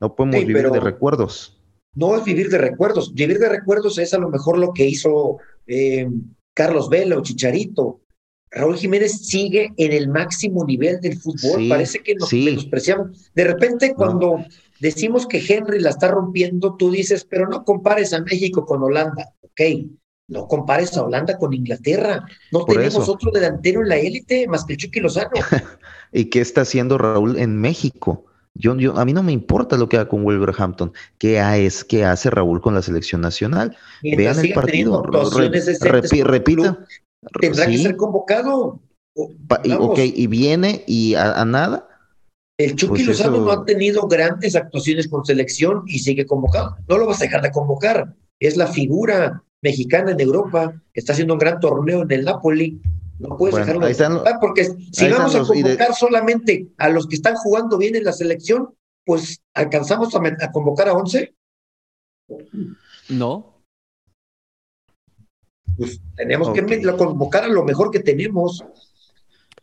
No 0.00 0.14
podemos 0.14 0.40
Sí, 0.40 0.44
vivir 0.46 0.70
de 0.70 0.80
recuerdos. 0.80 1.58
No 1.94 2.16
es 2.16 2.24
vivir 2.24 2.50
de 2.50 2.58
recuerdos. 2.58 3.14
Vivir 3.14 3.38
de 3.38 3.48
recuerdos 3.48 3.98
es 3.98 4.12
a 4.12 4.18
lo 4.18 4.28
mejor 4.28 4.58
lo 4.58 4.72
que 4.74 4.84
hizo 4.86 5.38
eh, 5.66 6.08
Carlos 6.54 6.90
Vela 6.90 7.16
o 7.16 7.22
Chicharito. 7.22 8.00
Raúl 8.56 8.76
Jiménez 8.76 9.26
sigue 9.26 9.72
en 9.76 9.92
el 9.92 10.08
máximo 10.08 10.64
nivel 10.64 11.00
del 11.00 11.18
fútbol. 11.18 11.60
Sí, 11.60 11.68
Parece 11.68 11.98
que 12.00 12.14
nos 12.14 12.28
sí. 12.28 12.44
menospreciamos. 12.44 13.30
De 13.34 13.44
repente, 13.44 13.94
cuando 13.94 14.44
decimos 14.80 15.26
que 15.26 15.44
Henry 15.46 15.78
la 15.80 15.90
está 15.90 16.08
rompiendo, 16.08 16.74
tú 16.76 16.90
dices, 16.90 17.24
pero 17.28 17.48
no 17.48 17.64
compares 17.64 18.12
a 18.12 18.20
México 18.22 18.64
con 18.64 18.82
Holanda. 18.82 19.32
Ok, 19.42 19.60
no 20.28 20.48
compares 20.48 20.96
a 20.96 21.02
Holanda 21.04 21.36
con 21.38 21.52
Inglaterra. 21.52 22.26
No 22.50 22.60
Por 22.64 22.74
tenemos 22.76 23.02
eso. 23.04 23.12
otro 23.12 23.30
delantero 23.30 23.82
en 23.82 23.88
la 23.88 23.96
élite 23.96 24.46
más 24.48 24.64
que 24.64 24.72
el 24.72 24.78
Chucky 24.78 25.00
Lozano. 25.00 25.30
¿Y 26.12 26.26
qué 26.26 26.40
está 26.40 26.62
haciendo 26.62 26.98
Raúl 26.98 27.38
en 27.38 27.56
México? 27.60 28.24
Yo, 28.54 28.74
yo, 28.76 28.96
a 28.96 29.04
mí 29.04 29.12
no 29.12 29.22
me 29.22 29.32
importa 29.32 29.76
lo 29.76 29.86
que 29.88 29.98
haga 29.98 30.08
con 30.08 30.24
Wolverhampton. 30.24 30.92
¿Qué, 31.18 31.38
es, 31.66 31.84
qué 31.84 32.04
hace 32.06 32.30
Raúl 32.30 32.62
con 32.62 32.74
la 32.74 32.80
selección 32.80 33.20
nacional? 33.20 33.76
Mientras 34.02 34.36
Vean 34.38 34.46
el 34.46 34.54
partido. 34.54 35.02
Re- 35.02 35.50
repi- 35.50 36.24
repita. 36.24 36.78
Tendrá 37.40 37.66
que 37.66 37.78
ser 37.78 37.96
convocado. 37.96 38.80
Vamos, 39.14 39.78
ok, 39.80 39.98
y 40.14 40.26
viene 40.26 40.84
y 40.86 41.14
a, 41.14 41.40
a 41.40 41.44
nada. 41.44 41.88
El 42.58 42.74
Chucky 42.74 43.04
Pues 43.04 43.06
Lozano 43.06 43.36
eso- 43.36 43.44
no 43.44 43.50
ha 43.52 43.64
tenido 43.64 44.06
grandes 44.08 44.56
actuaciones 44.56 45.08
con 45.08 45.24
selección 45.24 45.82
y 45.86 45.98
sigue 45.98 46.26
convocado. 46.26 46.76
No 46.88 46.98
lo 46.98 47.06
vas 47.06 47.20
a 47.20 47.24
dejar 47.24 47.42
de 47.42 47.50
convocar. 47.50 48.14
Es 48.40 48.56
la 48.56 48.66
figura 48.66 49.42
mexicana 49.62 50.12
en 50.12 50.20
Europa. 50.20 50.80
Está 50.94 51.12
haciendo 51.12 51.34
un 51.34 51.38
gran 51.38 51.60
torneo 51.60 52.02
en 52.02 52.10
el 52.12 52.24
Napoli. 52.24 52.80
No 53.18 53.36
puedes 53.36 53.52
Bueno, 53.54 53.66
dejarlo 53.66 53.86
de 53.86 53.92
están- 53.92 54.08
convocar 54.12 54.38
porque 54.40 54.64
si 54.92 55.08
vamos 55.08 55.34
a 55.34 55.38
de- 55.40 55.44
convocar 55.62 55.94
solamente 55.94 56.68
a 56.78 56.88
los 56.90 57.06
que 57.06 57.16
están 57.16 57.34
jugando 57.36 57.78
bien 57.78 57.96
en 57.96 58.04
la 58.04 58.12
selección, 58.12 58.74
pues 59.04 59.40
alcanzamos 59.54 60.14
a 60.14 60.52
convocar 60.52 60.88
a 60.88 60.92
11. 60.94 61.34
No. 63.08 63.55
Pues 65.76 66.00
tenemos 66.16 66.50
que 66.50 66.82
convocar 66.96 67.44
a 67.44 67.48
lo 67.48 67.64
mejor 67.64 67.90
que 67.90 68.00
tenemos. 68.00 68.64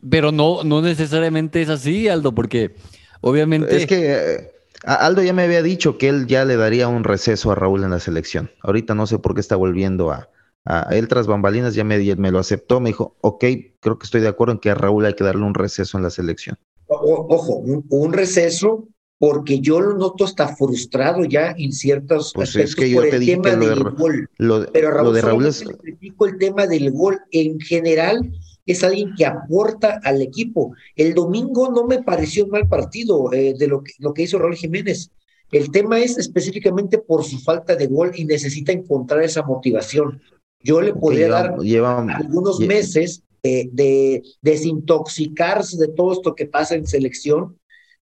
Pero 0.09 0.32
no, 0.32 0.64
no 0.64 0.82
necesariamente 0.82 1.61
es 1.61 1.70
así, 1.70 2.07
Aldo, 2.07 2.34
porque 2.34 2.76
obviamente. 3.22 3.76
Es 3.76 3.86
que 3.86 4.14
eh, 4.14 4.51
Aldo 4.84 5.24
ya 5.24 5.34
me 5.34 5.43
había 5.43 5.64
dicho 5.64 5.97
que 5.97 6.09
él 6.09 6.28
ya 6.28 6.45
le 6.45 6.57
daría 6.57 6.88
un 6.88 7.03
receso 7.03 7.51
a 7.51 7.55
Raúl 7.55 7.84
en 7.84 7.91
la 7.91 7.99
selección. 7.99 8.51
Ahorita 8.61 8.95
no 8.95 9.07
sé 9.07 9.20
por 9.20 9.34
qué 9.34 9.39
está 9.39 9.55
volviendo 9.55 10.11
a, 10.11 10.30
a 10.66 10.93
él 10.95 11.07
tras 11.07 11.26
bambalinas, 11.26 11.74
ya 11.74 11.84
me, 11.86 11.97
me 12.18 12.32
lo 12.32 12.39
aceptó, 12.39 12.80
me 12.80 12.89
dijo, 12.89 13.16
ok, 13.22 13.45
creo 13.80 13.97
que 13.97 14.05
estoy 14.05 14.22
de 14.22 14.28
acuerdo 14.28 14.53
en 14.53 14.59
que 14.59 14.70
a 14.72 14.76
Raúl 14.76 15.05
hay 15.05 15.14
que 15.14 15.24
darle 15.24 15.45
un 15.45 15.53
receso 15.53 15.97
en 15.97 16.03
la 16.03 16.09
selección. 16.09 16.57
O- 16.88 17.28
ojo, 17.30 17.55
un, 17.55 17.86
un 17.89 18.14
receso, 18.14 18.88
porque 19.20 19.59
yo 19.59 19.80
lo 19.80 19.93
noto 19.97 20.26
hasta 20.26 20.55
frustrado 20.55 21.24
ya 21.24 21.55
en 21.57 21.72
ciertos 21.72 22.32
Pues 22.34 22.49
es 22.49 22.55
aspectos 22.55 22.76
que 22.76 22.89
yo 22.89 22.97
por 23.01 23.09
te 23.09 23.16
el 23.18 23.26
tema 23.26 23.49
de 23.51 23.57
del 23.70 23.80
Ra- 23.80 23.91
gol. 23.91 24.30
Lo, 24.38 24.59
de- 24.61 24.68
Pero 24.72 24.91
Raúl, 24.91 25.05
lo 25.07 25.11
de 25.14 25.22
Raúl 25.22 25.45
es, 25.45 25.66
le 25.66 25.76
critico 25.78 26.26
el 26.26 26.38
tema 26.38 26.68
del 26.68 26.91
gol. 26.91 27.20
En 27.32 27.59
general, 27.59 28.34
es 28.66 28.84
alguien 28.84 29.14
que 29.18 29.26
aporta 29.26 29.99
al 30.03 30.22
equipo. 30.22 30.74
El 30.95 31.14
domingo 31.14 31.70
no 31.72 31.86
me 31.86 32.01
pareció 32.03 32.45
un 32.45 32.51
mal 32.51 32.68
partido 32.68 33.32
eh, 33.32 33.53
de 33.57 33.68
lo 33.68 33.84
que, 33.84 33.93
lo 33.99 34.14
que 34.14 34.24
hizo 34.24 34.39
Raúl 34.39 34.55
Jiménez. 34.55 35.09
El 35.51 35.70
tema 35.72 35.99
es 35.99 36.18
específicamente 36.18 36.97
por 36.97 37.24
su 37.24 37.39
falta 37.39 37.76
de 37.76 37.88
gol 37.88 38.11
y 38.16 38.26
necesita 38.26 38.72
encontrar 38.72 39.22
esa 39.24 39.43
motivación. 39.43 40.22
Yo 40.61 40.82
le 40.82 40.93
podría 40.93 41.28
lleva- 41.28 41.41
dar 41.43 41.57
lleva- 41.59 42.01
algunos 42.16 42.59
meses 42.59 43.24
eh, 43.43 43.70
de 43.72 44.24
desintoxicarse 44.41 45.78
de 45.78 45.89
todo 45.89 46.14
esto 46.14 46.34
que 46.36 46.45
pasa 46.45 46.76
en 46.76 46.88
selección, 46.88 47.57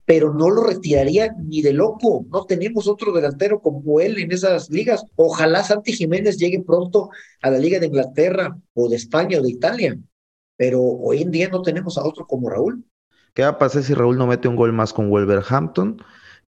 pero 0.07 0.33
no 0.35 0.51
lo 0.51 0.65
retiraría 0.65 1.35
ni 1.39 1.63
de 1.63 1.75
loco. 1.75 2.27
No 2.31 2.47
tenemos 2.47 2.89
otro 2.89 3.13
delantero 3.13 3.61
como 3.61 4.01
él 4.01 4.19
en 4.19 4.33
esas 4.33 4.71
ligas. 4.71 5.05
Ojalá 5.17 5.65
Santi 5.65 5.93
Jiménez 5.93 6.39
llegue 6.39 6.63
pronto 6.65 7.11
a 7.43 7.51
la 7.51 7.59
Liga 7.59 7.81
de 7.81 7.89
Inglaterra 7.89 8.57
o 8.75 8.89
de 8.89 8.97
España 8.97 9.39
o 9.41 9.43
de 9.43 9.51
Italia, 9.51 9.99
pero 10.57 10.83
hoy 10.83 11.23
en 11.23 11.31
día 11.33 11.49
no 11.51 11.63
tenemos 11.63 11.99
a 11.99 12.05
otro 12.05 12.27
como 12.27 12.51
Raúl. 12.51 12.85
¿Qué 13.35 13.43
va 13.43 13.49
a 13.49 13.59
pasar 13.59 13.83
si 13.83 13.95
Raúl 13.95 14.17
no 14.19 14.27
mete 14.27 14.49
un 14.49 14.57
gol 14.57 14.73
más 14.73 14.93
con 14.93 15.11
Wolverhampton? 15.11 16.03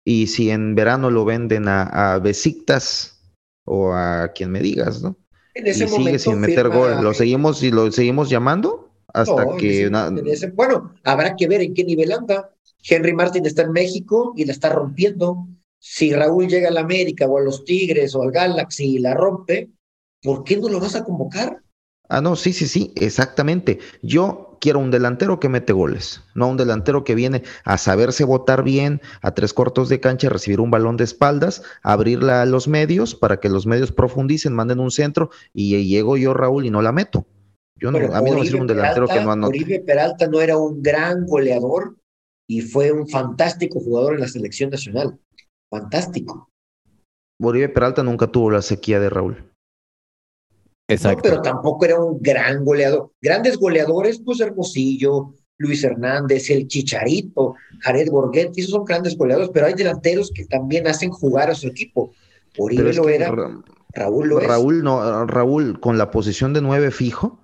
Y 0.04 0.28
si 0.28 0.50
en 0.50 0.74
verano 0.74 1.10
lo 1.10 1.24
venden 1.24 1.68
a, 1.68 2.14
a 2.14 2.18
Besiktas 2.18 3.20
o 3.66 3.92
a 3.92 4.32
quien 4.34 4.50
me 4.50 4.60
digas, 4.60 5.02
¿no? 5.02 5.16
En 5.54 5.66
Y 5.66 5.70
ese 5.70 5.86
sigue 5.86 5.98
momento 5.98 6.18
sin 6.18 6.40
meter 6.40 6.68
gol. 6.70 7.00
¿Lo 7.02 7.12
seguimos 7.12 7.62
y 7.62 7.70
lo 7.70 7.90
seguimos 7.92 8.30
llamando? 8.30 8.90
Hasta 9.12 9.42
No, 9.42 9.52
en 9.52 9.58
que 9.58 9.70
ese- 9.70 9.90
na- 9.90 10.06
en 10.08 10.26
ese- 10.28 10.50
bueno, 10.50 10.94
habrá 11.04 11.36
que 11.36 11.46
ver 11.48 11.60
en 11.62 11.74
qué 11.74 11.84
nivel 11.84 12.12
anda. 12.12 12.54
Henry 12.88 13.12
Martin 13.12 13.46
está 13.46 13.62
en 13.62 13.72
México 13.72 14.32
y 14.36 14.44
la 14.44 14.52
está 14.52 14.70
rompiendo. 14.70 15.46
Si 15.78 16.12
Raúl 16.12 16.48
llega 16.48 16.68
al 16.68 16.76
América 16.78 17.26
o 17.26 17.38
a 17.38 17.42
los 17.42 17.64
Tigres 17.64 18.14
o 18.14 18.22
al 18.22 18.32
Galaxy 18.32 18.96
y 18.96 18.98
la 18.98 19.14
rompe, 19.14 19.70
¿por 20.22 20.44
qué 20.44 20.56
no 20.56 20.68
lo 20.68 20.80
vas 20.80 20.94
a 20.96 21.04
convocar? 21.04 21.62
Ah, 22.08 22.20
no, 22.20 22.36
sí, 22.36 22.52
sí, 22.52 22.66
sí, 22.66 22.92
exactamente. 22.96 23.78
Yo 24.02 24.56
quiero 24.60 24.78
un 24.78 24.90
delantero 24.90 25.38
que 25.38 25.48
mete 25.50 25.72
goles, 25.72 26.22
no 26.34 26.48
un 26.48 26.56
delantero 26.56 27.04
que 27.04 27.14
viene 27.14 27.42
a 27.64 27.76
saberse 27.78 28.24
votar 28.24 28.64
bien, 28.64 29.02
a 29.20 29.34
tres 29.34 29.52
cortos 29.52 29.88
de 29.88 30.00
cancha, 30.00 30.30
recibir 30.30 30.60
un 30.60 30.70
balón 30.70 30.96
de 30.96 31.04
espaldas, 31.04 31.62
abrirla 31.82 32.42
a 32.42 32.46
los 32.46 32.66
medios 32.66 33.14
para 33.14 33.38
que 33.40 33.50
los 33.50 33.66
medios 33.66 33.92
profundicen, 33.92 34.54
manden 34.54 34.80
un 34.80 34.90
centro 34.90 35.30
y, 35.52 35.76
y 35.76 35.86
llego 35.86 36.16
yo, 36.16 36.32
Raúl, 36.32 36.64
y 36.64 36.70
no 36.70 36.80
la 36.82 36.92
meto. 36.92 37.26
Yo 37.76 37.92
no, 37.92 37.98
a 37.98 38.22
mí 38.22 38.30
no 38.30 38.38
me 38.38 38.44
sirve 38.46 38.62
un 38.62 38.66
delantero 38.66 39.06
Peralta- 39.06 39.20
que 39.20 39.24
no 39.24 39.30
anote. 39.32 39.58
Oribe 39.58 39.80
Peralta 39.80 40.26
no 40.26 40.40
era 40.40 40.56
un 40.56 40.82
gran 40.82 41.26
goleador 41.26 41.97
y 42.48 42.62
fue 42.62 42.90
un 42.90 43.06
fantástico 43.08 43.78
jugador 43.78 44.14
en 44.14 44.20
la 44.20 44.28
selección 44.28 44.70
nacional. 44.70 45.18
Fantástico. 45.70 46.48
Oribe 47.40 47.68
Peralta 47.68 48.02
nunca 48.02 48.26
tuvo 48.26 48.50
la 48.50 48.62
sequía 48.62 48.98
de 48.98 49.10
Raúl. 49.10 49.36
No, 50.50 50.94
Exacto. 50.94 51.20
pero 51.22 51.42
tampoco 51.42 51.84
era 51.84 52.00
un 52.00 52.18
gran 52.20 52.64
goleador. 52.64 53.12
Grandes 53.20 53.58
goleadores, 53.58 54.20
pues 54.24 54.40
Hermosillo, 54.40 55.34
Luis 55.58 55.84
Hernández, 55.84 56.48
el 56.50 56.66
Chicharito, 56.66 57.54
Jared 57.80 58.08
Borghetti, 58.10 58.60
esos 58.62 58.72
son 58.72 58.84
grandes 58.84 59.16
goleadores, 59.16 59.50
pero 59.52 59.66
hay 59.66 59.74
delanteros 59.74 60.30
que 60.34 60.46
también 60.46 60.86
hacen 60.88 61.10
jugar 61.10 61.50
a 61.50 61.54
su 61.54 61.66
equipo. 61.68 62.12
Oribe 62.56 62.90
es 62.90 62.96
lo 62.96 63.08
era, 63.10 63.30
Ra- 63.30 63.62
Raúl 63.92 64.28
lo 64.28 64.40
es. 64.40 64.48
Raúl 64.48 64.82
no, 64.82 65.26
Raúl 65.26 65.78
con 65.80 65.98
la 65.98 66.10
posición 66.10 66.54
de 66.54 66.62
nueve 66.62 66.90
fijo 66.90 67.38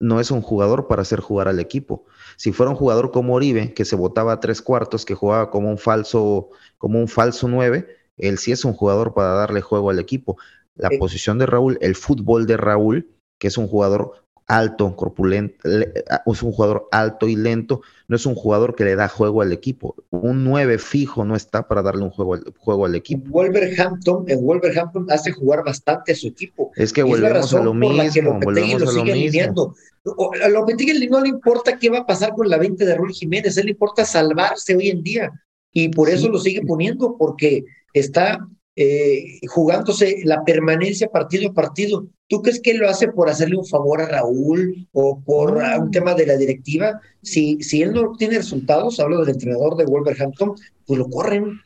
no 0.00 0.20
es 0.20 0.30
un 0.30 0.42
jugador 0.42 0.86
para 0.88 1.02
hacer 1.02 1.20
jugar 1.20 1.48
al 1.48 1.60
equipo. 1.60 2.04
Si 2.36 2.52
fuera 2.52 2.70
un 2.70 2.76
jugador 2.76 3.10
como 3.10 3.34
Oribe, 3.34 3.74
que 3.74 3.84
se 3.84 3.96
votaba 3.96 4.32
a 4.34 4.40
tres 4.40 4.62
cuartos, 4.62 5.04
que 5.04 5.14
jugaba 5.14 5.50
como 5.50 5.70
un 5.70 5.78
falso, 5.78 6.50
como 6.78 6.98
un 7.00 7.08
falso 7.08 7.48
nueve, 7.48 7.88
él 8.16 8.38
sí 8.38 8.52
es 8.52 8.64
un 8.64 8.72
jugador 8.74 9.14
para 9.14 9.30
darle 9.30 9.60
juego 9.60 9.90
al 9.90 9.98
equipo. 9.98 10.38
La 10.76 10.90
posición 10.90 11.38
de 11.38 11.46
Raúl, 11.46 11.78
el 11.80 11.96
fútbol 11.96 12.46
de 12.46 12.56
Raúl, 12.56 13.08
que 13.38 13.48
es 13.48 13.58
un 13.58 13.68
jugador 13.68 14.24
alto, 14.46 14.94
corpulento, 14.96 15.56
le- 15.68 15.92
es 16.26 16.42
un 16.42 16.52
jugador 16.52 16.88
alto 16.92 17.28
y 17.28 17.36
lento, 17.36 17.82
no 18.08 18.16
es 18.16 18.24
un 18.26 18.34
jugador 18.34 18.74
que 18.74 18.84
le 18.84 18.96
da 18.96 19.06
juego 19.08 19.42
al 19.42 19.52
equipo. 19.52 19.94
Un 20.10 20.42
nueve 20.42 20.78
fijo 20.78 21.24
no 21.26 21.36
está 21.36 21.68
para 21.68 21.82
darle 21.82 22.02
un 22.04 22.10
juego 22.10 22.34
al, 22.34 22.54
juego 22.56 22.86
al 22.86 22.94
equipo. 22.94 23.28
Wolverhampton, 23.30 24.24
en 24.28 24.42
Wolverhampton 24.42 25.06
hace 25.10 25.30
jugar 25.32 25.62
bastante 25.62 26.12
a 26.12 26.14
su 26.14 26.28
equipo. 26.28 26.72
Es 26.74 26.92
que 26.92 27.02
Y 27.02 27.04
es 27.04 27.08
la 27.20 27.28
volvemos 27.28 27.36
a 27.36 27.40
razón 27.58 27.64
lo 27.66 27.72
por 27.72 27.94
la 27.94 28.02
que 28.10 28.20
mismo, 28.22 28.40
volvemos 28.42 28.80
lo 28.80 28.88
a 28.88 28.92
lo 28.92 28.98
sigue 29.00 29.02
mismo. 29.12 29.12
alineando. 29.12 29.74
O- 30.04 30.30
A 30.42 30.48
Lopetegui 30.48 31.06
no 31.08 31.20
le 31.20 31.28
importa 31.28 31.78
qué 31.78 31.90
va 31.90 31.98
a 31.98 32.06
pasar 32.06 32.32
con 32.32 32.48
la 32.48 32.56
venta 32.56 32.84
de 32.86 32.94
Raúl 32.94 33.12
Jiménez, 33.12 33.56
a 33.56 33.60
él 33.60 33.66
le 33.66 33.72
importa 33.72 34.04
salvarse 34.06 34.74
hoy 34.74 34.88
en 34.88 35.02
día. 35.02 35.30
Y 35.70 35.90
por 35.90 36.08
eso 36.08 36.26
Sí. 36.26 36.32
lo 36.32 36.38
sigue 36.38 36.62
poniendo, 36.62 37.14
porque 37.18 37.64
está 37.92 38.38
eh, 38.80 39.40
jugándose 39.48 40.20
la 40.24 40.44
permanencia 40.44 41.08
partido 41.08 41.50
a 41.50 41.52
partido. 41.52 42.06
¿Tú 42.28 42.42
crees 42.42 42.60
que 42.60 42.70
él 42.70 42.78
lo 42.78 42.88
hace 42.88 43.08
por 43.08 43.28
hacerle 43.28 43.56
un 43.56 43.66
favor 43.66 44.00
a 44.00 44.06
Raúl 44.06 44.86
o 44.92 45.20
por 45.20 45.60
ah, 45.64 45.78
un 45.80 45.90
tema 45.90 46.14
de 46.14 46.26
la 46.26 46.36
directiva? 46.36 47.00
Si, 47.22 47.60
si 47.60 47.82
él 47.82 47.92
no 47.92 48.12
tiene 48.16 48.36
resultados, 48.36 49.00
hablo 49.00 49.18
del 49.24 49.34
entrenador 49.34 49.76
de 49.76 49.84
Wolverhampton, 49.84 50.54
pues 50.86 50.98
lo 50.98 51.08
corren. 51.08 51.58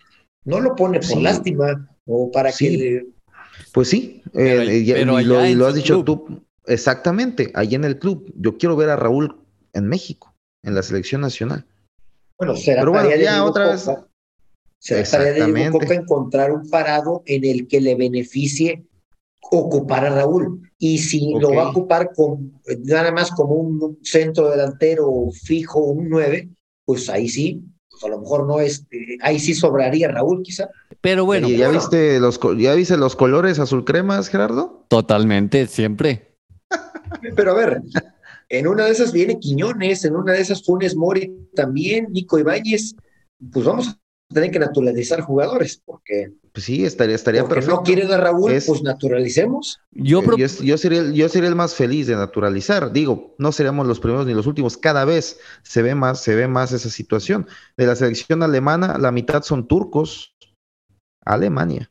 No 0.47 0.61
lo 0.61 0.75
pone 0.75 1.01
por 1.01 1.07
Sí. 1.09 1.21
lástima 1.21 1.87
o 2.07 2.31
para 2.31 2.51
Sí. 2.51 2.65
que 2.71 2.77
le- 2.79 3.07
Pues 3.75 3.89
sí, 3.89 4.23
Pero- 4.33 4.63
eh, 4.63 4.79
y- 4.79 4.93
pero 4.93 5.21
y, 5.21 5.25
lo, 5.25 5.39
allá 5.39 5.51
y 5.51 5.63
has 5.63 5.75
dicho 5.75 6.03
club. 6.03 6.27
tú 6.27 6.43
exactamente, 6.67 7.51
allí 7.55 7.75
en 7.75 7.85
el 7.85 7.99
club. 7.99 8.33
Yo 8.37 8.57
quiero 8.57 8.75
ver 8.77 8.89
a 8.89 8.97
Raúl 8.97 9.37
en 9.75 9.87
México, 9.87 10.35
en 10.63 10.75
la 10.75 10.83
selección 10.83 11.21
nacional. 11.21 11.67
Bueno, 12.39 12.57
será 12.57 12.81
Pero 12.81 12.93
bueno, 12.93 13.11
ya 13.17 13.45
otra 13.45 13.71
vez- 13.73 13.89
Será 14.83 15.05
tarea 15.05 15.47
de. 15.47 15.71
Coca 15.71 15.95
encontrar 15.95 16.51
un 16.51 16.69
parado 16.69 17.23
en 17.27 17.45
el 17.45 17.69
que 17.69 17.81
le 17.81 17.95
beneficie 17.95 18.85
ocupar 19.41 20.05
a 20.05 20.11
Raúl. 20.11 20.61
Y 20.77 20.99
si 20.99 21.35
lo 21.39 21.55
va 21.55 21.65
a 21.65 21.71
ocupar 21.71 22.13
con 22.15 22.61
nada 22.85 23.13
más 23.13 23.31
como 23.31 23.55
un 23.55 23.99
centro 24.03 24.51
delantero 24.51 25.09
fijo, 25.33 25.79
un 25.79 26.09
9, 26.09 26.49
pues 26.85 27.09
ahí 27.09 27.29
sí, 27.29 27.63
pues 27.89 28.03
a 28.03 28.09
lo 28.09 28.21
mejor 28.21 28.45
no 28.49 28.59
es, 28.59 28.85
eh, 28.91 29.19
ahí 29.21 29.39
sí 29.39 29.55
sobraría 29.55 30.09
Raúl 30.09 30.43
quizá. 30.43 30.69
Pero 31.01 31.25
bueno. 31.25 31.49
¿Ya, 31.49 31.69
viste 31.69 32.19
los, 32.19 32.41
¿Ya 32.59 32.75
viste 32.75 32.97
los 32.97 33.15
colores 33.15 33.61
azul 33.61 33.85
cremas, 33.85 34.29
Gerardo? 34.29 34.85
Totalmente, 34.89 35.69
siempre. 35.69 36.35
Pero 37.37 37.53
a 37.53 37.55
ver, 37.55 37.83
en 38.49 38.67
una 38.67 38.87
de 38.87 38.91
esas 38.91 39.13
viene 39.13 39.39
Quiñones, 39.39 40.05
en 40.05 40.17
una 40.17 40.33
de 40.33 40.41
esas 40.41 40.65
Funes 40.65 40.97
Mori 40.97 41.33
también, 41.55 42.09
Nico 42.11 42.37
Ibáñez, 42.37 42.97
pues 43.53 43.65
vamos 43.65 43.89
a 43.89 44.02
tener 44.33 44.51
que 44.51 44.59
naturalizar 44.59 45.21
jugadores, 45.21 45.81
porque 45.85 46.33
pues 46.53 46.67
sí, 46.67 46.85
estaría, 46.85 47.15
estaría 47.15 47.41
porque 47.43 47.55
perfecto. 47.55 47.77
no 47.77 47.83
quieren 47.83 48.13
a 48.13 48.19
Raúl, 48.19 48.53
pues 48.67 48.83
naturalicemos. 48.83 49.81
Yo, 49.91 50.23
yo, 50.37 50.47
yo, 50.47 50.77
sería, 50.77 51.01
el, 51.01 51.15
yo 51.15 51.29
sería 51.31 51.49
el 51.49 51.55
más 51.55 51.75
feliz 51.75 52.07
de 52.07 52.15
naturalizar. 52.15 52.93
Digo, 52.93 53.35
no 53.39 53.53
seríamos 53.53 53.87
los 53.87 54.01
primeros 54.01 54.27
ni 54.27 54.35
los 54.35 54.47
últimos. 54.47 54.77
Cada 54.77 55.07
vez 55.07 55.41
se 55.63 55.81
ve 55.81 55.95
más, 55.95 56.21
se 56.21 56.35
ve 56.35 56.49
más 56.49 56.73
esa 56.73 56.91
situación. 56.91 57.47
De 57.79 57.87
la 57.87 57.97
selección 57.97 58.43
alemana, 58.43 58.99
la 58.99 59.13
mitad 59.13 59.43
son 59.43 59.67
turcos. 59.67 60.35
Alemania. 61.25 61.91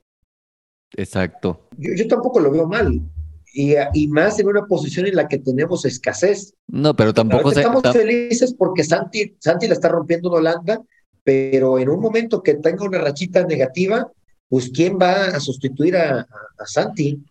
Exacto. 0.95 1.67
Yo, 1.77 1.93
yo 1.95 2.07
tampoco 2.07 2.39
lo 2.39 2.51
veo 2.51 2.67
mal. 2.67 3.01
Y, 3.53 3.73
y, 3.93 4.07
más 4.07 4.39
en 4.39 4.47
una 4.47 4.65
posición 4.65 5.07
en 5.07 5.15
la 5.15 5.27
que 5.27 5.37
tenemos 5.37 5.83
escasez. 5.85 6.53
No, 6.67 6.95
pero 6.95 7.13
tampoco 7.13 7.51
se... 7.51 7.59
Estamos 7.59 7.81
felices 7.91 8.53
porque 8.53 8.83
Santi, 8.83 9.35
Santi 9.39 9.67
la 9.67 9.73
está 9.73 9.89
rompiendo 9.89 10.29
en 10.29 10.35
Holanda, 10.35 10.81
pero 11.23 11.79
en 11.79 11.89
un 11.89 11.99
momento 11.99 12.41
que 12.41 12.55
tenga 12.55 12.85
una 12.85 12.99
rachita 12.99 13.45
negativa, 13.45 14.07
pues 14.49 14.69
¿quién 14.69 14.97
va 14.99 15.25
a 15.27 15.39
sustituir 15.39 15.95
a, 15.95 16.27
Santi? 16.65 17.23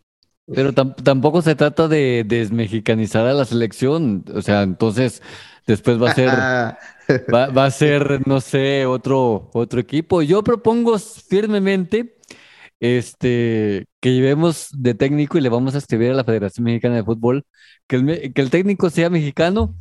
Pero 0.47 0.72
tampoco 0.72 1.43
se 1.43 1.55
trata 1.55 1.86
de 1.86 2.24
desmexicanizar 2.26 3.26
a 3.26 3.34
la 3.34 3.45
selección, 3.45 4.24
o 4.34 4.43
sea, 4.43 4.62
entonces 4.62 5.22
después 5.66 6.03
va 6.03 6.11
a 6.11 6.14
ser, 6.14 6.30
va, 7.32 7.64
a 7.64 7.70
ser, 7.70 8.26
no 8.26 8.41
sé, 8.41 8.86
otro, 8.86 9.51
otro 9.53 9.80
equipo. 9.80 10.22
Yo 10.22 10.43
propongo 10.43 10.99
firmemente 10.99 12.16
este, 12.80 13.86
que 14.01 14.14
llevemos 14.14 14.70
de 14.72 14.95
técnico 14.95 15.38
y 15.38 15.43
le 15.43 15.51
vamos 15.51 15.74
a 15.74 15.78
escribir 15.78 16.11
a 16.11 16.14
la 16.14 16.24
Federación 16.24 16.64
Mexicana 16.64 16.97
de 16.97 17.05
Fútbol 17.05 17.45
que 17.86 17.97
el, 17.97 18.32
que 18.32 18.41
el 18.41 18.51
técnico 18.51 18.91
sea 18.91 19.11
mexicano 19.11 19.76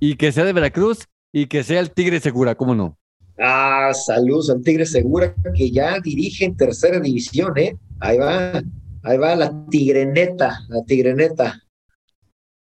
y 0.00 0.14
que 0.14 0.32
sea 0.32 0.44
de 0.44 0.52
Veracruz 0.52 1.08
y 1.32 1.46
que 1.46 1.64
sea 1.64 1.80
el 1.80 1.90
Tigre 1.90 2.20
Segura, 2.20 2.54
¿cómo 2.54 2.74
no? 2.74 2.96
Ah, 3.38 3.92
saludos 3.92 4.50
al 4.50 4.62
Tigre 4.62 4.86
Segura, 4.86 5.34
que 5.54 5.70
ya 5.70 5.98
dirige 6.00 6.44
en 6.44 6.56
tercera 6.56 7.00
división, 7.00 7.56
¿eh? 7.58 7.76
Ahí 8.00 8.18
va, 8.18 8.62
ahí 9.02 9.18
va 9.18 9.34
la 9.34 9.66
Tigreneta, 9.70 10.60
la 10.68 10.84
Tigreneta. 10.84 11.60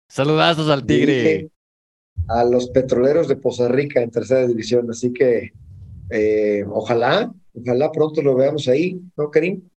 Saludazos 0.07 0.69
al 0.69 0.85
Tigre. 0.85 1.49
a 2.27 2.45
los 2.45 2.69
petroleros 2.69 3.27
de 3.27 3.35
Poza 3.35 3.67
Rica 3.67 4.01
en 4.01 4.11
tercera 4.11 4.47
división, 4.47 4.89
así 4.89 5.11
que 5.11 5.51
eh, 6.09 6.63
ojalá, 6.69 7.33
ojalá 7.53 7.91
pronto 7.91 8.21
lo 8.21 8.35
veamos 8.35 8.67
ahí, 8.67 9.01
¿no, 9.17 9.29
Karim? 9.29 9.67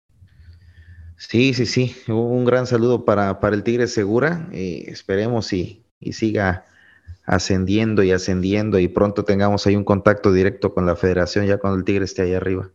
Sí, 1.17 1.55
sí, 1.55 1.67
sí. 1.67 1.97
Un 2.09 2.45
gran 2.45 2.67
saludo 2.67 3.05
para, 3.05 3.41
para 3.41 3.57
el 3.57 3.63
Tigre 3.63 3.87
Segura. 3.87 4.49
y 4.53 4.89
esperemos 4.91 5.53
y, 5.53 5.83
y 5.99 6.13
siga 6.13 6.67
ascendiendo 7.27 8.03
y 8.05 8.13
ascendiendo 8.13 8.79
y 8.79 8.89
pronto 8.89 9.25
tengamos 9.25 9.67
ahí 9.67 9.77
un 9.77 9.85
contacto 9.85 10.33
directo 10.33 10.73
con 10.73 10.87
la 10.87 10.97
federación 10.97 11.47
ya 11.47 11.59
cuando 11.59 11.79
el 11.79 11.85
Tigre 11.85 12.05
esté 12.05 12.23
ahí 12.23 12.35
arriba. 12.35 12.71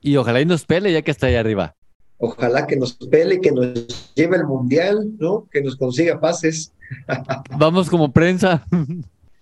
Y 0.00 0.16
ojalá 0.16 0.40
y 0.40 0.46
nos 0.46 0.64
pele 0.64 0.92
ya 0.92 1.02
que 1.02 1.10
está 1.10 1.26
ahí 1.26 1.34
arriba. 1.34 1.74
Ojalá 2.18 2.66
que 2.66 2.76
nos 2.76 2.94
pele, 2.94 3.40
que 3.40 3.50
nos 3.50 4.14
lleve 4.14 4.36
el 4.36 4.44
mundial, 4.44 5.08
¿no? 5.18 5.48
Que 5.50 5.62
nos 5.62 5.76
consiga 5.76 6.20
pases. 6.20 6.72
Vamos 7.58 7.88
como 7.88 8.12
prensa. 8.12 8.66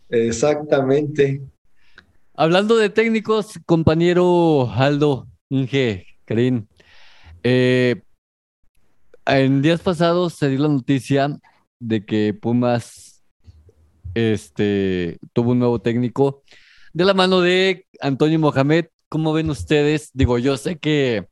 Exactamente. 0.08 1.42
Hablando 2.34 2.76
de 2.76 2.90
técnicos, 2.90 3.58
compañero 3.64 4.70
Aldo, 4.70 5.26
Inge, 5.48 6.06
Karim, 6.26 6.66
eh, 7.42 8.02
en 9.24 9.62
días 9.62 9.80
pasados 9.80 10.34
se 10.34 10.48
dio 10.48 10.60
la 10.60 10.68
noticia 10.68 11.40
de 11.80 12.04
que 12.04 12.34
Pumas 12.34 13.05
este, 14.16 15.18
tuvo 15.34 15.50
un 15.52 15.58
nuevo 15.58 15.78
técnico 15.78 16.42
de 16.94 17.04
la 17.04 17.12
mano 17.12 17.42
de 17.42 17.86
Antonio 18.00 18.38
Mohamed. 18.38 18.86
¿Cómo 19.10 19.34
ven 19.34 19.50
ustedes? 19.50 20.10
Digo, 20.14 20.38
yo 20.38 20.56
sé 20.56 20.78
que 20.78 21.26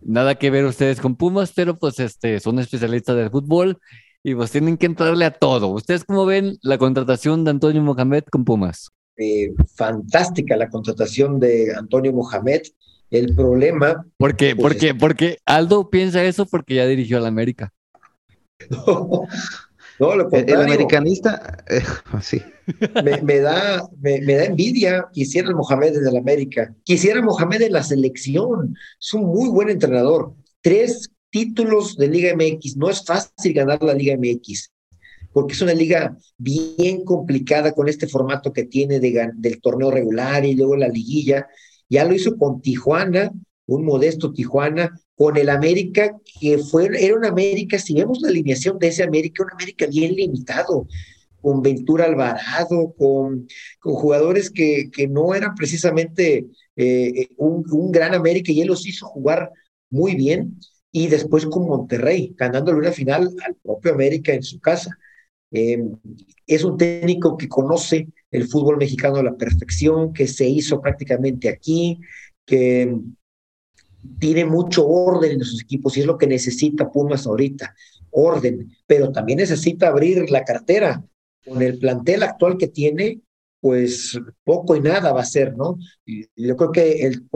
nada 0.00 0.34
que 0.36 0.50
ver 0.50 0.64
ustedes 0.64 1.00
con 1.00 1.16
Pumas, 1.16 1.52
pero 1.54 1.78
pues 1.78 2.00
este, 2.00 2.40
son 2.40 2.58
especialistas 2.58 3.16
del 3.16 3.30
fútbol 3.30 3.78
y 4.22 4.34
pues 4.34 4.50
tienen 4.50 4.78
que 4.78 4.86
entrarle 4.86 5.26
a 5.26 5.32
todo. 5.32 5.68
¿Ustedes 5.68 6.04
cómo 6.04 6.24
ven 6.24 6.56
la 6.62 6.78
contratación 6.78 7.44
de 7.44 7.50
Antonio 7.50 7.82
Mohamed 7.82 8.24
con 8.30 8.46
Pumas? 8.46 8.88
Eh, 9.18 9.52
fantástica 9.76 10.56
la 10.56 10.70
contratación 10.70 11.38
de 11.38 11.74
Antonio 11.76 12.12
Mohamed. 12.14 12.62
El 13.10 13.34
problema. 13.34 14.06
¿Por 14.16 14.34
qué? 14.34 14.56
Pues, 14.56 14.62
porque, 14.62 14.94
porque 14.94 15.38
Aldo 15.44 15.90
piensa 15.90 16.24
eso 16.24 16.46
porque 16.46 16.76
ya 16.76 16.86
dirigió 16.86 17.18
a 17.18 17.20
la 17.20 17.28
América. 17.28 17.72
No, 18.70 19.26
no, 20.00 20.16
lo 20.16 20.30
el, 20.30 20.54
americanista, 20.54 21.64
eh, 21.68 21.82
sí. 22.22 22.42
Me, 23.22 23.40
da, 23.40 23.86
me, 24.00 24.20
da 24.20 24.44
envidia. 24.44 25.06
Quisiera 25.12 25.48
el 25.48 25.54
Mohamed 25.54 25.96
el 25.96 26.16
América. 26.16 26.74
Quisiera 26.82 27.22
Mohamed 27.22 27.62
en 27.62 27.72
la 27.72 27.82
selección. 27.82 28.74
Es 29.00 29.12
un 29.14 29.26
muy 29.26 29.48
buen 29.50 29.70
entrenador. 29.70 30.34
Tres 30.60 31.10
títulos 31.30 31.96
de 31.96 32.08
Liga 32.08 32.34
MX. 32.34 32.76
No 32.76 32.90
es 32.90 33.04
fácil 33.04 33.52
ganar 33.52 33.82
la 33.82 33.94
Liga 33.94 34.16
MX 34.16 34.70
porque 35.34 35.52
es 35.52 35.60
una 35.60 35.74
liga 35.74 36.16
bien 36.38 37.04
complicada 37.04 37.72
con 37.72 37.88
este 37.88 38.06
formato 38.06 38.52
que 38.52 38.66
tiene 38.66 39.00
de, 39.00 39.32
del 39.34 39.60
torneo 39.60 39.90
regular 39.90 40.44
y 40.46 40.54
luego 40.54 40.76
la 40.76 40.88
liguilla. 40.88 41.48
Ya 41.88 42.04
lo 42.04 42.14
hizo 42.14 42.38
con 42.38 42.62
Tijuana, 42.62 43.32
un 43.66 43.84
modesto 43.84 44.32
Tijuana, 44.32 44.98
con 45.16 45.36
el 45.36 45.48
América, 45.48 46.16
que 46.40 46.58
fue, 46.58 46.90
era 46.98 47.16
un 47.16 47.24
América, 47.24 47.78
si 47.78 47.94
vemos 47.94 48.20
la 48.20 48.28
alineación 48.28 48.78
de 48.78 48.88
ese 48.88 49.02
América, 49.04 49.44
un 49.44 49.52
América 49.52 49.86
bien 49.86 50.14
limitado, 50.14 50.86
con 51.40 51.62
Ventura 51.62 52.06
Alvarado, 52.06 52.94
con, 52.96 53.46
con 53.78 53.94
jugadores 53.94 54.50
que, 54.50 54.90
que 54.90 55.06
no 55.06 55.34
eran 55.34 55.54
precisamente 55.54 56.46
eh, 56.74 57.28
un, 57.36 57.64
un, 57.70 57.92
gran 57.92 58.14
América 58.14 58.50
y 58.50 58.62
él 58.62 58.68
los 58.68 58.86
hizo 58.86 59.06
jugar 59.06 59.50
muy 59.90 60.14
bien. 60.14 60.58
Y 60.90 61.08
después 61.08 61.44
con 61.46 61.66
Monterrey, 61.66 62.34
ganándole 62.36 62.78
una 62.78 62.92
final 62.92 63.28
al 63.44 63.56
propio 63.56 63.92
América 63.92 64.32
en 64.32 64.42
su 64.42 64.58
casa. 64.60 64.96
Eh, 65.50 65.84
es 66.46 66.64
un 66.64 66.76
técnico 66.78 67.36
que 67.36 67.48
conoce 67.48 68.08
el 68.30 68.48
fútbol 68.48 68.76
mexicano 68.76 69.16
a 69.16 69.22
la 69.22 69.36
perfección, 69.36 70.12
que 70.12 70.26
se 70.26 70.48
hizo 70.48 70.80
prácticamente 70.80 71.48
aquí, 71.48 72.00
que 72.46 72.96
tiene 74.18 74.44
mucho 74.44 74.86
orden 74.86 75.32
en 75.32 75.44
sus 75.44 75.62
equipos 75.62 75.96
y 75.96 76.00
es 76.00 76.06
lo 76.06 76.18
que 76.18 76.26
necesita 76.26 76.90
Pumas 76.90 77.26
ahorita, 77.26 77.74
orden, 78.10 78.70
pero 78.86 79.12
también 79.12 79.38
necesita 79.38 79.88
abrir 79.88 80.30
la 80.30 80.44
cartera. 80.44 81.04
Con 81.46 81.60
el 81.60 81.78
plantel 81.78 82.22
actual 82.22 82.56
que 82.56 82.68
tiene, 82.68 83.20
pues 83.60 84.18
poco 84.44 84.76
y 84.76 84.80
nada 84.80 85.12
va 85.12 85.20
a 85.20 85.26
ser, 85.26 85.56
¿no? 85.56 85.78
Yo 86.36 86.56
creo 86.56 86.72
que 86.72 87.06
el, 87.06 87.26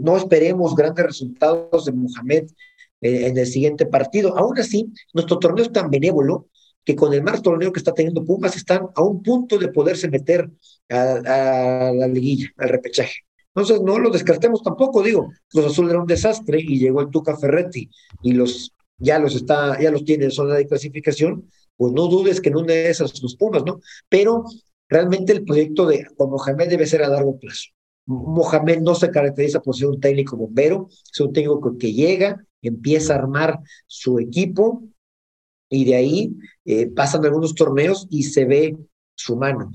no 0.00 0.16
esperemos 0.16 0.74
grandes 0.74 1.06
resultados 1.06 1.84
de 1.84 1.92
Mohamed 1.92 2.46
eh, 3.00 3.26
en 3.26 3.38
el 3.38 3.46
siguiente 3.46 3.86
partido. 3.86 4.36
Aún 4.36 4.58
así, 4.58 4.92
nuestro 5.14 5.38
torneo 5.38 5.64
es 5.64 5.72
tan 5.72 5.90
benévolo 5.90 6.48
que 6.84 6.96
con 6.96 7.12
el 7.14 7.22
mal 7.22 7.40
torneo 7.40 7.72
que 7.72 7.78
está 7.78 7.94
teniendo 7.94 8.24
Pumas 8.24 8.56
están 8.56 8.88
a 8.96 9.02
un 9.02 9.22
punto 9.22 9.58
de 9.58 9.68
poderse 9.68 10.08
meter 10.08 10.50
a 10.88 11.92
la 11.94 12.08
liguilla, 12.08 12.48
al 12.56 12.68
repechaje. 12.68 13.14
Entonces, 13.54 13.82
no 13.82 13.98
lo 13.98 14.10
descartemos 14.10 14.62
tampoco, 14.62 15.02
digo, 15.02 15.30
Cruz 15.48 15.66
Azul 15.66 15.90
era 15.90 16.00
un 16.00 16.06
desastre 16.06 16.58
y 16.60 16.78
llegó 16.78 17.02
el 17.02 17.10
Tuca 17.10 17.36
Ferretti 17.36 17.90
y 18.22 18.32
los 18.32 18.72
ya 18.98 19.18
los 19.18 19.34
está, 19.34 19.80
ya 19.80 19.90
los 19.90 20.04
tiene 20.04 20.26
en 20.26 20.30
zona 20.30 20.54
de 20.54 20.66
clasificación, 20.66 21.48
pues 21.76 21.92
no 21.92 22.06
dudes 22.06 22.40
que 22.40 22.50
en 22.50 22.56
una 22.56 22.72
de 22.72 22.90
esas 22.90 23.20
los 23.22 23.36
Pumas, 23.36 23.64
¿no? 23.64 23.80
Pero 24.08 24.44
realmente 24.88 25.32
el 25.32 25.44
proyecto 25.44 25.86
de 25.86 26.06
con 26.16 26.30
Mohamed 26.30 26.68
debe 26.68 26.86
ser 26.86 27.02
a 27.02 27.08
largo 27.08 27.38
plazo. 27.38 27.70
Mohamed 28.06 28.80
no 28.80 28.94
se 28.94 29.10
caracteriza 29.10 29.60
por 29.60 29.76
ser 29.76 29.88
un 29.88 30.00
técnico 30.00 30.36
bombero, 30.36 30.88
es 30.90 31.20
un 31.20 31.32
técnico 31.32 31.76
que 31.78 31.92
llega, 31.92 32.44
empieza 32.62 33.14
a 33.14 33.18
armar 33.18 33.58
su 33.86 34.18
equipo 34.18 34.84
y 35.68 35.84
de 35.84 35.94
ahí 35.94 36.36
eh, 36.64 36.86
pasan 36.88 37.24
algunos 37.24 37.54
torneos 37.54 38.06
y 38.10 38.24
se 38.24 38.44
ve 38.44 38.76
su 39.14 39.36
mano 39.36 39.72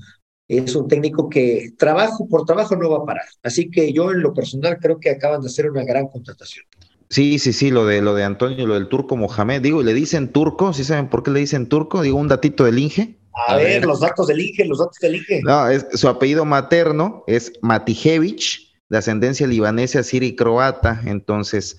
es 0.48 0.74
un 0.74 0.88
técnico 0.88 1.28
que 1.28 1.72
trabajo 1.78 2.26
por 2.28 2.44
trabajo 2.44 2.74
no 2.76 2.90
va 2.90 2.98
a 2.98 3.06
parar. 3.06 3.26
Así 3.42 3.70
que 3.70 3.92
yo 3.92 4.10
en 4.10 4.22
lo 4.22 4.32
personal 4.32 4.78
creo 4.80 4.98
que 4.98 5.10
acaban 5.10 5.42
de 5.42 5.48
hacer 5.48 5.70
una 5.70 5.84
gran 5.84 6.08
contratación. 6.08 6.64
Sí, 7.10 7.38
sí, 7.38 7.52
sí, 7.52 7.70
lo 7.70 7.86
de 7.86 8.02
lo 8.02 8.14
de 8.14 8.24
Antonio, 8.24 8.66
lo 8.66 8.74
del 8.74 8.88
turco 8.88 9.16
Mohamed, 9.16 9.62
digo, 9.62 9.82
le 9.82 9.94
dicen 9.94 10.30
turco, 10.30 10.72
¿sí 10.72 10.84
saben 10.84 11.08
por 11.08 11.22
qué 11.22 11.30
le 11.30 11.40
dicen 11.40 11.68
turco? 11.68 12.02
Digo, 12.02 12.18
un 12.18 12.28
datito 12.28 12.64
del 12.64 12.78
Inge. 12.78 13.16
A, 13.46 13.56
ver, 13.56 13.84
los 13.84 14.00
datos 14.00 14.26
del 14.26 14.40
Inge, 14.40 14.64
los 14.64 14.78
datos 14.78 14.98
del 15.00 15.16
Inge. 15.16 15.40
No, 15.42 15.68
es, 15.68 15.86
su 15.94 16.08
apellido 16.08 16.44
materno 16.44 17.24
es 17.26 17.52
Matijevich, 17.62 18.74
de 18.88 18.98
ascendencia 18.98 19.46
libanesa, 19.46 20.02
siria 20.02 20.28
y 20.28 20.36
croata, 20.36 21.02
entonces 21.04 21.78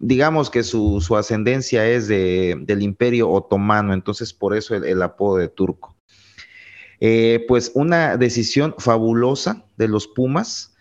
digamos 0.00 0.50
que 0.50 0.62
su, 0.62 1.00
su 1.00 1.16
ascendencia 1.16 1.86
es 1.86 2.08
de, 2.08 2.56
del 2.62 2.82
imperio 2.82 3.30
otomano, 3.30 3.92
entonces 3.92 4.32
por 4.32 4.56
eso 4.56 4.74
el, 4.74 5.02
apodo 5.02 5.36
de 5.36 5.48
turco. 5.48 5.96
Eh, 7.00 7.44
pues 7.48 7.72
una 7.74 8.16
decisión 8.16 8.74
fabulosa 8.78 9.64
de 9.76 9.88
los 9.88 10.06
Pumas, 10.06 10.74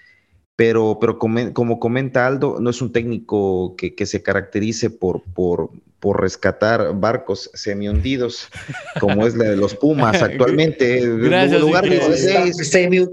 pero, 0.55 0.97
pero 0.99 1.17
como, 1.17 1.79
comenta 1.79 2.27
Aldo, 2.27 2.57
no 2.59 2.69
es 2.69 2.81
un 2.81 2.91
técnico 2.91 3.75
que, 3.77 3.95
que 3.95 4.05
se 4.05 4.21
caracterice 4.21 4.89
por, 4.89 5.23
por, 5.33 5.69
por 5.99 6.21
rescatar 6.21 6.93
barcos 6.99 7.49
semi-hundidos, 7.53 8.49
como 8.99 9.25
es 9.25 9.35
la 9.35 9.45
de 9.45 9.57
los 9.57 9.75
Pumas 9.75 10.21
actualmente. 10.21 11.01
Gracias, 11.17 11.61
lugar 11.61 11.85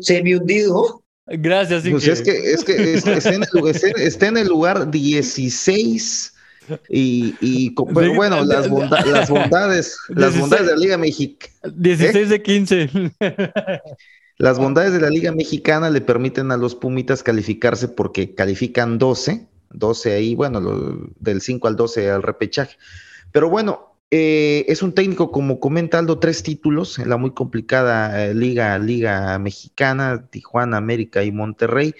Semi-hundido. 0.00 1.02
Gracias, 1.28 1.82
pues 1.90 2.06
es 2.06 2.22
que, 2.22 2.52
es 2.52 2.62
que 2.62 2.94
está, 2.94 3.34
en 3.34 3.42
el, 3.42 3.76
está, 3.96 4.28
en 4.28 4.36
el, 4.36 4.46
lugar 4.46 4.92
16 4.92 6.32
y, 6.88 7.34
y 7.40 7.70
pero 7.70 8.14
bueno, 8.14 8.44
las, 8.44 8.68
las 9.06 9.30
bondades, 9.30 9.96
las 10.08 10.38
bondades 10.38 10.66
de 10.66 10.72
la 10.72 10.78
Liga 10.78 10.98
Mexicana. 10.98 11.52
16 11.74 12.28
de 12.28 12.42
15. 12.42 12.90
Las 14.38 14.58
bondades 14.58 14.92
de 14.92 15.00
la 15.00 15.08
Liga 15.08 15.32
Mexicana 15.32 15.88
le 15.88 16.02
permiten 16.02 16.52
a 16.52 16.58
los 16.58 16.74
Pumitas 16.74 17.22
calificarse 17.22 17.88
porque 17.88 18.34
califican 18.34 18.98
12 18.98 19.46
12 19.70 20.12
ahí, 20.12 20.34
bueno, 20.34 20.60
del 21.18 21.40
5 21.40 21.68
al 21.68 21.76
12 21.76 22.10
al 22.10 22.22
repechaje. 22.22 22.76
Pero 23.32 23.50
bueno, 23.50 23.96
eh, 24.10 24.64
es 24.68 24.82
un 24.82 24.92
técnico, 24.92 25.30
como 25.30 25.60
comenta 25.60 25.98
Aldo, 25.98 26.18
tres 26.18 26.42
títulos 26.42 26.98
en 26.98 27.08
la 27.08 27.16
muy 27.16 27.32
complicada 27.32 28.26
eh, 28.26 28.34
Liga, 28.34 28.78
Liga 28.78 29.38
Mexicana, 29.38 30.26
Tijuana, 30.30 30.76
América 30.76 31.24
y 31.24 31.32
Monterrey. 31.32 31.94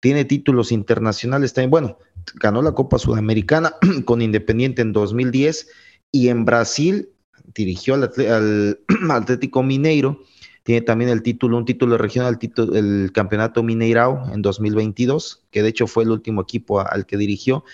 Tiene 0.00 0.24
títulos 0.24 0.72
internacionales 0.72 1.52
también. 1.54 1.70
Bueno, 1.70 1.98
ganó 2.34 2.62
la 2.62 2.72
Copa 2.72 2.98
Sudamericana 2.98 3.74
con 4.04 4.22
Independiente 4.22 4.82
en 4.82 4.92
2010 4.92 5.68
y 6.12 6.28
en 6.28 6.44
Brasil 6.44 7.10
dirigió 7.54 7.94
al 7.94 8.80
Atlético 9.10 9.62
Mineiro 9.62 10.20
tiene 10.68 10.82
también 10.82 11.08
el 11.08 11.22
título, 11.22 11.56
un 11.56 11.64
título 11.64 11.96
regional, 11.96 12.38
el, 12.74 13.10
campeonato 13.14 13.62
Mineirao 13.62 14.34
en 14.34 14.42
2022, 14.42 15.46
que 15.50 15.62
de 15.62 15.70
hecho 15.70 15.86
fue 15.86 16.04
el 16.04 16.10
último 16.10 16.42
equipo 16.42 16.80
al 16.80 17.06
que 17.06 17.16
dirigió. 17.16 17.64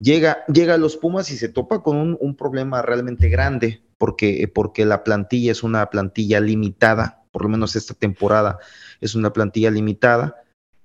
Llega, 0.00 0.38
llega 0.52 0.74
a 0.74 0.76
los 0.76 0.96
Pumas 0.96 1.30
y 1.30 1.36
se 1.36 1.48
topa 1.48 1.84
con 1.84 2.18
un, 2.20 2.34
problema 2.34 2.82
realmente 2.82 3.28
grande, 3.28 3.82
porque, 3.98 4.50
porque 4.52 4.84
la 4.84 5.04
plantilla 5.04 5.52
es 5.52 5.62
una 5.62 5.90
plantilla 5.90 6.40
limitada, 6.40 7.22
por 7.30 7.42
lo 7.42 7.50
menos 7.50 7.76
esta 7.76 7.94
temporada 7.94 8.58
es 9.00 9.14
una 9.14 9.32
plantilla 9.32 9.70
limitada. 9.70 10.34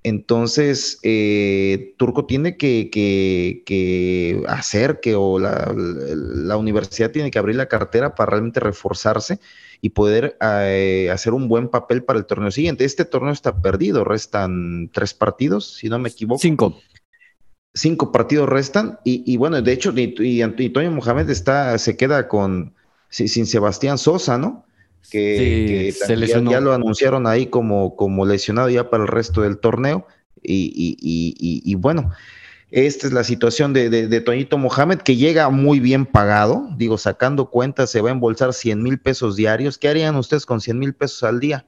Entonces, 0.08 1.00
eh, 1.02 1.96
Turco 1.98 2.28
tiene 2.28 2.58
que, 2.58 2.92
que, 2.92 4.44
hacer 4.48 5.00
que, 5.00 5.16
o 5.16 5.40
la, 5.40 5.74
la, 5.76 6.58
universidad 6.58 7.10
tiene 7.10 7.32
que 7.32 7.40
abrir 7.40 7.56
la 7.56 7.66
cartera 7.66 8.14
para 8.14 8.30
realmente 8.30 8.60
reforzarse 8.60 9.40
y 9.82 9.90
poder 9.90 10.38
eh, 10.42 11.10
hacer 11.12 11.34
un 11.34 11.48
buen 11.48 11.70
papel 11.70 12.04
para 12.04 12.20
el 12.20 12.28
torneo 12.28 12.52
siguiente. 12.52 12.86
Este 12.86 13.04
torneo 13.04 13.34
está 13.34 13.60
perdido, 13.64 14.04
restan 14.04 14.92
tres 14.94 15.16
partidos, 15.16 15.74
si 15.74 15.90
no 15.90 15.98
me 15.98 16.10
equivoco. 16.10 16.40
Cinco. 16.40 16.78
Cinco 17.74 18.12
partidos 18.12 18.48
restan 18.48 19.00
y, 19.04 19.36
bueno, 19.38 19.60
de 19.60 19.72
hecho, 19.72 19.92
y, 19.98 20.44
Antonio 20.44 20.92
Mohamed 20.92 21.32
está, 21.32 21.80
se 21.80 21.98
queda 21.98 22.28
con, 22.28 22.76
sin 23.10 23.48
Sebastián 23.48 23.98
Sosa, 23.98 24.38
¿no? 24.38 24.65
Que, 25.10 25.94
ya, 26.50 26.60
lo 26.60 26.74
anunciaron 26.74 27.28
ahí 27.28 27.48
como, 27.48 27.96
como 27.96 28.26
lesionado 28.26 28.70
ya 28.70 28.90
para 28.90 29.04
el 29.04 29.08
resto 29.08 29.42
del 29.42 29.58
torneo. 29.58 30.08
Y, 30.42 30.96
y 31.64 31.76
bueno, 31.76 32.12
esta 32.72 33.08
es 33.08 33.14
la 33.14 33.24
situación 33.24 33.74
de, 33.74 33.90
de, 33.90 34.22
Toñito 34.22 34.58
Mohamed, 34.58 34.98
que 35.00 35.16
llega 35.16 35.50
muy 35.50 35.80
bien 35.80 36.06
pagado. 36.06 36.68
Digo, 36.76 36.98
sacando 36.98 37.50
cuentas, 37.50 37.90
se 37.90 38.02
va 38.02 38.10
a 38.10 38.12
embolsar 38.12 38.54
100 38.54 38.84
mil 38.84 39.00
pesos 39.00 39.36
diarios. 39.36 39.78
¿Qué 39.78 39.88
harían 39.88 40.16
ustedes 40.16 40.46
con 40.46 40.60
100 40.60 40.80
mil 40.80 40.94
pesos 40.94 41.24
al 41.24 41.40
día? 41.40 41.66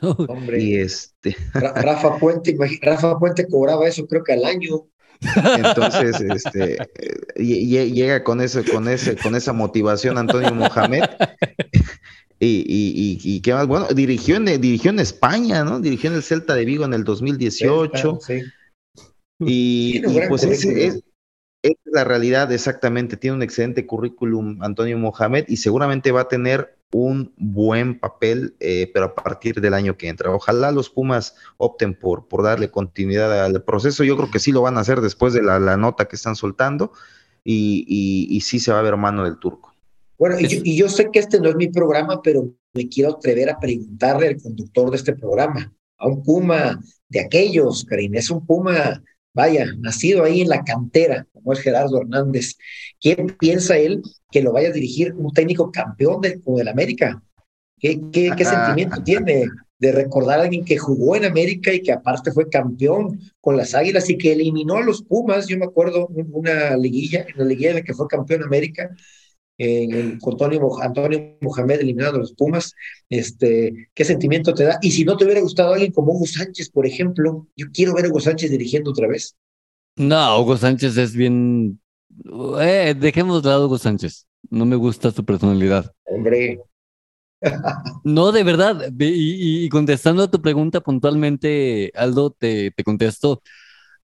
Hombre, 0.00 0.60
y 0.60 0.76
este... 0.76 1.36
Rafa 1.52 2.18
Puente, 2.18 2.56
Rafa 2.82 3.18
Puente 3.18 3.46
cobraba 3.46 3.86
eso 3.86 4.06
creo 4.08 4.24
que 4.24 4.32
al 4.32 4.44
año. 4.44 4.88
Entonces, 5.56 6.20
este, 6.20 6.78
llega 7.36 8.24
con 8.24 8.40
ese, 8.40 8.64
con 8.64 8.88
ese, 8.88 9.16
con 9.16 9.34
esa 9.34 9.52
motivación 9.52 10.18
Antonio 10.18 10.54
Mohamed. 10.54 11.04
Y, 12.40 12.64
y, 12.66 13.18
y, 13.22 13.40
qué 13.40 13.54
más, 13.54 13.66
bueno, 13.66 13.86
dirigió 13.94 14.36
en, 14.36 14.44
dirigió 14.60 14.90
en 14.90 14.98
España, 14.98 15.64
¿no? 15.64 15.80
Dirigió 15.80 16.10
en 16.10 16.16
el 16.16 16.22
Celta 16.22 16.54
de 16.54 16.64
Vigo 16.64 16.84
en 16.84 16.92
el 16.92 17.04
2018. 17.04 18.18
Sí, 18.20 18.42
y, 19.40 20.02
pues 20.28 20.44
es, 20.44 21.02
la 21.84 22.04
realidad 22.04 22.52
exactamente. 22.52 23.16
Tiene 23.16 23.36
un 23.36 23.42
excelente 23.42 23.86
currículum 23.86 24.62
Antonio 24.62 24.98
Mohamed 24.98 25.46
y 25.48 25.56
seguramente 25.56 26.12
va 26.12 26.22
a 26.22 26.28
tener 26.28 26.76
un 26.94 27.32
buen 27.36 27.98
papel, 27.98 28.54
eh, 28.60 28.88
pero 28.94 29.06
a 29.06 29.14
partir 29.16 29.60
del 29.60 29.74
año 29.74 29.96
que 29.96 30.06
entra. 30.06 30.30
Ojalá 30.30 30.70
los 30.70 30.90
Pumas 30.90 31.34
opten 31.56 31.98
por, 31.98 32.28
por 32.28 32.44
darle 32.44 32.70
continuidad 32.70 33.44
al 33.44 33.64
proceso. 33.64 34.04
Yo 34.04 34.16
creo 34.16 34.30
que 34.30 34.38
sí 34.38 34.52
lo 34.52 34.62
van 34.62 34.78
a 34.78 34.82
hacer 34.82 35.00
después 35.00 35.32
de 35.32 35.42
la, 35.42 35.76
nota 35.76 36.04
que 36.04 36.14
están 36.14 36.36
soltando 36.36 36.92
y, 37.42 37.84
y, 38.30 38.40
sí 38.42 38.60
se 38.60 38.70
va 38.70 38.78
a 38.78 38.82
ver 38.82 38.96
mano 38.96 39.24
del 39.24 39.40
turco. 39.40 39.74
Bueno, 40.16 40.38
y 40.38 40.46
yo, 40.46 40.60
y 40.62 40.76
yo, 40.76 40.88
sé 40.88 41.10
que 41.12 41.18
este 41.18 41.40
no 41.40 41.48
es 41.48 41.56
mi 41.56 41.66
programa, 41.66 42.22
pero 42.22 42.48
me 42.72 42.88
quiero 42.88 43.16
atrever 43.16 43.50
a 43.50 43.58
preguntarle 43.58 44.28
al 44.28 44.40
conductor 44.40 44.90
de 44.90 44.96
este 44.96 45.16
programa, 45.16 45.72
a 45.98 46.06
un 46.06 46.22
Puma 46.22 46.80
de 47.08 47.20
aquellos, 47.20 47.84
Karim, 47.84 48.14
es 48.14 48.30
un 48.30 48.46
Puma 48.46 49.02
vaya, 49.34 49.66
nacido 49.78 50.24
ahí 50.24 50.40
en 50.42 50.48
la 50.48 50.62
cantera, 50.64 51.26
como 51.32 51.52
es 51.52 51.60
Gerardo 51.60 52.00
Hernández, 52.00 52.56
¿quién 53.00 53.36
piensa 53.38 53.76
él 53.76 54.02
que 54.30 54.42
lo 54.42 54.52
vaya 54.52 54.68
a 54.68 54.72
dirigir 54.72 55.12
un 55.14 55.32
técnico 55.32 55.70
campeón 55.70 56.20
de, 56.20 56.40
como 56.40 56.58
del 56.58 56.68
América? 56.68 57.22
¿Qué, 57.78 58.00
qué, 58.12 58.32
qué 58.36 58.44
sentimiento 58.44 59.02
tiene 59.02 59.46
de 59.78 59.92
recordar 59.92 60.38
a 60.38 60.44
alguien 60.44 60.64
que 60.64 60.78
jugó 60.78 61.16
en 61.16 61.24
América 61.24 61.72
y 61.72 61.82
que 61.82 61.92
aparte 61.92 62.32
fue 62.32 62.48
campeón 62.48 63.20
con 63.40 63.56
las 63.56 63.74
Águilas 63.74 64.08
y 64.08 64.16
que 64.16 64.32
eliminó 64.32 64.76
a 64.76 64.84
los 64.84 65.02
Pumas? 65.02 65.48
Yo 65.48 65.58
me 65.58 65.66
acuerdo 65.66 66.08
una 66.32 66.76
liguilla, 66.76 67.26
en 67.28 67.36
la 67.36 67.44
liguilla 67.44 67.70
en 67.70 67.76
la 67.76 67.82
que 67.82 67.92
fue 67.92 68.06
campeón 68.06 68.44
América, 68.44 68.90
en 69.58 70.18
con 70.18 70.34
Antonio, 70.34 70.82
Antonio 70.82 71.36
Mohamed 71.40 71.80
eliminando 71.80 72.16
a 72.16 72.20
los 72.20 72.32
Pumas, 72.32 72.74
este, 73.08 73.90
¿qué 73.94 74.04
sentimiento 74.04 74.52
te 74.54 74.64
da? 74.64 74.78
Y 74.82 74.90
si 74.90 75.04
no 75.04 75.16
te 75.16 75.24
hubiera 75.24 75.40
gustado 75.40 75.74
alguien 75.74 75.92
como 75.92 76.12
Hugo 76.12 76.26
Sánchez, 76.26 76.70
por 76.70 76.86
ejemplo, 76.86 77.46
yo 77.56 77.66
quiero 77.72 77.94
ver 77.94 78.06
a 78.06 78.08
Hugo 78.08 78.20
Sánchez 78.20 78.50
dirigiendo 78.50 78.90
otra 78.90 79.08
vez. 79.08 79.36
No, 79.96 80.40
Hugo 80.40 80.56
Sánchez 80.56 80.96
es 80.96 81.14
bien... 81.14 81.80
Eh, 82.60 82.94
dejemos 82.98 83.42
de 83.42 83.48
lado 83.48 83.66
Hugo 83.66 83.78
Sánchez. 83.78 84.26
No 84.50 84.66
me 84.66 84.76
gusta 84.76 85.10
su 85.10 85.24
personalidad. 85.24 85.92
Hombre. 86.04 86.60
no, 88.04 88.32
de 88.32 88.42
verdad. 88.42 88.92
Y, 88.98 89.68
contestando 89.68 90.24
a 90.24 90.30
tu 90.30 90.40
pregunta 90.40 90.80
puntualmente, 90.80 91.92
Aldo, 91.94 92.30
te, 92.30 92.72
te 92.72 92.84
contesto. 92.84 93.42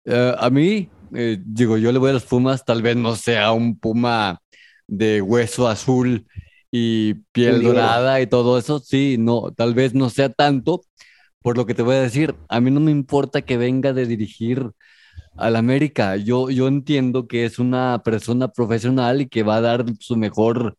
Eh, 0.05 0.35
a 0.37 0.49
mí, 0.49 0.89
eh, 1.13 1.37
digo, 1.43 1.77
yo 1.77 1.91
le 1.91 1.99
voy 1.99 2.09
a 2.09 2.13
los 2.13 2.25
Pumas, 2.25 2.65
tal 2.65 2.81
vez 2.81 2.95
no 2.95 3.15
sea 3.15 3.51
un 3.51 3.77
Puma 3.79 4.41
de 4.87 5.21
hueso 5.21 5.67
azul 5.67 6.27
y 6.71 7.15
piel 7.31 7.63
dorada. 7.63 8.21
y 8.21 8.27
todo 8.27 8.57
eso, 8.57 8.79
sí, 8.79 9.17
no, 9.19 9.51
tal 9.55 9.73
vez 9.73 9.93
no 9.93 10.09
sea 10.09 10.29
tanto, 10.29 10.81
por 11.41 11.57
lo 11.57 11.65
que 11.65 11.73
te 11.73 11.83
voy 11.83 11.95
a 11.95 12.01
decir, 12.01 12.35
a 12.49 12.59
mí 12.59 12.71
no 12.71 12.79
me 12.79 12.91
importa 12.91 13.41
que 13.43 13.57
venga 13.57 13.93
de 13.93 14.05
dirigir 14.05 14.71
al 15.37 15.55
América, 15.55 16.15
yo, 16.17 16.49
yo 16.49 16.67
entiendo 16.67 17.27
que 17.27 17.45
es 17.45 17.59
una 17.59 18.01
persona 18.03 18.47
profesional 18.49 19.21
y 19.21 19.27
que 19.27 19.43
va 19.43 19.57
a 19.57 19.61
dar 19.61 19.85
su 19.99 20.15
mejor 20.15 20.77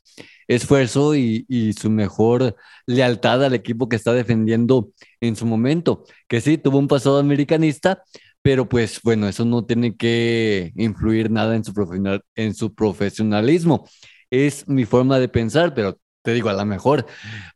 esfuerzo 0.49 1.15
y, 1.15 1.45
y, 1.49 1.73
su 1.73 1.91
mejor 1.91 2.57
lealtad 2.87 3.45
al 3.45 3.55
equipo 3.55 3.89
que 3.89 3.97
está 3.97 4.13
defendiendo 4.13 4.91
en 5.21 5.37
su 5.37 5.45
momento, 5.45 6.05
que 6.29 6.41
sí, 6.41 6.57
tuvo 6.57 6.79
un 6.79 6.89
pasado 6.89 7.19
americanista, 7.19 8.03
pero 8.47 8.69
pues 8.69 9.01
bueno, 9.03 9.27
eso 9.27 9.45
no 9.45 9.65
tiene 9.65 9.97
que 9.97 10.71
influir 10.77 11.33
nada 11.33 11.57
en 11.57 11.65
su, 11.65 12.23
en 12.37 12.55
su 12.55 12.73
profesionalismo. 12.77 13.89
Es 14.31 14.69
mi 14.69 14.85
forma 14.85 15.19
de 15.19 15.27
pensar, 15.27 15.75
pero 15.75 15.99
te 16.23 16.33
digo, 16.33 16.49
a 16.49 16.53
lo 16.53 16.65
mejor 16.65 17.07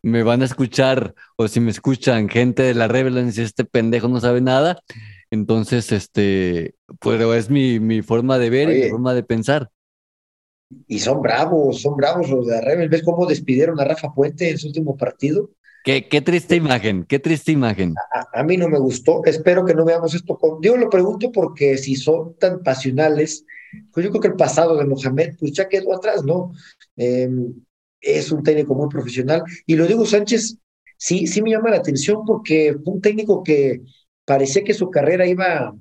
me 0.03 0.25
van 0.25 0.43
a 0.43 0.47
escuchar 0.47 1.15
o 1.37 1.47
si 1.47 1.61
me 1.61 1.71
escuchan 1.71 2.29
gente 2.29 2.65
de 2.65 2.75
la 2.75 2.89
Rebel 2.89 3.33
si 3.33 3.43
este 3.43 3.65
pendejo 3.65 4.09
no 4.09 4.19
sabe 4.19 4.41
nada, 4.41 4.81
entonces, 5.31 5.93
este, 5.93 6.75
pero 7.01 7.35
es 7.35 7.51
mi, 7.51 7.79
mi 7.79 8.03
forma 8.03 8.39
de 8.39 8.51
ver 8.51 8.77
y 8.77 8.83
mi 8.83 8.89
forma 8.91 9.15
de 9.15 9.23
pensar. 9.23 9.71
Y 10.89 10.99
son 10.99 11.23
bravos, 11.23 11.83
son 11.83 11.97
bravos 11.97 12.29
los 12.31 12.49
de 12.49 12.55
la 12.55 12.63
Rebel. 12.63 12.89
¿Ves 12.89 13.05
cómo 13.05 13.27
despidieron 13.27 13.79
a 13.79 13.85
Rafa 13.85 14.13
Puente 14.13 14.51
en 14.51 14.59
su 14.59 14.67
último 14.67 14.97
partido? 14.97 15.51
Qué, 15.85 16.09
qué 16.09 16.21
triste 16.21 16.57
imagen, 16.57 17.05
qué 17.05 17.19
triste 17.19 17.53
imagen. 17.53 17.95
A, 18.33 18.43
mí 18.43 18.57
no 18.57 18.69
me 18.69 18.79
gustó, 18.79 19.23
espero 19.25 19.65
que 19.65 19.75
no 19.75 19.85
veamos 19.85 20.15
esto 20.15 20.37
con... 20.37 20.61
Yo 20.63 20.77
lo 20.77 20.91
pregunto 20.91 21.33
porque 21.33 21.79
si 21.79 21.97
son 21.97 22.37
tan 22.37 22.63
pasionales, 22.63 23.47
pues 23.93 24.05
yo 24.05 24.11
creo 24.11 24.21
que 24.21 24.29
el 24.29 24.35
pasado 24.35 24.77
de 24.77 24.85
Mohamed 24.85 25.37
pues 25.39 25.53
ya 25.53 25.69
quedó 25.69 25.95
atrás, 25.95 26.23
¿no? 26.25 26.53
Em, 26.97 27.55
es 28.01 28.31
un 28.31 28.43
técnico 28.43 28.75
muy 28.75 28.89
profesional. 28.89 29.43
Y 29.67 29.77
lo 29.77 29.87
digo, 29.87 30.05
Sánchez, 30.05 30.59
sí, 30.97 31.27
sí 31.27 31.43
me 31.43 31.51
llama 31.51 31.71
la 31.71 31.79
atención 31.79 32.25
porque 32.27 32.77
fue 32.85 32.95
un 32.95 33.01
técnico 33.01 33.43
que 33.43 33.81
parecía 34.25 34.63
que 34.63 34.75
su 34.75 34.91
carrera 34.91 35.27
iba, 35.27 35.75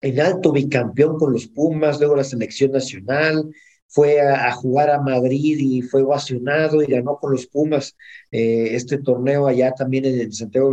en 0.00 0.20
alto 0.20 0.52
bicampeón 0.52 1.18
con 1.18 1.32
los 1.32 1.46
Pumas, 1.48 1.98
luego 1.98 2.16
la 2.16 2.24
selección 2.24 2.70
nacional, 2.70 3.50
fue 3.88 4.20
a, 4.20 4.52
jugar 4.52 4.90
a 4.90 5.00
Madrid 5.00 5.58
y 5.58 5.82
fue 5.82 6.02
ovacionado 6.02 6.82
y 6.82 6.86
ganó 6.86 7.16
con 7.16 7.32
los 7.32 7.46
Pumas 7.46 7.96
eh, 8.30 8.68
este 8.72 8.98
torneo 8.98 9.46
allá 9.46 9.72
también 9.72 10.04
en 10.04 10.32
Santiago 10.32 10.70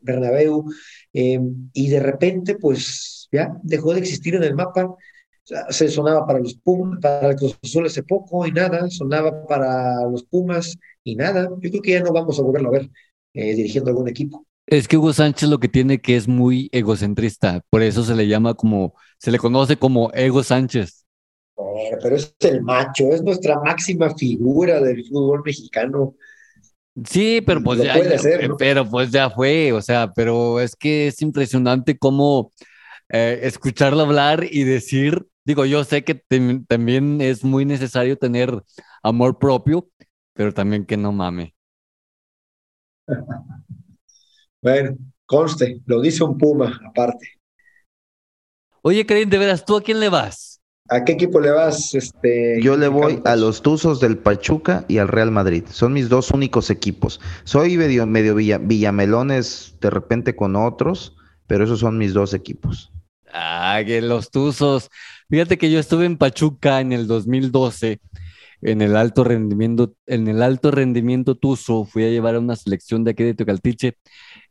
Bernabéu, 0.00 0.64
eh, 1.12 1.40
y 1.72 1.88
de 1.88 2.00
repente 2.00 2.56
pues 2.56 3.28
ya 3.30 3.56
dejó 3.62 3.92
de 3.92 4.00
existir 4.00 4.34
en 4.34 4.44
el 4.44 4.54
mapa, 4.54 4.94
se 5.70 5.88
sonaba 5.88 6.26
para 6.26 6.38
los 6.38 6.54
Pumas, 6.54 6.98
para 7.00 7.30
el 7.30 7.36
Cruz 7.36 7.58
Azul 7.62 7.86
hace 7.86 8.02
poco 8.02 8.46
y 8.46 8.52
nada, 8.52 8.88
sonaba 8.90 9.46
para 9.46 10.06
los 10.10 10.24
Pumas 10.24 10.76
y 11.04 11.16
nada, 11.16 11.48
yo 11.60 11.70
creo 11.70 11.82
que 11.82 11.92
ya 11.92 12.00
no 12.00 12.12
vamos 12.12 12.38
a 12.38 12.42
volverlo 12.42 12.68
a 12.68 12.72
ver 12.72 12.90
eh, 13.34 13.54
dirigiendo 13.54 13.90
algún 13.90 14.08
equipo. 14.08 14.46
Es 14.66 14.86
que 14.86 14.96
Hugo 14.96 15.12
Sánchez 15.12 15.48
lo 15.48 15.58
que 15.58 15.68
tiene 15.68 16.00
que 16.00 16.16
es 16.16 16.28
muy 16.28 16.68
egocentrista, 16.72 17.62
por 17.68 17.82
eso 17.82 18.04
se 18.04 18.14
le 18.14 18.28
llama 18.28 18.54
como, 18.54 18.94
se 19.18 19.30
le 19.30 19.38
conoce 19.38 19.76
como 19.76 20.10
Ego 20.14 20.42
Sánchez. 20.42 21.01
Pero 22.02 22.16
es 22.16 22.34
el 22.40 22.62
macho, 22.62 23.12
es 23.12 23.22
nuestra 23.22 23.60
máxima 23.60 24.14
figura 24.14 24.80
del 24.80 25.04
fútbol 25.06 25.42
mexicano. 25.44 26.14
Sí, 27.04 27.40
pero 27.40 27.62
pues 27.62 27.82
ya, 27.82 27.94
pero 28.58 28.88
pues 28.88 29.10
ya 29.10 29.30
fue, 29.30 29.72
o 29.72 29.80
sea, 29.80 30.12
pero 30.14 30.60
es 30.60 30.76
que 30.76 31.06
es 31.06 31.22
impresionante 31.22 31.96
cómo 31.96 32.52
eh, 33.08 33.40
escucharlo 33.44 34.02
hablar 34.02 34.44
y 34.50 34.64
decir, 34.64 35.26
digo, 35.44 35.64
yo 35.64 35.84
sé 35.84 36.04
que 36.04 36.14
también 36.68 37.20
es 37.20 37.44
muy 37.44 37.64
necesario 37.64 38.18
tener 38.18 38.62
amor 39.02 39.38
propio, 39.38 39.88
pero 40.34 40.52
también 40.52 40.84
que 40.84 40.96
no 40.96 41.12
mame. 41.12 41.54
Bueno, 44.62 44.96
conste, 45.26 45.82
lo 45.86 46.00
dice 46.00 46.22
un 46.22 46.38
Puma 46.38 46.80
aparte. 46.88 47.32
Oye, 48.82 49.04
Karim, 49.04 49.28
de 49.28 49.38
veras, 49.38 49.64
¿tú 49.64 49.76
a 49.76 49.82
quién 49.82 49.98
le 49.98 50.08
vas? 50.08 50.51
¿A 50.92 51.06
qué 51.06 51.12
equipo 51.12 51.40
le 51.40 51.50
vas? 51.50 51.94
Este, 51.94 52.60
Yo 52.60 52.76
le 52.76 52.86
voy 52.86 53.22
a 53.24 53.34
los 53.34 53.62
Tuzos 53.62 53.98
del 53.98 54.18
Pachuca 54.18 54.84
y 54.88 54.98
al 54.98 55.08
Real 55.08 55.30
Madrid. 55.30 55.64
Son 55.70 55.94
mis 55.94 56.10
dos 56.10 56.30
únicos 56.32 56.68
equipos. 56.68 57.18
Soy 57.44 57.78
medio, 57.78 58.06
medio 58.06 58.34
villamelones 58.34 59.74
de 59.80 59.88
repente 59.88 60.36
con 60.36 60.54
otros, 60.54 61.16
pero 61.46 61.64
esos 61.64 61.80
son 61.80 61.96
mis 61.96 62.12
dos 62.12 62.34
equipos. 62.34 62.92
Ah, 63.32 63.80
que 63.86 64.02
los 64.02 64.30
Tuzos. 64.30 64.90
Fíjate 65.30 65.56
que 65.56 65.70
yo 65.70 65.78
estuve 65.78 66.04
en 66.04 66.18
Pachuca 66.18 66.82
en 66.82 66.92
el 66.92 67.06
2012 67.06 67.98
en 68.62 68.80
el 68.80 68.96
alto 68.96 69.24
rendimiento, 69.24 69.94
en 70.06 70.28
el 70.28 70.40
alto 70.40 70.70
rendimiento 70.70 71.34
Tuzo, 71.34 71.84
fui 71.84 72.04
a 72.04 72.10
llevar 72.10 72.36
a 72.36 72.38
una 72.38 72.56
selección 72.56 73.02
de 73.02 73.10
aquí 73.10 73.24
de 73.24 73.34
Tocaltiche 73.34 73.98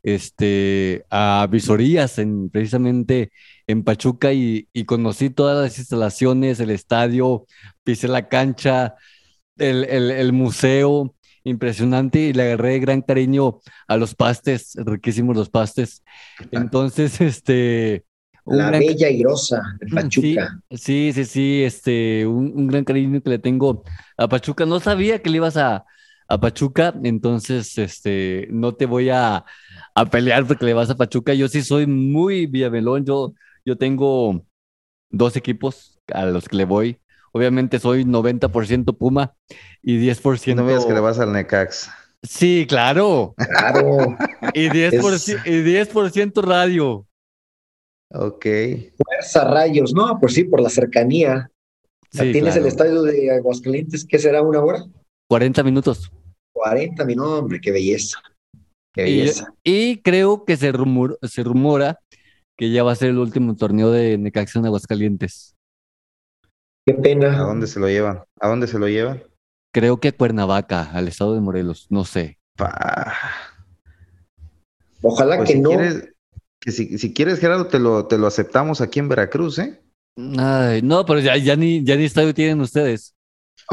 este, 0.02 1.04
a 1.10 1.46
visorías 1.50 2.18
en, 2.18 2.50
precisamente 2.50 3.30
en 3.66 3.84
Pachuca 3.84 4.32
y, 4.32 4.66
conocí 4.86 5.30
todas 5.30 5.62
las 5.62 5.78
instalaciones, 5.78 6.60
el 6.60 6.70
estadio, 6.70 7.46
pisé 7.84 8.08
la 8.08 8.28
cancha, 8.28 8.96
el, 9.56 10.32
museo, 10.32 11.14
impresionante 11.44 12.20
y 12.20 12.32
le 12.32 12.42
agarré 12.44 12.78
gran 12.78 13.02
cariño 13.02 13.60
a 13.88 13.96
los 13.96 14.14
pastes, 14.14 14.74
riquísimos 14.76 15.36
los 15.36 15.50
pastes. 15.50 16.02
Entonces, 16.50 17.20
este... 17.20 18.04
La 18.44 18.72
bella 18.72 19.08
y 19.08 19.22
rosa 19.22 19.62
de 19.78 19.86
Pachuca. 19.86 20.60
Sí, 20.72 21.12
sí, 21.12 21.24
sí, 21.24 21.62
este, 21.62 22.26
un, 22.26 22.52
un, 22.56 22.66
gran 22.66 22.82
cariño 22.82 23.22
que 23.22 23.30
le 23.30 23.38
tengo 23.38 23.84
a 24.16 24.28
Pachuca. 24.28 24.66
No 24.66 24.80
sabía 24.80 25.22
que 25.22 25.30
le 25.30 25.36
ibas 25.36 25.56
a, 25.56 25.84
a 26.26 26.40
Pachuca, 26.40 26.94
entonces, 27.04 27.76
este, 27.78 28.48
no 28.50 28.74
te 28.74 28.86
voy 28.86 29.10
a, 29.10 29.44
a 29.94 30.06
pelear 30.06 30.46
porque 30.46 30.64
le 30.64 30.74
vas 30.74 30.90
a 30.90 30.96
Pachuca. 30.96 31.34
Yo 31.34 31.48
sí 31.48 31.62
soy 31.62 31.86
muy 31.86 32.46
villamelón. 32.46 33.04
Yo, 33.04 33.34
yo 33.64 33.76
tengo 33.76 34.44
dos 35.10 35.36
equipos 35.36 35.98
a 36.12 36.26
los 36.26 36.48
que 36.48 36.56
le 36.56 36.64
voy. 36.64 36.98
Obviamente 37.32 37.78
soy 37.78 38.04
90% 38.04 38.96
Puma 38.96 39.34
y 39.82 39.98
10%. 39.98 40.54
No 40.54 40.66
veas 40.66 40.84
que 40.84 40.92
le 40.92 41.00
vas 41.00 41.18
al 41.18 41.32
Necax. 41.32 41.90
Sí, 42.22 42.66
claro. 42.68 43.34
Claro. 43.36 44.16
y 44.54 44.68
10%, 44.68 45.46
y 45.46 45.62
10 45.62 46.34
radio. 46.36 47.06
Ok. 48.10 48.46
Fuerza 49.04 49.44
rayos, 49.50 49.94
¿no? 49.94 50.18
Pues 50.20 50.34
sí, 50.34 50.44
por 50.44 50.60
la 50.60 50.68
cercanía. 50.68 51.50
¿Tienes 52.10 52.56
el 52.56 52.66
estadio 52.66 53.02
de 53.02 53.34
Aguascalientes? 53.34 54.04
¿Qué 54.04 54.18
será 54.18 54.42
una 54.42 54.60
hora? 54.60 54.84
40 55.28 55.62
minutos. 55.62 56.12
40 56.52 57.04
minutos, 57.06 57.40
hombre, 57.40 57.60
qué 57.60 57.72
belleza. 57.72 58.18
Y, 58.94 60.02
creo 60.02 60.44
que 60.44 60.56
se, 60.56 60.72
rumor, 60.72 61.18
se 61.22 61.42
rumora 61.42 61.98
que 62.56 62.70
ya 62.70 62.82
va 62.82 62.92
a 62.92 62.96
ser 62.96 63.10
el 63.10 63.18
último 63.18 63.56
torneo 63.56 63.90
de 63.90 64.18
Necaxa 64.18 64.58
en 64.58 64.66
Aguascalientes. 64.66 65.56
Qué 66.86 66.94
pena. 66.94 67.36
¿A 67.38 67.46
dónde 67.46 67.66
se 67.66 67.80
lo 67.80 67.88
llevan? 67.88 68.24
¿A 68.40 68.48
dónde 68.48 68.66
se 68.66 68.78
lo 68.78 68.88
llevan? 68.88 69.22
Creo 69.72 69.98
que 69.98 70.08
a 70.08 70.12
Cuernavaca, 70.12 70.90
al 70.92 71.08
estado 71.08 71.34
de 71.34 71.40
Morelos, 71.40 71.86
no 71.88 72.04
sé. 72.04 72.38
Ojalá 75.00 75.38
pues 75.38 75.50
que 75.50 75.58
no. 75.58 75.70
que 76.60 76.70
si, 76.70 77.14
quieres, 77.14 77.40
Gerardo, 77.40 77.66
te 77.66 77.78
lo, 77.78 78.06
te 78.06 78.18
lo 78.18 78.26
aceptamos 78.26 78.80
aquí 78.80 78.98
en 78.98 79.08
Veracruz, 79.08 79.58
¿eh? 79.58 79.80
no, 80.16 81.06
pero 81.06 81.20
ya, 81.20 81.36
ya, 81.38 81.56
ni, 81.56 81.82
ya 81.84 81.96
ni 81.96 82.04
estadio 82.04 82.34
tienen 82.34 82.60
ustedes. 82.60 83.14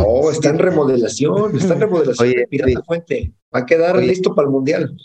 Oh, 0.05 0.31
está 0.31 0.49
en 0.49 0.59
remodelación, 0.59 1.55
está 1.57 1.73
en 1.73 1.81
remodelación. 1.81 2.27
Oye, 2.27 2.47
Pirata 2.47 2.83
Fuente. 2.85 3.33
Va 3.53 3.59
a 3.59 3.65
quedar 3.65 3.97
listo 3.97 4.33
para 4.35 4.47
el 4.47 4.51
Mundial. 4.51 4.97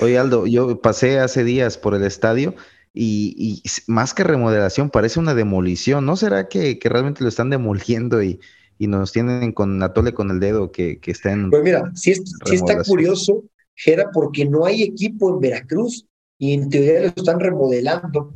Oye, 0.00 0.18
Aldo, 0.18 0.46
yo 0.46 0.80
pasé 0.80 1.18
hace 1.18 1.44
días 1.44 1.78
por 1.78 1.94
el 1.94 2.04
estadio 2.04 2.54
y, 2.92 3.62
más 3.86 4.14
que 4.14 4.24
remodelación, 4.24 4.90
parece 4.90 5.18
una 5.18 5.34
demolición. 5.34 6.06
¿No 6.06 6.16
será 6.16 6.48
que, 6.48 6.78
realmente 6.82 7.22
lo 7.22 7.28
están 7.28 7.50
demoliendo 7.50 8.22
y, 8.22 8.40
nos 8.78 9.12
tienen 9.12 9.52
con 9.52 9.82
Atole 9.82 10.12
con 10.12 10.30
el 10.30 10.40
dedo 10.40 10.70
que, 10.70 11.00
que 11.00 11.10
está 11.10 11.32
en. 11.32 11.50
Pues 11.50 11.62
mira, 11.62 11.90
sí, 11.94 12.12
está 12.52 12.82
curioso, 12.82 13.44
Gera, 13.74 14.10
porque 14.12 14.44
no 14.44 14.66
hay 14.66 14.82
equipo 14.82 15.30
en 15.30 15.40
Veracruz 15.40 16.06
y 16.38 16.52
en 16.52 16.68
teoría 16.68 17.00
lo 17.00 17.06
están 17.06 17.40
remodelando 17.40 18.34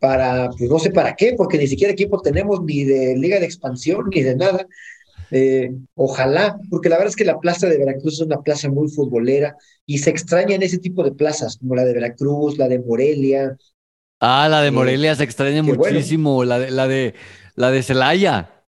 para, 0.00 0.50
pues 0.50 0.68
no 0.68 0.78
sé 0.78 0.90
para 0.90 1.14
qué, 1.14 1.34
porque 1.36 1.58
ni 1.58 1.66
siquiera 1.66 1.92
equipo 1.92 2.20
tenemos 2.20 2.62
ni 2.64 2.84
de 2.84 3.16
liga 3.16 3.38
de 3.38 3.46
expansión 3.46 4.10
ni 4.12 4.22
de 4.22 4.34
nada. 4.34 4.66
Eh, 5.34 5.70
ojalá, 5.94 6.58
porque 6.68 6.90
la 6.90 6.96
verdad 6.96 7.08
es 7.08 7.16
que 7.16 7.24
la 7.24 7.40
plaza 7.40 7.66
de 7.66 7.78
Veracruz 7.78 8.14
es 8.14 8.20
una 8.20 8.42
plaza 8.42 8.68
muy 8.68 8.90
futbolera 8.90 9.56
y 9.86 9.96
se 9.96 10.10
extraña 10.10 10.54
en 10.54 10.62
ese 10.62 10.76
tipo 10.76 11.02
de 11.02 11.12
plazas, 11.12 11.56
como 11.56 11.74
la 11.74 11.86
de 11.86 11.94
Veracruz, 11.94 12.58
la 12.58 12.68
de 12.68 12.78
Morelia. 12.78 13.56
Ah, 14.20 14.46
la 14.50 14.60
de 14.60 14.68
eh, 14.68 14.72
Morelia 14.72 15.14
se 15.14 15.24
extraña 15.24 15.62
muchísimo, 15.62 16.44
la 16.44 16.58
de 16.58 16.70
la 16.70 16.86
de 16.86 17.14
la 17.54 17.70
de 17.70 17.82
Celaya. 17.82 18.66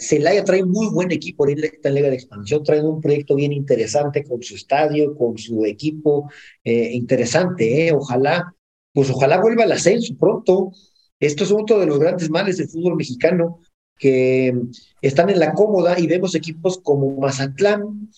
Celaya 0.00 0.42
trae 0.42 0.64
muy 0.64 0.88
buen 0.88 1.12
equipo 1.12 1.46
en 1.46 1.60
la 1.60 1.90
Liga 1.90 2.08
de 2.08 2.16
Expansión, 2.16 2.64
trae 2.64 2.82
un 2.82 3.00
proyecto 3.00 3.36
bien 3.36 3.52
interesante 3.52 4.24
con 4.24 4.42
su 4.42 4.56
estadio, 4.56 5.14
con 5.14 5.38
su 5.38 5.64
equipo, 5.66 6.30
eh, 6.64 6.90
interesante, 6.92 7.92
ojalá, 7.92 8.54
pues 8.92 9.08
ojalá 9.08 9.40
vuelva 9.40 9.62
al 9.64 9.72
ascenso 9.72 10.16
pronto. 10.18 10.72
Esto 11.20 11.44
es 11.44 11.52
uno 11.52 11.78
de 11.78 11.86
los 11.86 12.00
grandes 12.00 12.28
males 12.28 12.56
del 12.56 12.68
fútbol 12.68 12.96
mexicano, 12.96 13.60
que 13.98 14.54
están 15.00 15.30
en 15.30 15.38
la 15.38 15.52
cómoda 15.52 15.98
y 15.98 16.06
vemos 16.06 16.34
equipos 16.34 16.78
como 16.82 17.16
Mazatlán, 17.20 18.10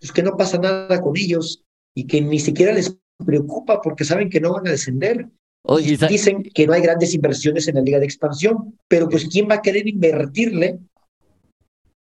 pues 0.00 0.12
que 0.12 0.22
no 0.22 0.36
pasa 0.36 0.58
nada 0.58 1.00
con 1.00 1.16
ellos 1.16 1.62
y 1.94 2.06
que 2.06 2.20
ni 2.20 2.38
siquiera 2.38 2.72
les 2.72 2.96
preocupa 3.24 3.80
porque 3.80 4.04
saben 4.04 4.30
que 4.30 4.40
no 4.40 4.52
van 4.52 4.66
a 4.66 4.70
descender. 4.70 5.28
y 5.80 5.96
dicen 5.96 6.42
que 6.42 6.66
no 6.66 6.72
hay 6.72 6.82
grandes 6.82 7.14
inversiones 7.14 7.68
en 7.68 7.76
la 7.76 7.82
liga 7.82 7.98
de 7.98 8.04
expansión, 8.04 8.78
pero 8.88 9.08
pues 9.08 9.26
¿quién 9.28 9.48
va 9.48 9.56
a 9.56 9.62
querer 9.62 9.86
invertirle 9.86 10.80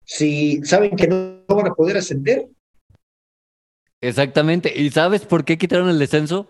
si 0.05 0.63
saben 0.65 0.97
que 0.97 1.09
no, 1.09 1.45
van 1.49 1.67
a 1.67 1.75
poder 1.75 1.97
ascender? 1.97 2.49
Exactamente. 4.01 4.73
¿Y 4.81 4.91
sabes 4.91 5.23
por 5.27 5.45
qué 5.45 5.59
quitaron 5.59 5.89
el 5.89 5.99
descenso? 5.99 6.47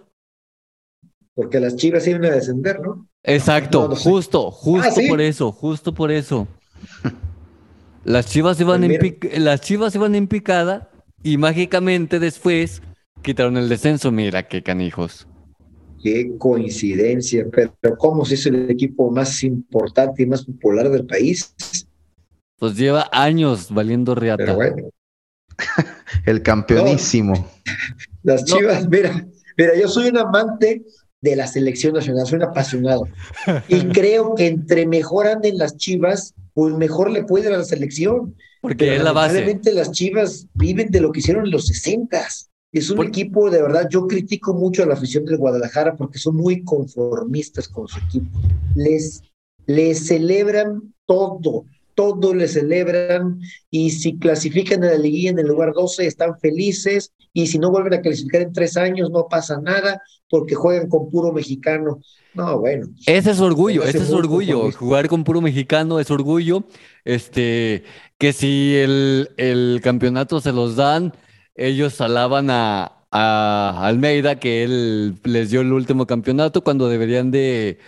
Porque 1.35 1.61
las 1.61 1.77
chivas 1.77 2.07
iban 2.07 2.25
a 2.27 2.31
descender, 2.31 2.81
¿no? 2.81 3.09
Exacto, 3.23 3.95
justo, 3.97 4.51
justo 4.51 5.01
ah, 5.01 5.09
por 5.09 5.21
eso, 5.21 5.51
justo 5.51 5.95
por 5.95 6.11
eso. 6.11 6.47
Las 8.05 8.27
chivas 8.27 8.59
iban, 8.61 8.81
pues 8.87 9.17
en, 9.23 9.45
las 9.45 9.61
chivas 9.61 9.95
iban 9.95 10.15
en 10.15 10.29
picada 10.29 10.91
y 11.23 11.37
mágicamente 11.37 12.19
después 12.19 12.81
quitaron 13.21 13.59
el 13.59 13.69
descenso. 13.69 14.11
Mira 14.11 14.49
qué 14.49 14.63
canijos. 14.63 15.27
Qué 16.03 16.33
coincidencia, 16.39 17.45
pero 17.51 17.99
¿cómo 17.99 18.25
se 18.25 18.35
hizo 18.35 18.49
el 18.49 18.71
equipo 18.71 19.11
más 19.11 19.43
importante 19.43 20.23
y 20.23 20.27
más 20.27 20.45
popular 20.47 20.89
del 20.89 21.05
país? 21.05 21.55
Pues 22.57 22.77
lleva 22.77 23.09
años 23.13 23.71
valiendo 23.71 24.15
reata. 24.15 24.57
el 26.25 26.43
campeonísimo. 26.43 27.51
las 28.23 28.45
chivas, 28.45 28.89
mira, 28.89 29.27
mira, 29.57 29.73
yo 29.79 29.89
soy 29.89 30.09
un 30.09 30.19
amante 30.19 30.83
de 31.21 31.37
la 31.37 31.47
selección 31.47 31.95
nacional, 31.95 32.27
soy 32.27 32.37
un 32.37 32.45
apasionado. 32.45 33.09
Y 33.69 33.87
creo 33.89 34.35
que 34.35 34.47
entre 34.47 34.87
mejor 34.87 35.27
anden 35.27 35.59
las 35.59 35.77
chivas, 35.77 36.35
pues 36.59 36.75
mejor 36.75 37.13
le 37.13 37.23
puede 37.23 37.47
a 37.47 37.57
la 37.57 37.63
selección. 37.63 38.35
Porque 38.61 38.97
es 38.97 39.01
la 39.05 39.13
base. 39.13 39.35
Realmente 39.35 39.73
las 39.73 39.93
chivas 39.93 40.49
viven 40.55 40.91
de 40.91 41.01
lo 41.01 41.13
que 41.13 41.21
hicieron 41.21 41.45
en 41.45 41.53
los 41.53 41.69
sesentas. 41.69 42.51
Es 42.73 42.91
un 42.91 43.07
equipo, 43.07 43.49
de 43.49 43.63
verdad, 43.63 43.87
yo 43.89 44.09
critico 44.09 44.55
mucho 44.55 44.83
a 44.83 44.87
la 44.87 44.95
afición 44.95 45.25
del 45.25 45.37
Guadalajara 45.37 45.95
porque 45.95 46.19
son 46.19 46.35
muy 46.35 46.65
conformistas 46.65 47.69
con 47.69 47.87
su 47.87 48.01
equipo. 48.01 48.41
Les, 48.75 49.23
les 49.67 50.05
celebran 50.05 50.93
todo, 51.07 51.65
todo 51.95 52.35
le 52.35 52.49
celebran 52.49 53.39
y 53.71 53.91
si 53.91 54.19
clasifican 54.19 54.83
en 54.83 54.91
la 54.91 54.99
liguilla 54.99 55.31
en 55.31 55.39
el 55.39 55.47
lugar 55.47 55.73
12 55.75 56.07
están 56.07 56.41
felices 56.41 57.13
y 57.33 57.47
si 57.47 57.61
no 57.61 57.71
vuelven 57.71 57.95
a 57.95 58.01
clasificar 58.01 58.43
en 58.43 58.53
tres 58.53 58.77
años 58.77 59.13
no 59.13 59.29
pasa 59.29 59.61
nada 59.61 60.03
porque 60.29 60.57
juegan 60.57 60.89
con 60.89 61.09
puro 61.09 61.33
mexicano. 61.33 62.01
No, 62.39 62.61
bueno. 62.61 62.87
Ese 63.05 63.33
es 63.33 63.41
orgullo, 63.41 63.83
ese 63.83 63.99
es 63.99 64.13
orgullo. 64.13 64.71
Jugar 64.71 65.09
con 65.09 65.25
puro 65.25 65.41
mexicano 65.41 65.99
es 65.99 66.09
orgullo. 66.09 66.63
Este, 67.05 67.83
que 68.17 68.33
si 68.33 68.77
el, 68.77 69.31
el 69.37 69.81
campeonato 69.83 70.41
se 70.41 70.53
los 70.53 70.77
dan, 70.77 71.15
ellos 71.57 72.01
alaban 72.01 72.49
a, 72.51 72.95
Almeida 73.11 74.39
que 74.39 74.63
él 74.63 75.19
les 75.25 75.51
dio 75.51 75.63
el 75.63 75.73
último 75.73 76.07
campeonato 76.07 76.63
cuando 76.63 76.89
deberían 76.89 77.33
de 77.33 77.79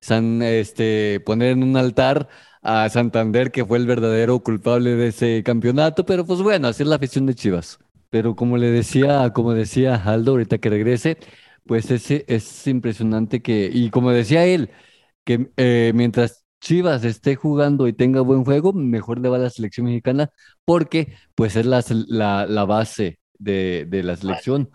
san, 0.00 0.42
este, 0.42 1.20
poner 1.24 1.52
en 1.52 1.62
un 1.62 1.76
altar 1.78 2.28
a 2.60 2.88
Santander 2.90 3.52
que 3.52 3.64
fue 3.64 3.78
el 3.78 3.86
verdadero 3.86 4.40
culpable 4.40 4.96
de 4.96 5.08
ese 5.08 5.42
campeonato, 5.44 6.04
pero 6.04 6.26
pues 6.26 6.42
bueno, 6.42 6.68
así 6.68 6.82
es 6.82 6.88
la 6.88 6.96
afición 6.96 7.24
de 7.24 7.34
Chivas. 7.34 7.78
Pero 8.10 8.36
como 8.36 8.58
le 8.58 8.70
decía, 8.70 9.30
como 9.32 9.54
decía 9.54 9.94
Aldo 9.94 10.32
ahorita 10.32 10.58
que 10.58 10.70
regrese, 10.70 11.18
pues 11.66 11.90
ese 11.90 12.24
es 12.28 12.66
impresionante 12.66 13.42
que, 13.42 13.70
y 13.72 13.90
como 13.90 14.10
decía 14.10 14.44
él, 14.44 14.70
que 15.24 15.50
eh, 15.56 15.92
mientras 15.94 16.44
Chivas 16.60 17.04
esté 17.04 17.36
jugando 17.36 17.88
y 17.88 17.92
tenga 17.92 18.20
buen 18.20 18.44
juego, 18.44 18.72
mejor 18.72 19.18
le 19.20 19.28
va 19.28 19.36
a 19.36 19.40
la 19.40 19.50
selección 19.50 19.86
mexicana, 19.86 20.30
porque 20.64 21.14
pues 21.34 21.56
es 21.56 21.66
la, 21.66 21.82
la, 22.46 22.64
base 22.64 23.18
de, 23.38 23.86
la 24.02 24.16
selección, 24.16 24.70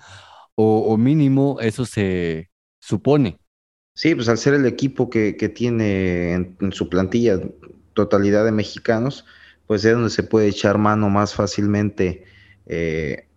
o, 0.55 0.97
mínimo 0.97 1.57
eso 1.61 1.85
se 1.85 2.49
supone. 2.79 3.39
Sí, 3.93 4.15
pues 4.15 4.29
al 4.29 4.37
ser 4.37 4.53
el 4.53 4.65
equipo 4.65 5.09
que, 5.09 5.33
tiene 5.55 6.33
en, 6.33 6.71
su 6.71 6.89
plantilla 6.89 7.39
totalidad 7.93 8.45
de 8.45 8.51
mexicanos, 8.51 9.25
pues 9.67 9.85
es 9.85 9.93
donde 9.93 10.09
se 10.09 10.23
puede 10.23 10.47
echar 10.47 10.77
mano 10.77 11.09
más 11.09 11.33
fácilmente 11.33 12.23
eh, 12.65 13.27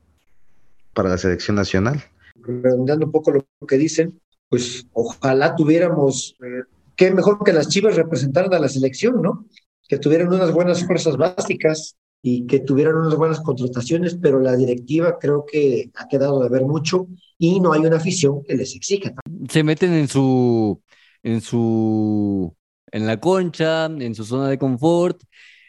para 0.94 1.10
la 1.10 1.18
selección 1.18 1.56
nacional 1.56 2.02
redondeando 2.42 3.06
un 3.06 3.12
poco 3.12 3.30
lo 3.32 3.46
que 3.66 3.78
dicen, 3.78 4.20
pues 4.48 4.86
ojalá 4.92 5.54
tuviéramos, 5.56 6.36
eh, 6.44 6.64
qué 6.96 7.10
mejor 7.10 7.42
que 7.44 7.52
las 7.52 7.68
Chivas 7.68 7.96
representaran 7.96 8.52
a 8.52 8.58
la 8.58 8.68
selección, 8.68 9.22
¿no? 9.22 9.46
Que 9.88 9.98
tuvieran 9.98 10.28
unas 10.28 10.52
buenas 10.52 10.84
fuerzas 10.84 11.16
básicas 11.16 11.96
y 12.22 12.46
que 12.46 12.60
tuvieran 12.60 12.96
unas 12.96 13.16
buenas 13.16 13.40
contrataciones, 13.40 14.16
pero 14.20 14.38
la 14.38 14.54
directiva 14.54 15.18
creo 15.18 15.44
que 15.50 15.90
ha 15.94 16.06
quedado 16.06 16.42
de 16.42 16.48
ver 16.48 16.62
mucho 16.62 17.08
y 17.38 17.60
no 17.60 17.72
hay 17.72 17.80
una 17.80 17.96
afición 17.96 18.42
que 18.44 18.54
les 18.54 18.76
exija. 18.76 19.12
Se 19.48 19.64
meten 19.64 19.92
en 19.94 20.06
su, 20.06 20.80
en 21.22 21.40
su, 21.40 22.54
en 22.92 23.06
la 23.06 23.18
concha, 23.18 23.86
en 23.86 24.14
su 24.14 24.24
zona 24.24 24.48
de 24.48 24.58
confort 24.58 25.22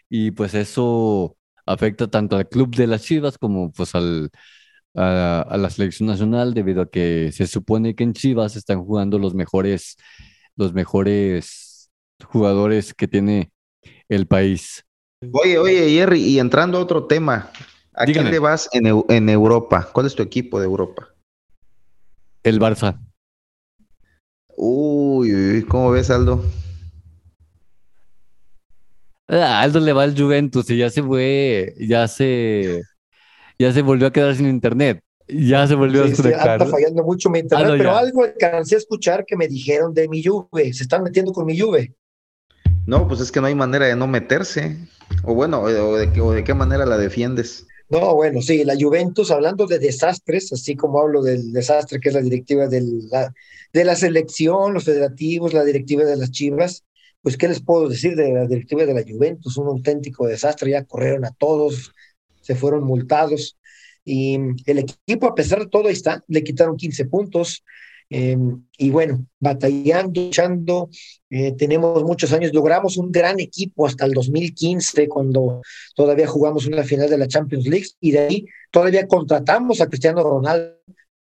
y 0.09 0.31
pues 0.31 0.53
eso 0.53 1.35
afecta 1.65 2.07
tanto 2.07 2.35
al 2.35 2.47
club 2.47 2.75
de 2.75 2.87
las 2.87 3.03
Chivas 3.03 3.37
como 3.37 3.71
pues 3.71 3.95
al, 3.95 4.29
a, 4.95 5.55
la 5.57 5.69
selección 5.69 6.07
nacional 6.07 6.53
debido 6.53 6.81
a 6.81 6.89
que 6.89 7.31
se 7.31 7.47
supone 7.47 7.95
que 7.95 8.03
en 8.03 8.13
Chivas 8.13 8.55
están 8.55 8.83
jugando 8.83 9.17
los 9.19 9.33
mejores, 9.33 9.97
los 10.55 10.73
mejores 10.73 11.91
jugadores 12.25 12.93
que 12.93 13.07
tiene 13.07 13.51
el 14.09 14.27
país. 14.27 14.85
Oye, 15.31 15.57
oye, 15.57 15.89
Jerry, 15.89 16.21
y 16.21 16.39
entrando 16.39 16.77
a 16.77 16.81
otro 16.81 17.05
tema, 17.05 17.49
¿a 17.93 18.05
quién 18.05 18.29
le 18.29 18.39
vas 18.39 18.69
en, 18.73 19.03
en 19.07 19.29
Europa? 19.29 19.89
¿Cuál 19.93 20.05
es 20.05 20.15
tu 20.15 20.23
equipo 20.23 20.59
de 20.59 20.65
Europa? 20.65 21.07
El 22.43 22.59
Barça. 22.59 22.99
Uy, 24.55 25.65
¿cómo 25.67 25.91
ves, 25.91 26.09
Aldo? 26.09 26.43
Ah, 29.27 29.61
Aldo 29.61 29.79
le 29.79 29.93
va 29.93 30.03
al 30.03 30.17
Juventus 30.17 30.69
y 30.69 30.77
ya 30.77 30.89
se 30.89 31.01
fue, 31.01 31.73
ya 31.79 32.07
se 32.07 32.83
ya 33.59 33.71
se 33.71 33.81
volvió 33.81 34.07
a 34.07 34.11
quedar 34.11 34.35
sin 34.35 34.47
internet. 34.47 35.01
Ya 35.27 35.65
se 35.67 35.75
volvió 35.75 36.03
a 36.03 36.07
desconectar. 36.07 36.61
está 36.61 36.71
fallando 36.71 37.03
mucho 37.03 37.29
mi 37.29 37.39
internet, 37.39 37.69
ah, 37.71 37.75
pero 37.77 37.95
algo 37.95 38.23
alcancé 38.23 38.75
a 38.75 38.79
escuchar 38.79 39.25
que 39.25 39.37
me 39.37 39.47
dijeron 39.47 39.93
de 39.93 40.07
mi 40.09 40.23
Juve. 40.23 40.73
Se 40.73 40.83
están 40.83 41.03
metiendo 41.03 41.31
con 41.31 41.45
mi 41.45 41.57
Juve. 41.57 41.93
No, 42.85 43.07
pues 43.07 43.21
es 43.21 43.31
que 43.31 43.39
no 43.39 43.47
hay 43.47 43.55
manera 43.55 43.85
de 43.85 43.95
no 43.95 44.07
meterse. 44.07 44.77
O 45.23 45.33
bueno, 45.33 45.61
o 45.61 45.95
de, 45.95 46.07
de 46.07 46.43
qué 46.43 46.53
manera 46.53 46.85
la 46.85 46.97
defiendes. 46.97 47.65
No, 47.89 48.15
bueno, 48.15 48.41
sí, 48.41 48.63
la 48.63 48.75
Juventus, 48.79 49.31
hablando 49.31 49.65
de 49.67 49.79
desastres, 49.79 50.51
así 50.51 50.75
como 50.75 50.99
hablo 50.99 51.21
del 51.21 51.53
desastre 51.53 51.99
que 51.99 52.09
es 52.09 52.15
la 52.15 52.21
directiva 52.21 52.67
de 52.67 52.81
la, 53.09 53.33
de 53.71 53.85
la 53.85 53.95
selección, 53.95 54.73
los 54.73 54.85
federativos, 54.85 55.53
la 55.53 55.63
directiva 55.63 56.03
de 56.03 56.17
las 56.17 56.31
Chivas, 56.31 56.83
pues, 57.23 57.37
¿qué 57.37 57.47
les 57.47 57.61
puedo 57.61 57.87
decir 57.87 58.15
de 58.17 58.33
la 58.33 58.45
directiva 58.45 58.85
de 58.85 58.93
la 58.93 59.03
Juventus? 59.07 59.55
Un 59.57 59.67
auténtico 59.67 60.27
desastre, 60.27 60.71
ya 60.71 60.83
corrieron 60.83 61.23
a 61.23 61.31
todos, 61.31 61.93
se 62.43 62.55
fueron 62.55 62.83
multados. 62.83 63.57
Y 64.05 64.37
el 64.65 64.79
equipo, 64.79 65.27
a 65.27 65.35
pesar 65.35 65.59
de 65.59 65.67
todo, 65.67 65.89
está, 65.89 66.23
le 66.27 66.43
quitaron 66.43 66.77
15 66.77 67.05
puntos. 67.05 67.63
Em, 68.09 68.63
y 68.77 68.91
bueno, 68.91 69.25
batallando, 69.39 70.21
luchando, 70.21 70.89
eh, 71.31 71.53
tenemos 71.53 72.03
muchos 72.03 72.31
años, 72.31 72.53
logramos 72.53 72.97
un 72.97 73.11
gran 73.11 73.39
equipo 73.39 73.87
hasta 73.87 74.05
el 74.05 74.11
2015, 74.11 75.07
cuando 75.07 75.61
todavía 75.95 76.27
jugamos 76.27 76.67
una 76.67 76.83
final 76.83 77.09
de 77.09 77.17
la 77.17 77.27
Champions 77.27 77.65
League, 77.65 77.87
y 77.99 78.11
de 78.11 78.19
ahí 78.19 78.45
todavía 78.71 79.07
contratamos 79.07 79.81
a 79.81 79.87
Cristiano 79.87 80.21
Ronaldo 80.21 80.75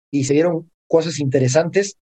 y 0.09 0.23
se 0.23 0.33
dieron 0.33 0.71
cosas 0.87 1.19
interesantes, 1.19 1.97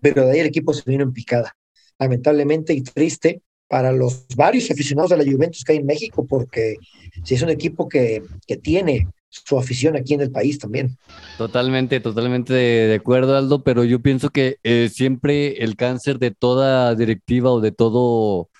pero 0.00 0.26
de 0.26 0.32
ahí 0.32 0.38
el 0.40 0.46
equipo 0.46 0.72
se 0.72 0.88
vino 0.88 1.02
en 1.02 1.12
picada. 1.12 1.56
Lamentablemente 1.98 2.74
y 2.74 2.82
triste, 2.82 3.42
para 3.68 3.92
los 3.92 4.26
varios 4.36 4.70
aficionados 4.70 5.10
de 5.10 5.16
la 5.16 5.24
Juventus 5.24 5.64
que 5.64 5.72
hay 5.72 5.78
en 5.78 5.86
México, 5.86 6.26
porque 6.26 6.76
si 7.24 7.34
es 7.34 7.42
un 7.42 7.50
equipo 7.50 7.88
que, 7.88 8.22
que 8.46 8.56
tiene 8.56 9.06
su 9.32 9.58
afición 9.58 9.96
aquí 9.96 10.14
en 10.14 10.20
el 10.20 10.30
país 10.30 10.58
también. 10.58 10.98
Totalmente, 11.38 12.00
totalmente 12.00 12.52
de, 12.52 12.94
acuerdo, 12.94 13.36
Aldo, 13.36 13.64
pero 13.64 13.82
yo 13.84 14.00
pienso 14.00 14.28
que 14.28 14.58
eh, 14.62 14.90
siempre 14.92 15.64
el 15.64 15.76
cáncer 15.76 16.18
de 16.18 16.32
toda 16.32 16.94
directiva 16.94 17.50
o 17.50 17.60
de 17.60 17.72
todo 17.72 18.50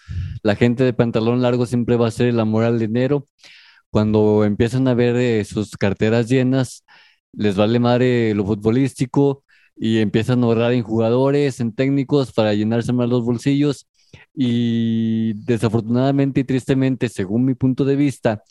la 0.43 0.57
gente 0.57 0.83
de 0.83 0.95
pantalón 0.95 1.43
largo 1.43 1.67
siempre 1.67 1.97
va 1.97 2.09
a 2.09 2.11
ser 2.11 2.29
el 2.29 2.41
amor 2.41 2.65
al 2.65 2.79
dinero. 2.79 3.29
Cuando 3.91 4.45
empiezan 4.45 4.89
a 4.89 4.95
ver 4.95 5.17
eh, 5.17 5.45
sus 5.45 5.77
carteras 5.77 6.29
llenas, 6.29 6.85
les 7.33 7.55
vale 7.57 7.79
madre 7.79 8.35
lo 8.35 8.47
futbolístico 8.47 9.45
y 9.77 9.99
empiezan 9.99 10.43
a 10.43 10.47
ahorrar 10.47 10.73
en 10.73 10.83
jugadores, 10.83 11.61
en 11.61 11.75
técnicos 11.75 12.33
para 12.33 12.55
llenarse 12.55 12.93
más 12.95 13.09
los 13.09 13.25
bolsillos 13.25 13.87
y 14.35 15.35
desafortunadamente 15.45 16.41
y 16.41 16.45
tristemente, 16.45 17.09
según 17.09 17.45
mi 17.45 17.55
punto 17.55 17.85
de 17.85 17.97
vista, 17.97 18.43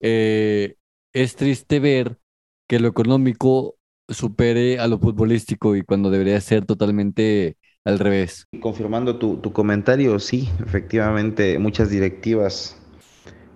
eh, 0.00 0.76
es 1.12 1.36
triste 1.36 1.80
ver 1.80 2.18
que 2.66 2.80
lo 2.80 2.88
económico 2.88 3.76
supere 4.08 4.78
a 4.78 4.86
lo 4.86 4.98
futbolístico 4.98 5.76
y 5.76 5.82
cuando 5.82 6.10
debería 6.10 6.40
ser 6.40 6.64
totalmente 6.64 7.56
al 7.84 7.98
revés. 7.98 8.46
Confirmando 8.60 9.18
tu, 9.18 9.52
comentario, 9.52 10.18
sí, 10.18 10.48
efectivamente 10.64 11.58
muchas 11.58 11.90
directivas 11.90 12.76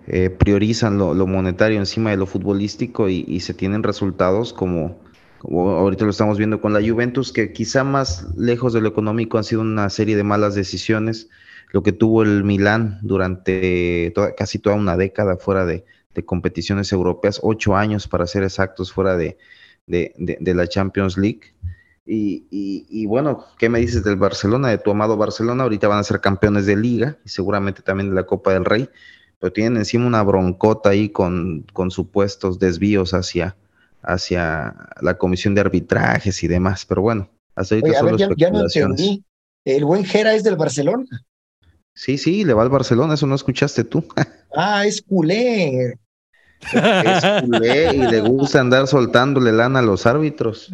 eh, 0.07 0.29
priorizan 0.29 0.97
lo, 0.97 1.13
monetario 1.27 1.77
encima 1.77 2.11
de 2.11 2.17
lo 2.17 2.25
futbolístico 2.25 3.09
y, 3.09 3.39
se 3.41 3.53
tienen 3.53 3.83
resultados 3.83 4.53
como, 4.53 4.99
ahorita 5.43 6.05
lo 6.05 6.11
estamos 6.11 6.37
viendo 6.37 6.61
con 6.61 6.73
la 6.73 6.81
Juventus, 6.81 7.31
que 7.31 7.53
quizá 7.53 7.83
más 7.83 8.27
lejos 8.37 8.73
de 8.73 8.81
lo 8.81 8.89
económico 8.89 9.37
han 9.37 9.43
sido 9.43 9.61
una 9.61 9.89
serie 9.89 10.15
de 10.15 10.23
malas 10.23 10.55
decisiones 10.55 11.29
lo 11.71 11.83
que 11.83 11.91
tuvo 11.91 12.23
el 12.23 12.43
Milán 12.43 12.99
durante 13.01 14.13
casi 14.37 14.59
toda 14.59 14.75
una 14.75 14.97
década 14.97 15.37
fuera 15.37 15.65
de, 15.65 15.85
competiciones 16.25 16.91
europeas, 16.91 17.39
ocho 17.41 17.75
años 17.75 18.07
para 18.07 18.27
ser 18.27 18.43
exactos 18.43 18.91
fuera 18.91 19.15
de, 19.15 19.37
la 19.87 20.67
Champions 20.67 21.17
League. 21.17 21.53
Y, 22.05 23.05
bueno, 23.05 23.45
¿qué 23.57 23.69
me 23.69 23.79
dices 23.79 24.03
del 24.03 24.17
Barcelona, 24.17 24.67
de 24.67 24.77
tu 24.77 24.91
amado 24.91 25.15
Barcelona? 25.15 25.63
Ahorita 25.63 25.87
van 25.87 25.99
a 25.99 26.03
ser 26.03 26.19
campeones 26.19 26.65
de 26.65 26.75
liga 26.75 27.17
y 27.25 27.29
seguramente 27.29 27.81
también 27.81 28.09
de 28.09 28.15
la 28.15 28.25
Copa 28.25 28.53
del 28.53 28.65
Rey, 28.65 28.89
pero 29.39 29.53
tienen 29.53 29.77
encima 29.77 30.05
una 30.05 30.21
broncota 30.21 30.89
ahí 30.89 31.09
con, 31.09 31.65
supuestos 31.89 32.59
desvíos 32.59 33.13
hacia, 33.13 33.55
hacia 34.03 34.75
la 35.01 35.17
comisión 35.17 35.55
de 35.55 35.61
arbitrajes 35.61 36.43
y 36.43 36.47
demás. 36.47 36.85
Pero 36.85 37.01
bueno, 37.01 37.29
hasta 37.55 37.75
ahorita 37.75 37.99
solo 37.99 38.17
ya, 38.17 38.29
ya 38.35 38.49
no 38.49 38.61
entendí. 38.61 39.23
¿El 39.65 39.85
buen 39.85 40.05
Jera 40.05 40.33
es 40.33 40.43
del 40.43 40.55
Barcelona? 40.55 41.05
Sí, 41.93 42.17
sí, 42.17 42.43
le 42.43 42.53
va 42.53 42.63
al 42.63 42.69
Barcelona, 42.69 43.13
eso 43.13 43.27
no 43.27 43.35
escuchaste 43.35 43.83
tú. 43.83 44.03
ah, 44.55 44.85
es 44.85 45.01
culé. 45.01 45.99
Es 46.61 47.43
culé 47.43 47.95
y 47.95 48.07
le 48.07 48.21
gusta 48.21 48.59
andar 48.59 48.87
soltándole 48.87 49.51
lana 49.51 49.79
a 49.79 49.83
los 49.83 50.05
árbitros. 50.05 50.71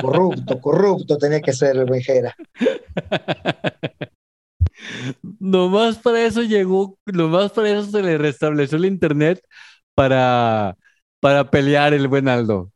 Corrupto, 0.00 0.60
corrupto 0.60 1.18
tenía 1.18 1.40
que 1.40 1.52
ser 1.52 1.76
el 1.76 1.84
Vejera. 1.86 2.34
Nomás 5.38 5.98
para 5.98 6.24
eso 6.24 6.42
llegó, 6.42 6.98
nomás 7.06 7.52
para 7.52 7.70
eso 7.70 7.90
se 7.90 8.02
le 8.02 8.18
restableció 8.18 8.76
el 8.76 8.86
internet 8.86 9.42
para, 9.94 10.76
para 11.24 11.50
pelear 11.50 11.94
el 11.94 12.06
buen 12.06 12.28
Aldo. 12.28 12.70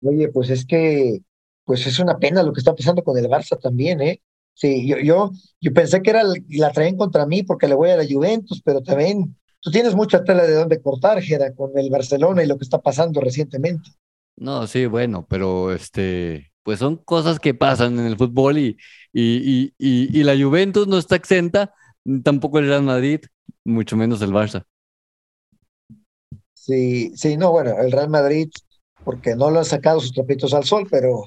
Oye, 0.00 0.30
pues 0.30 0.48
es 0.48 0.64
que, 0.64 1.20
pues 1.66 1.86
es 1.86 1.98
una 1.98 2.16
pena 2.18 2.42
lo 2.42 2.50
que 2.54 2.60
está 2.60 2.74
pasando 2.74 3.04
con 3.04 3.18
el 3.18 3.26
Barça 3.26 3.60
también, 3.60 4.00
¿eh? 4.00 4.22
Sí, 4.54 4.88
yo, 4.88 4.96
yo, 4.96 5.32
yo 5.60 5.74
pensé 5.74 6.00
que 6.00 6.08
era 6.08 6.22
la 6.48 6.72
traen 6.72 6.96
contra 6.96 7.26
mí 7.26 7.42
porque 7.42 7.68
le 7.68 7.74
voy 7.74 7.90
a 7.90 7.98
la 7.98 8.06
Juventus, 8.10 8.62
pero 8.64 8.80
también 8.80 9.36
tú 9.60 9.70
tienes 9.70 9.94
mucha 9.94 10.24
tela 10.24 10.46
de 10.46 10.54
dónde 10.54 10.80
cortar, 10.80 11.20
Gera, 11.20 11.54
con 11.54 11.76
el 11.76 11.90
Barcelona 11.90 12.42
y 12.42 12.46
lo 12.46 12.56
que 12.56 12.64
está 12.64 12.80
pasando 12.80 13.20
recientemente. 13.20 13.90
No, 14.38 14.66
sí, 14.66 14.86
bueno, 14.86 15.26
pero 15.28 15.74
este, 15.74 16.52
pues 16.62 16.78
son 16.78 16.96
cosas 16.96 17.38
que 17.38 17.52
pasan 17.52 17.98
en 17.98 18.06
el 18.06 18.16
fútbol 18.16 18.56
y, 18.56 18.78
y, 19.12 19.74
y, 19.76 20.18
y, 20.18 20.24
la 20.24 20.42
Juventus 20.42 20.88
no 20.88 20.96
está 20.96 21.16
exenta, 21.16 21.74
tampoco 22.24 22.60
el 22.60 22.68
Real 22.68 22.82
Madrid, 22.82 23.20
mucho 23.62 23.94
menos 23.98 24.22
el 24.22 24.30
Barça. 24.30 24.64
Sí, 26.62 27.12
sí, 27.16 27.36
no, 27.36 27.50
bueno, 27.50 27.76
el 27.80 27.90
Real 27.90 28.08
Madrid, 28.08 28.48
porque 29.02 29.34
no 29.34 29.50
lo 29.50 29.58
han 29.58 29.64
sacado 29.64 29.98
sus 29.98 30.12
trapitos 30.12 30.54
al 30.54 30.62
sol, 30.62 30.86
pero 30.88 31.24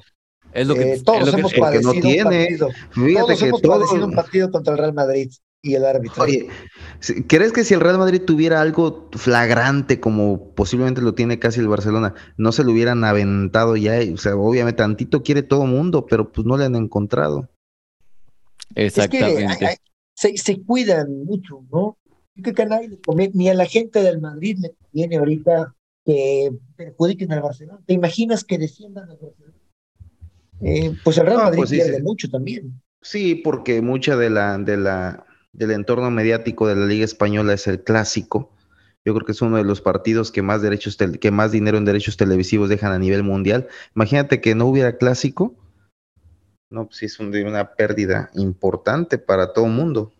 es 0.54 0.66
lo 0.66 0.74
que, 0.74 0.94
eh, 0.94 1.02
todos 1.04 1.34
hemos 1.34 1.52
padecido 1.52 1.92
un 1.92 2.24
partido. 2.24 2.68
Todos 2.94 3.42
hemos 3.42 3.60
padecido 3.60 4.06
un 4.06 4.14
partido 4.14 4.50
contra 4.50 4.72
el 4.72 4.78
Real 4.78 4.94
Madrid 4.94 5.30
y 5.60 5.74
el 5.74 5.84
árbitro. 5.84 6.22
Oye, 6.22 6.48
¿crees 7.26 7.52
que 7.52 7.64
si 7.64 7.74
el 7.74 7.80
Real 7.80 7.98
Madrid 7.98 8.22
tuviera 8.22 8.62
algo 8.62 9.10
flagrante 9.12 10.00
como 10.00 10.54
posiblemente 10.54 11.02
lo 11.02 11.12
tiene 11.12 11.38
casi 11.38 11.60
el 11.60 11.68
Barcelona, 11.68 12.14
no 12.38 12.52
se 12.52 12.64
lo 12.64 12.72
hubieran 12.72 13.04
aventado 13.04 13.76
ya? 13.76 13.98
O 14.14 14.16
sea, 14.16 14.36
obviamente 14.36 14.78
tantito 14.78 15.22
quiere 15.22 15.42
todo 15.42 15.66
mundo, 15.66 16.06
pero 16.06 16.32
pues 16.32 16.46
no 16.46 16.56
le 16.56 16.64
han 16.64 16.76
encontrado. 16.76 17.50
Exactamente. 18.74 19.80
se, 20.14 20.38
se, 20.38 20.62
cuidan 20.62 21.26
mucho, 21.26 21.60
¿no? 21.70 21.98
Yo 22.36 22.52
que 22.52 23.30
ni 23.32 23.48
a 23.48 23.54
la 23.54 23.66
gente 23.66 24.02
del 24.02 24.20
Madrid 24.20 24.58
le 24.60 24.74
conviene 24.74 25.16
ahorita 25.16 25.74
que 26.04 26.52
perjudiquen 26.76 27.32
al 27.32 27.42
Barcelona. 27.42 27.80
¿Te 27.86 27.94
imaginas 27.94 28.44
que 28.44 28.58
desciendan 28.58 29.10
al 29.10 29.16
Barcelona? 29.16 29.54
Eh, 30.60 30.94
pues 31.02 31.18
el 31.18 31.26
Real 31.26 31.38
Madrid 31.38 31.58
pues 31.58 31.70
pierde 31.70 32.02
mucho 32.02 32.30
también. 32.30 32.80
Sí, 33.02 33.34
porque 33.36 33.80
mucha 33.82 34.16
de 34.16 34.30
la, 34.30 34.58
de 34.58 34.76
la, 34.76 35.26
del 35.52 35.70
entorno 35.70 36.10
mediático 36.10 36.66
de 36.66 36.76
la 36.76 36.86
Liga 36.86 37.04
Española 37.04 37.54
es 37.54 37.66
el 37.66 37.82
clásico. 37.82 38.52
Yo 39.04 39.14
creo 39.14 39.24
que 39.24 39.32
es 39.32 39.42
uno 39.42 39.56
de 39.56 39.64
los 39.64 39.80
partidos 39.80 40.32
que 40.32 40.42
más 40.42 40.62
derechos 40.62 40.96
que 40.96 41.30
más 41.30 41.52
dinero 41.52 41.78
en 41.78 41.84
derechos 41.84 42.16
televisivos 42.16 42.68
dejan 42.68 42.92
a 42.92 42.98
nivel 42.98 43.22
mundial. 43.22 43.68
Imagínate 43.94 44.40
que 44.40 44.54
no 44.54 44.66
hubiera 44.66 44.96
clásico. 44.96 45.54
No, 46.70 46.86
pues 46.86 46.98
sí 46.98 47.06
es 47.06 47.20
una 47.20 47.74
pérdida 47.74 48.30
importante 48.34 49.18
para 49.18 49.52
todo 49.52 49.66
el 49.66 49.72
mundo. 49.72 50.12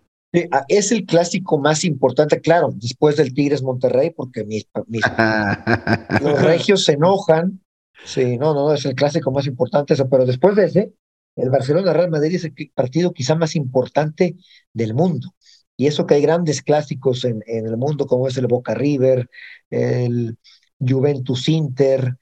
Ah, 0.50 0.64
es 0.68 0.92
el 0.92 1.06
clásico 1.06 1.58
más 1.58 1.84
importante, 1.84 2.40
claro, 2.40 2.70
después 2.74 3.16
del 3.16 3.32
Tigres 3.32 3.62
Monterrey, 3.62 4.10
porque 4.10 4.44
mis, 4.44 4.66
los 6.22 6.42
regios 6.42 6.84
se 6.84 6.92
enojan. 6.92 7.62
Sí, 8.04 8.36
no, 8.36 8.52
no, 8.52 8.72
es 8.74 8.84
el 8.84 8.94
clásico 8.94 9.30
más 9.30 9.46
importante, 9.46 9.94
eso, 9.94 10.08
pero 10.08 10.26
después 10.26 10.54
de 10.56 10.66
ese, 10.66 10.92
el 11.36 11.50
Barcelona-Real 11.50 12.10
Madrid 12.10 12.34
es 12.34 12.44
el 12.44 12.54
partido 12.74 13.12
quizá 13.12 13.34
más 13.34 13.56
importante 13.56 14.36
del 14.72 14.94
mundo. 14.94 15.34
Y 15.76 15.86
eso 15.86 16.06
que 16.06 16.14
hay 16.14 16.22
grandes 16.22 16.62
clásicos 16.62 17.24
en, 17.24 17.42
en 17.46 17.66
el 17.66 17.76
mundo, 17.76 18.06
como 18.06 18.28
es 18.28 18.36
el 18.36 18.46
Boca 18.46 18.74
River, 18.74 19.28
el 19.70 20.38
Juventus 20.78 21.48
Inter, 21.48 22.16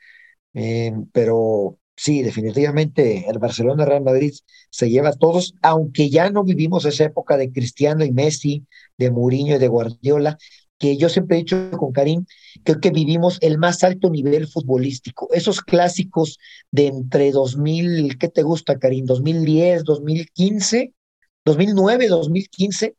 eh, 0.54 0.92
pero 1.12 1.78
sí, 1.96 2.22
definitivamente 2.22 3.28
el 3.28 3.38
Barcelona-Real 3.38 4.02
Madrid 4.02 4.34
se 4.70 4.90
lleva 4.90 5.10
a 5.10 5.16
todos, 5.16 5.54
aunque 5.62 6.10
ya 6.10 6.30
no 6.30 6.44
vivimos 6.44 6.84
esa 6.84 7.04
época 7.04 7.36
de 7.36 7.52
Cristiano 7.52 8.04
y 8.04 8.12
Messi, 8.12 8.66
de 8.98 9.10
Mourinho 9.10 9.56
y 9.56 9.58
de 9.58 9.68
Guardiola, 9.68 10.38
que 10.78 10.96
yo 10.96 11.08
siempre 11.08 11.36
he 11.36 11.40
dicho 11.40 11.70
con 11.72 11.92
Karim, 11.92 12.26
creo 12.64 12.80
que 12.80 12.90
vivimos 12.90 13.38
el 13.40 13.58
más 13.58 13.84
alto 13.84 14.10
nivel 14.10 14.46
futbolístico. 14.48 15.28
Esos 15.32 15.60
clásicos 15.60 16.38
de 16.70 16.88
entre 16.88 17.30
2000, 17.30 18.18
¿qué 18.18 18.28
te 18.28 18.42
gusta, 18.42 18.78
Karim? 18.78 19.06
2010, 19.06 19.84
2015, 19.84 20.92
2009, 21.44 22.08
2015, 22.08 22.96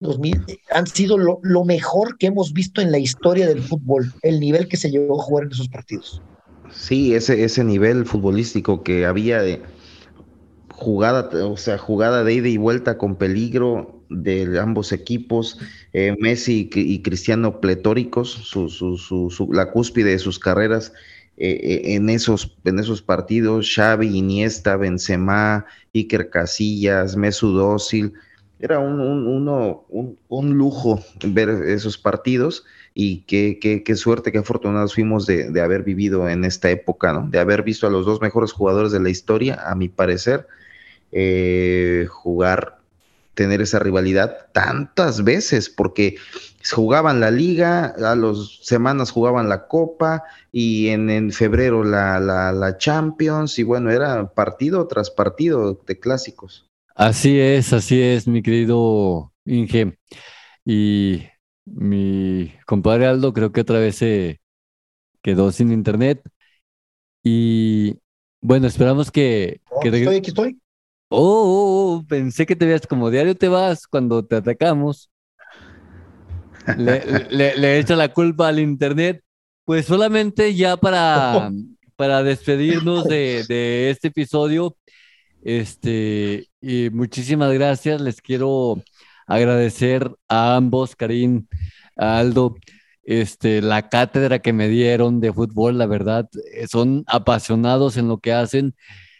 2000, 0.00 0.44
han 0.70 0.86
sido 0.86 1.18
lo, 1.18 1.40
lo 1.42 1.64
mejor 1.64 2.16
que 2.16 2.26
hemos 2.26 2.52
visto 2.52 2.80
en 2.80 2.92
la 2.92 2.98
historia 2.98 3.46
del 3.46 3.62
fútbol, 3.62 4.12
el 4.22 4.40
nivel 4.40 4.68
que 4.68 4.76
se 4.76 4.90
llegó 4.90 5.20
a 5.20 5.24
jugar 5.24 5.44
en 5.44 5.52
esos 5.52 5.68
partidos. 5.68 6.22
Sí, 6.72 7.14
ese, 7.14 7.44
ese 7.44 7.64
nivel 7.64 8.06
futbolístico 8.06 8.82
que 8.82 9.06
había 9.06 9.42
de 9.42 9.62
jugada, 10.80 11.28
o 11.46 11.56
sea, 11.56 11.76
jugada 11.78 12.24
de 12.24 12.34
ida 12.34 12.48
y 12.48 12.56
vuelta 12.56 12.96
con 12.96 13.16
peligro 13.16 14.02
de 14.08 14.58
ambos 14.58 14.92
equipos, 14.92 15.58
eh, 15.92 16.16
Messi 16.18 16.70
y, 16.72 17.02
Cristiano 17.02 17.60
pletóricos, 17.60 18.30
su, 18.30 18.68
su, 18.68 18.96
su, 18.96 19.52
la 19.52 19.70
cúspide 19.70 20.10
de 20.10 20.18
sus 20.18 20.38
carreras 20.38 20.92
eh, 21.36 21.60
eh, 21.62 21.94
en, 21.94 22.08
esos, 22.08 22.56
en 22.64 22.78
esos 22.78 23.02
partidos, 23.02 23.70
Xavi, 23.74 24.16
Iniesta, 24.16 24.76
Benzema, 24.76 25.66
Iker 25.94 26.30
Casillas, 26.30 27.14
Mesut 27.16 27.60
Özil, 27.60 28.14
era 28.58 28.78
un, 28.78 29.00
un, 29.00 29.26
uno, 29.26 29.84
un, 29.88 30.18
un 30.28 30.50
lujo 30.54 31.02
ver 31.24 31.48
esos 31.48 31.96
partidos 31.96 32.64
y 32.94 33.22
qué, 33.22 33.58
qué, 33.60 33.82
qué, 33.82 33.96
suerte, 33.96 34.32
qué 34.32 34.38
afortunados 34.38 34.94
fuimos 34.94 35.26
de, 35.26 35.50
de, 35.50 35.60
haber 35.60 35.82
vivido 35.82 36.28
en 36.28 36.44
esta 36.44 36.70
época, 36.70 37.12
¿no? 37.12 37.28
De 37.28 37.38
haber 37.38 37.62
visto 37.62 37.86
a 37.86 37.90
los 37.90 38.04
dos 38.04 38.20
mejores 38.20 38.52
jugadores 38.52 38.92
de 38.92 39.00
la 39.00 39.10
historia, 39.10 39.60
a 39.64 39.74
mi 39.74 39.88
parecer, 39.88 40.46
eh, 41.12 42.06
jugar, 42.08 42.78
tener 43.34 43.60
esa 43.60 43.78
rivalidad 43.78 44.48
tantas 44.52 45.24
veces, 45.24 45.70
porque 45.70 46.16
jugaban 46.68 47.20
la 47.20 47.30
liga, 47.30 47.86
a 47.86 48.14
las 48.14 48.58
semanas 48.62 49.10
jugaban 49.10 49.48
la 49.48 49.66
copa 49.66 50.24
y 50.52 50.88
en, 50.88 51.08
en 51.08 51.32
febrero 51.32 51.84
la, 51.84 52.20
la, 52.20 52.52
la 52.52 52.76
Champions 52.76 53.58
y 53.58 53.62
bueno, 53.62 53.90
era 53.90 54.28
partido 54.34 54.86
tras 54.88 55.10
partido 55.10 55.80
de 55.86 55.98
clásicos. 55.98 56.66
Así 56.94 57.38
es, 57.40 57.72
así 57.72 58.02
es, 58.02 58.28
mi 58.28 58.42
querido 58.42 59.32
Inge. 59.46 59.96
Y 60.66 61.22
mi 61.64 62.52
compadre 62.66 63.06
Aldo 63.06 63.32
creo 63.32 63.52
que 63.52 63.60
otra 63.60 63.78
vez 63.78 63.96
se 63.96 64.40
quedó 65.22 65.52
sin 65.52 65.72
internet. 65.72 66.22
Y 67.22 67.98
bueno, 68.40 68.66
esperamos 68.66 69.10
que... 69.10 69.60
que 69.82 69.88
estoy, 69.88 70.16
aquí 70.16 70.30
estoy. 70.30 70.60
Oh, 71.08 71.18
oh, 71.18 71.96
oh, 71.96 72.06
pensé 72.06 72.46
que 72.46 72.56
te 72.56 72.66
veas 72.66 72.86
como 72.86 73.10
diario 73.10 73.34
te 73.34 73.48
vas 73.48 73.86
cuando 73.86 74.24
te 74.24 74.36
atacamos. 74.36 75.10
Le, 76.76 77.56
le, 77.56 77.78
echa 77.78 77.96
la 77.96 78.12
culpa 78.12 78.48
al 78.48 78.60
internet. 78.60 79.22
Pues 79.64 79.86
solamente 79.86 80.54
ya 80.54 80.76
para, 80.76 81.50
para 81.96 82.22
despedirnos 82.22 83.04
de, 83.04 83.44
de 83.48 83.90
este 83.90 84.08
episodio, 84.08 84.76
este, 85.42 86.46
y 86.60 86.90
muchísimas 86.90 87.52
gracias. 87.52 88.00
Les 88.00 88.20
quiero 88.20 88.76
agradecer 89.30 90.10
a 90.28 90.56
ambos, 90.56 90.96
Karim, 90.96 91.46
a 91.96 92.18
Aldo, 92.18 92.56
este, 93.04 93.62
la 93.62 93.88
cátedra 93.88 94.40
que 94.40 94.52
me 94.52 94.68
dieron 94.68 95.20
de 95.20 95.32
fútbol, 95.32 95.78
la 95.78 95.86
verdad, 95.86 96.28
eh, 96.54 96.66
son 96.68 97.04
apasionados 97.06 97.96
en 97.96 98.08
lo 98.08 98.18
que 98.18 98.32
hacen, 98.32 98.74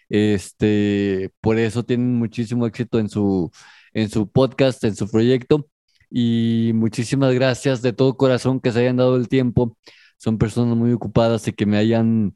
este, 0.08 1.30
por 1.40 1.58
eso 1.58 1.84
tienen 1.84 2.14
muchísimo 2.16 2.66
éxito 2.66 2.98
en 2.98 3.08
su, 3.08 3.50
en 3.94 4.10
su 4.10 4.28
podcast, 4.30 4.82
en 4.84 4.96
su 4.96 5.08
proyecto, 5.10 5.68
y 6.10 6.72
muchísimas 6.74 7.32
gracias 7.34 7.82
de 7.82 7.92
todo 7.92 8.16
corazón 8.16 8.60
que 8.60 8.72
se 8.72 8.80
hayan 8.80 8.96
dado 8.96 9.16
el 9.16 9.28
tiempo, 9.28 9.76
son 10.18 10.38
personas 10.38 10.76
muy 10.76 10.92
ocupadas 10.92 11.46
y 11.48 11.52
que 11.52 11.66
me 11.66 11.78
hayan, 11.78 12.34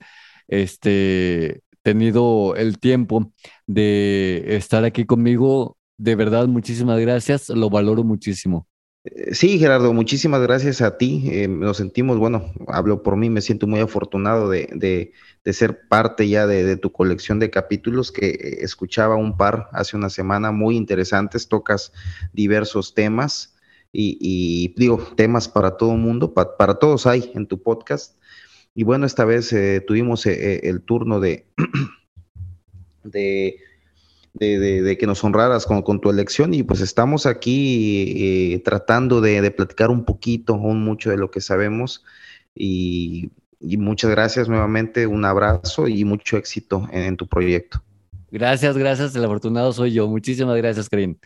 este, 0.49 1.63
tenido 1.83 2.57
el 2.57 2.79
tiempo 2.79 3.33
de 3.67 4.45
estar 4.57 4.85
aquí 4.85 5.05
conmigo 5.05 5.77
de 5.97 6.15
verdad, 6.15 6.47
muchísimas 6.47 7.01
gracias, 7.01 7.49
lo 7.49 7.71
valoro 7.71 8.05
muchísimo. 8.05 8.67
Eh, 9.05 9.35
sí, 9.35 9.59
Gerardo, 9.59 9.93
muchísimas 9.93 10.41
gracias 10.41 10.81
a 10.81 10.97
ti. 10.97 11.25
Eh, 11.31 11.47
nos 11.47 11.77
sentimos, 11.77 12.19
bueno, 12.19 12.53
hablo 12.69 13.03
por 13.03 13.17
mí, 13.17 13.29
me 13.29 13.43
siento 13.43 13.67
muy 13.67 13.81
afortunado 13.81 14.49
de, 14.49 14.69
de, 15.45 15.53
ser 15.53 15.87
parte 15.89 16.29
ya 16.29 16.47
de, 16.47 16.77
tu 16.77 16.91
colección 16.91 17.39
de 17.39 17.51
capítulos 17.51 18.11
que 18.11 18.31
eh, 18.31 18.59
escuchaba 18.63 19.17
un 19.17 19.37
par 19.37 19.69
hace 19.73 19.97
una 19.97 20.09
semana 20.09 20.53
muy 20.53 20.77
interesantes, 20.77 21.49
tocas 21.49 21.93
diversos 22.33 22.95
temas 22.95 23.55
y, 23.97 24.75
digo, 24.77 24.99
temas 25.17 25.49
para 25.49 25.77
todo 25.77 25.93
mundo, 25.97 26.35
para 26.35 26.75
todos 26.75 27.07
hay 27.07 27.31
en 27.35 27.47
tu 27.47 27.63
podcast. 27.63 28.19
Y 28.75 28.83
bueno, 28.83 29.07
esta 29.07 29.25
vez 29.25 29.55
tuvimos 29.87 30.27
el 30.27 30.83
turno 30.83 31.21
de, 31.21 31.47
de 33.05 33.61
de, 34.35 34.97
que 34.99 35.07
nos 35.07 35.23
honraras 35.23 35.65
con, 35.65 35.83
con, 35.83 36.01
tu 36.01 36.11
elección 36.11 36.55
y 36.55 36.63
pues 36.63 36.81
estamos 36.81 37.25
aquí 37.27 38.53
eh, 38.55 38.59
tratando 38.65 39.21
de, 39.21 39.51
platicar 39.51 39.91
un 39.91 40.05
poquito, 40.05 40.55
un 40.55 40.85
mucho 40.85 41.11
de 41.11 41.17
lo 41.17 41.31
que 41.31 41.41
sabemos 41.41 42.05
y, 42.55 43.31
muchas 43.61 44.11
gracias 44.11 44.47
nuevamente, 44.47 45.07
un 45.07 45.25
abrazo 45.25 45.89
y 45.89 46.05
mucho 46.05 46.37
éxito 46.37 46.87
en, 46.93 47.17
tu 47.17 47.27
proyecto. 47.27 47.83
Gracias, 48.31 48.77
gracias, 48.77 49.17
el 49.17 49.25
afortunado 49.25 49.73
soy 49.73 49.93
yo. 49.93 50.07
Muchísimas 50.07 50.57
gracias, 50.57 50.89
Karim. 50.89 51.17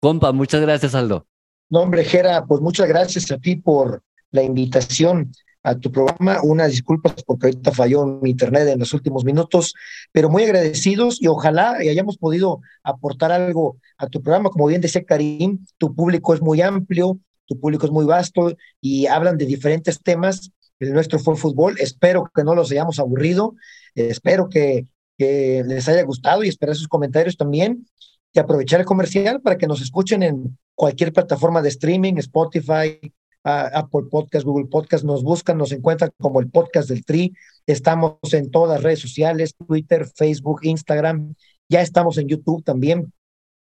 Compa, 0.00 0.32
muchas 0.32 0.60
gracias, 0.60 0.94
Aldo. 0.94 1.26
No, 1.70 1.82
hombre, 1.82 2.04
Jera, 2.04 2.44
pues 2.44 2.60
muchas 2.60 2.88
gracias 2.88 3.30
a 3.30 3.38
ti 3.38 3.56
por 3.56 4.02
la 4.32 4.42
invitación. 4.42 5.30
A 5.64 5.74
tu 5.76 5.90
programa. 5.90 6.40
Unas 6.42 6.70
disculpas 6.70 7.24
porque 7.26 7.46
ahorita 7.48 7.72
falló 7.72 8.06
mi 8.06 8.30
internet 8.30 8.68
en 8.68 8.78
los 8.78 8.92
últimos 8.92 9.24
minutos, 9.24 9.74
pero 10.12 10.28
muy 10.28 10.44
agradecidos 10.44 11.20
y 11.20 11.26
ojalá 11.26 11.72
hayamos 11.72 12.18
podido 12.18 12.60
aportar 12.84 13.32
algo 13.32 13.78
a 13.98 14.06
tu 14.06 14.22
programa. 14.22 14.50
Como 14.50 14.66
bien 14.66 14.80
decía 14.80 15.04
Karim, 15.04 15.66
tu 15.78 15.94
público 15.94 16.34
es 16.34 16.42
muy 16.42 16.60
amplio, 16.60 17.18
tu 17.46 17.58
público 17.58 17.86
es 17.86 17.92
muy 17.92 18.04
vasto 18.04 18.54
y 18.80 19.06
hablan 19.06 19.38
de 19.38 19.46
diferentes 19.46 20.00
temas. 20.00 20.52
El 20.78 20.92
nuestro 20.92 21.18
fue 21.18 21.34
fútbol. 21.34 21.76
Espero 21.80 22.30
que 22.32 22.44
no 22.44 22.54
los 22.54 22.70
hayamos 22.70 22.98
aburrido. 22.98 23.54
Espero 23.94 24.48
que, 24.48 24.86
que 25.16 25.64
les 25.66 25.88
haya 25.88 26.02
gustado 26.02 26.44
y 26.44 26.48
esperar 26.48 26.76
sus 26.76 26.88
comentarios 26.88 27.36
también. 27.36 27.86
Y 28.32 28.38
aprovechar 28.38 28.80
el 28.80 28.86
comercial 28.86 29.40
para 29.40 29.56
que 29.56 29.66
nos 29.66 29.80
escuchen 29.80 30.22
en 30.22 30.58
cualquier 30.74 31.12
plataforma 31.12 31.62
de 31.62 31.68
streaming, 31.68 32.14
Spotify, 32.16 32.98
Apple 33.44 34.04
Podcast, 34.10 34.44
Google 34.44 34.66
Podcast, 34.66 35.04
nos 35.04 35.22
buscan, 35.22 35.58
nos 35.58 35.72
encuentran 35.72 36.10
como 36.18 36.40
el 36.40 36.50
podcast 36.50 36.88
del 36.88 37.04
Tri. 37.04 37.34
Estamos 37.66 38.16
en 38.32 38.50
todas 38.50 38.76
las 38.76 38.82
redes 38.82 39.00
sociales, 39.00 39.54
Twitter, 39.54 40.06
Facebook, 40.06 40.60
Instagram. 40.62 41.34
Ya 41.68 41.82
estamos 41.82 42.16
en 42.18 42.28
YouTube 42.28 42.64
también 42.64 43.12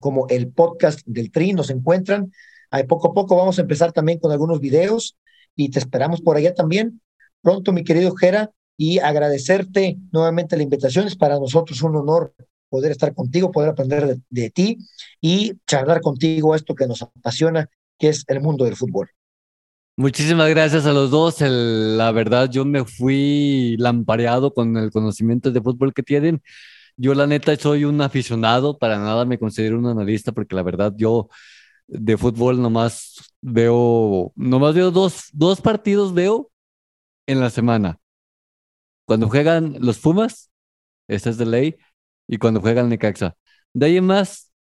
como 0.01 0.27
el 0.29 0.53
podcast 0.53 1.01
del 1.07 1.31
Tri. 1.31 1.53
Nos 1.53 1.71
encuentran. 1.71 2.33
Ahí 2.71 2.85
poco 2.85 3.11
a 3.11 3.15
poco 3.15 3.37
vamos 3.37 3.59
a 3.59 3.63
empezar 3.63 3.93
también 3.93 4.19
con 4.19 4.33
algunos 4.33 4.61
videos 4.61 5.17
y 5.55 5.71
te 5.71 5.79
esperamos 5.79 6.21
por 6.21 6.37
allá 6.37 6.55
también. 6.55 7.01
Pronto, 7.41 7.73
mi 7.73 7.85
querido 7.85 8.15
Jera, 8.17 8.51
y 8.77 8.99
agradecerte 8.99 9.99
nuevamente 10.13 10.57
la 10.57 10.63
invitación. 10.65 11.07
Es 11.07 11.17
para 11.17 11.39
nosotros 11.39 11.83
un 11.83 11.97
honor 11.97 12.35
poder 12.69 12.93
estar 12.93 13.15
contigo, 13.15 13.51
poder 13.51 13.71
aprender 13.71 14.07
de, 14.07 14.21
de 14.29 14.51
ti 14.51 14.79
y 15.21 15.55
charlar 15.67 16.01
contigo 16.01 16.55
esto 16.55 16.75
que 16.75 16.87
nos 16.87 17.03
apasiona, 17.03 17.69
que 17.99 18.09
es 18.09 18.25
el 18.29 18.41
mundo 18.41 18.65
del 18.65 18.77
fútbol. 18.77 19.11
Muchísimas 19.99 20.49
gracias 20.51 20.87
a 20.87 20.93
los 20.93 21.11
dos. 21.11 21.41
la 21.41 22.13
verdad, 22.13 22.49
yo 22.49 22.65
me 22.65 22.85
fui 22.85 23.77
lampareado 23.79 24.55
con 24.55 24.77
el 24.77 24.93
conocimiento 24.93 25.51
de 25.51 25.61
fútbol 25.61 25.93
que 25.93 26.05
tienen. 26.05 26.41
Yo, 26.97 27.15
la 27.15 27.27
neta, 27.27 27.57
soy 27.57 27.85
un 27.85 28.01
aficionado, 28.01 28.79
para 28.79 28.99
nada 28.99 29.25
me 29.25 29.41
considero 29.41 29.77
un 29.77 29.87
analista, 29.87 30.31
porque 30.31 30.55
la 30.55 30.63
verdad, 30.63 30.95
yo 30.97 31.29
de 31.89 32.17
fútbol 32.17 32.63
nomás 32.63 33.33
veo, 33.41 34.33
nomás 34.37 34.77
veo 34.77 34.93
dos, 34.93 35.31
dos 35.33 35.61
partidos 35.61 36.15
veo 36.15 36.53
en 37.27 37.41
la 37.41 37.51
semana. 37.51 37.99
Cuando 39.05 39.29
juegan 39.29 39.79
los 39.81 39.99
Pumas, 39.99 40.49
esta 41.09 41.31
es 41.31 41.39
de 41.39 41.47
ley, 41.47 41.77
y 42.29 42.39
cuando 42.39 42.61
juegan 42.61 42.89
Necaxa. 42.89 43.37
De 43.73 43.87
ahí 43.87 44.01
más, 44.01 44.53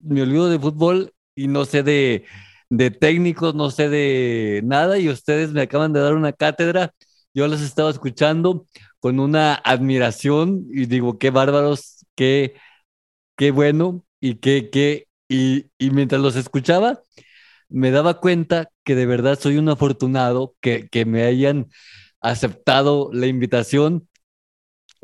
me 0.00 0.22
olvido 0.22 0.48
de 0.50 0.58
fútbol 0.58 1.14
y 1.36 1.46
no 1.46 1.64
sé 1.64 1.84
de 1.84 2.24
de 2.70 2.90
técnicos, 2.92 3.54
no 3.56 3.70
sé 3.70 3.90
de 3.90 4.62
nada 4.64 4.98
y 4.98 5.10
ustedes 5.10 5.52
me 5.52 5.62
acaban 5.62 5.92
de 5.94 6.00
dar 6.00 6.14
una 6.14 6.32
cátedra. 6.32 6.94
Yo 7.34 7.48
los 7.48 7.62
estaba 7.62 7.90
escuchando 7.90 8.66
con 9.00 9.20
una 9.20 9.54
admiración 9.54 10.66
y 10.72 10.86
digo, 10.86 11.18
qué 11.18 11.30
bárbaros, 11.30 12.06
qué, 12.16 12.54
qué 13.36 13.50
bueno 13.50 14.04
y 14.20 14.36
qué, 14.36 14.70
qué, 14.70 15.08
y, 15.28 15.66
y 15.78 15.90
mientras 15.90 16.20
los 16.20 16.36
escuchaba, 16.36 17.02
me 17.68 17.90
daba 17.90 18.20
cuenta 18.20 18.70
que 18.84 18.94
de 18.96 19.06
verdad 19.06 19.38
soy 19.40 19.58
un 19.58 19.68
afortunado 19.68 20.56
que, 20.60 20.88
que 20.90 21.04
me 21.06 21.24
hayan 21.24 21.68
aceptado 22.20 23.10
la 23.12 23.26
invitación 23.26 24.08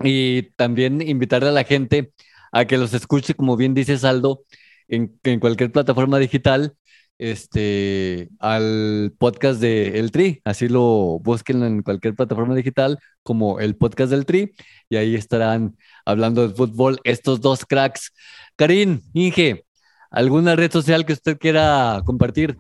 y 0.03 0.43
también 0.57 1.01
invitarle 1.03 1.49
a 1.49 1.53
la 1.53 1.64
gente 1.64 2.12
a 2.53 2.64
que 2.67 2.79
los 2.79 2.95
escuche, 2.95 3.35
como 3.35 3.57
bien 3.57 3.75
dice 3.75 3.99
Saldo, 3.99 4.45
en, 4.89 5.19
en 5.25 5.41
cualquier 5.41 5.73
plataforma 5.73 6.19
digital 6.19 6.75
este, 7.19 8.29
al 8.39 9.14
podcast 9.19 9.61
de 9.61 9.99
El 9.99 10.11
Tri. 10.11 10.41
Así 10.45 10.69
lo 10.69 11.19
busquen 11.23 11.62
en 11.62 11.83
cualquier 11.83 12.14
plataforma 12.14 12.55
digital 12.55 12.99
como 13.23 13.61
el 13.61 13.77
podcast 13.77 14.11
del 14.11 14.27
Tri 14.27 14.55
y 14.89 14.97
ahí 14.97 15.14
estarán 15.14 15.77
hablando 16.05 16.47
de 16.47 16.55
fútbol 16.55 16.99
estos 17.05 17.41
dos 17.41 17.64
cracks. 17.64 18.12
Karim, 18.57 19.01
Inge, 19.12 19.64
¿alguna 20.11 20.57
red 20.57 20.71
social 20.71 21.07
que 21.07 21.14
usted 21.14 21.39
quiera 21.39 22.03
compartir? 22.05 22.57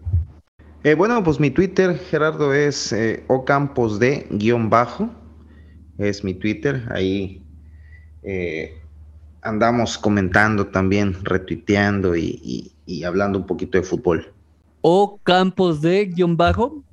Eh, 0.84 0.94
bueno, 0.94 1.22
pues 1.24 1.40
mi 1.40 1.50
Twitter, 1.50 1.98
Gerardo, 1.98 2.54
es 2.54 2.92
eh, 2.92 3.24
ocampos 3.28 3.98
de 3.98 4.26
guion 4.30 4.70
bajo. 4.70 5.10
Es 5.98 6.22
mi 6.22 6.34
Twitter. 6.34 6.86
Ahí 6.90 7.42
eh, 8.22 8.80
andamos 9.42 9.98
comentando 9.98 10.68
también, 10.68 11.16
retuiteando 11.24 12.14
y 12.16 12.72
hablando 13.04 13.38
un 13.38 13.46
poquito 13.46 13.78
de 13.78 13.84
fútbol 13.84 14.32
o 14.88 15.18
campos 15.24 15.80
de 15.80 16.06
guion 16.06 16.36
bajo. 16.36 16.84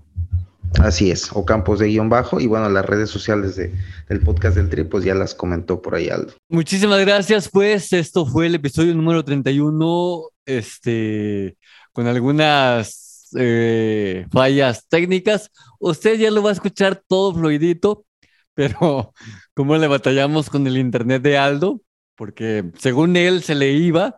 Así 0.79 1.11
es, 1.11 1.29
o 1.31 1.45
campos 1.45 1.77
de 1.77 1.89
guion 1.89 2.09
bajo. 2.09 2.39
Y 2.39 2.47
bueno, 2.47 2.67
las 2.67 2.83
redes 2.83 3.11
sociales 3.11 3.55
de, 3.55 3.71
del 4.09 4.19
podcast 4.21 4.57
del 4.57 4.67
Tri, 4.67 4.83
pues 4.83 5.05
ya 5.05 5.13
las 5.13 5.35
comentó 5.35 5.79
por 5.79 5.93
ahí 5.93 6.09
Aldo. 6.09 6.33
Muchísimas 6.49 6.99
gracias, 7.01 7.49
pues 7.49 7.93
esto 7.93 8.25
fue 8.25 8.47
el 8.47 8.55
episodio 8.55 8.95
número 8.95 9.23
31, 9.23 10.23
este, 10.43 11.55
con 11.91 12.07
algunas 12.07 13.29
eh, 13.37 14.25
fallas 14.31 14.87
técnicas. 14.89 15.51
Usted 15.77 16.17
ya 16.17 16.31
lo 16.31 16.41
va 16.41 16.49
a 16.49 16.53
escuchar 16.53 16.99
todo 17.07 17.35
fluidito, 17.35 18.07
pero 18.55 19.13
como 19.53 19.77
le 19.77 19.85
batallamos 19.85 20.49
con 20.49 20.65
el 20.65 20.79
internet 20.79 21.21
de 21.21 21.37
Aldo, 21.37 21.79
porque 22.15 22.71
según 22.79 23.17
él 23.17 23.43
se 23.43 23.53
le 23.53 23.71
iba, 23.71 24.17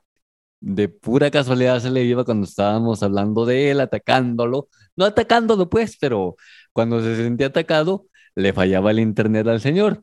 de 0.66 0.90
pura 0.90 1.30
casualidad 1.30 1.80
se 1.80 1.92
le 1.92 2.04
iba 2.04 2.26
cuando 2.26 2.48
estábamos 2.48 3.04
hablando 3.04 3.46
de 3.46 3.70
él, 3.70 3.80
atacándolo. 3.80 4.68
No 4.96 5.06
atacándolo, 5.06 5.70
pues, 5.70 5.96
pero 6.02 6.38
cuando 6.74 7.04
se 7.04 7.16
sentía 7.16 7.46
atacado, 7.48 8.08
le 8.34 8.52
fallaba 8.52 8.90
el 8.90 9.00
internet 9.00 9.46
al 9.48 9.62
señor. 9.62 10.02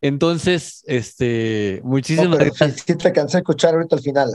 Entonces, 0.00 0.84
este, 0.86 1.80
muchísimas 1.82 2.38
gracias. 2.38 2.84
Sí, 2.86 2.96
te 2.96 3.12
cansé 3.12 3.38
de 3.38 3.40
escuchar 3.40 3.74
ahorita 3.74 3.96
al 3.96 4.02
final. 4.02 4.30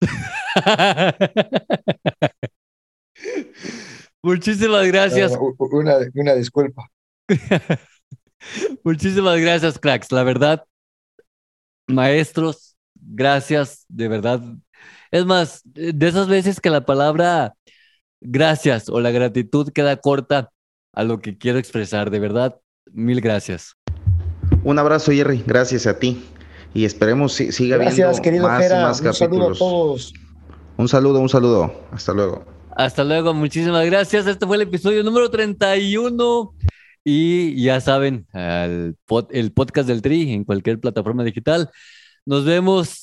muchísimas 4.20 4.86
gracias. 4.88 5.32
una, 5.58 5.94
una 6.12 6.34
disculpa. 6.34 6.90
muchísimas 8.82 9.40
gracias, 9.40 9.78
cracks. 9.78 10.10
La 10.10 10.24
verdad, 10.24 10.64
maestros, 11.86 12.76
gracias, 12.94 13.84
de 13.86 14.08
verdad, 14.08 14.42
es 15.14 15.24
más, 15.24 15.60
de 15.64 16.08
esas 16.08 16.26
veces 16.26 16.60
que 16.60 16.70
la 16.70 16.84
palabra 16.84 17.54
gracias 18.20 18.88
o 18.88 18.98
la 18.98 19.12
gratitud 19.12 19.70
queda 19.72 19.96
corta 19.98 20.50
a 20.92 21.04
lo 21.04 21.20
que 21.20 21.38
quiero 21.38 21.60
expresar, 21.60 22.10
de 22.10 22.18
verdad, 22.18 22.56
mil 22.90 23.20
gracias. 23.20 23.76
Un 24.64 24.76
abrazo, 24.76 25.12
Jerry, 25.12 25.40
gracias 25.46 25.86
a 25.86 26.00
ti. 26.00 26.24
Y 26.74 26.84
esperemos 26.84 27.32
si, 27.32 27.52
siga 27.52 27.76
gracias, 27.76 28.20
querido 28.20 28.48
más, 28.48 28.68
más 28.68 29.00
un 29.00 29.14
saludo 29.14 29.50
a 29.50 29.54
todos. 29.54 30.14
Un 30.78 30.88
saludo, 30.88 31.20
un 31.20 31.28
saludo. 31.28 31.72
Hasta 31.92 32.12
luego. 32.12 32.44
Hasta 32.74 33.04
luego, 33.04 33.32
muchísimas 33.34 33.86
gracias. 33.86 34.26
Este 34.26 34.44
fue 34.44 34.56
el 34.56 34.62
episodio 34.62 35.04
número 35.04 35.30
31. 35.30 36.54
Y 37.04 37.62
ya 37.62 37.80
saben, 37.80 38.26
el, 38.32 38.96
el 39.30 39.52
podcast 39.52 39.86
del 39.86 40.02
Tri 40.02 40.32
en 40.32 40.42
cualquier 40.42 40.80
plataforma 40.80 41.22
digital. 41.22 41.70
Nos 42.26 42.44
vemos 42.44 43.02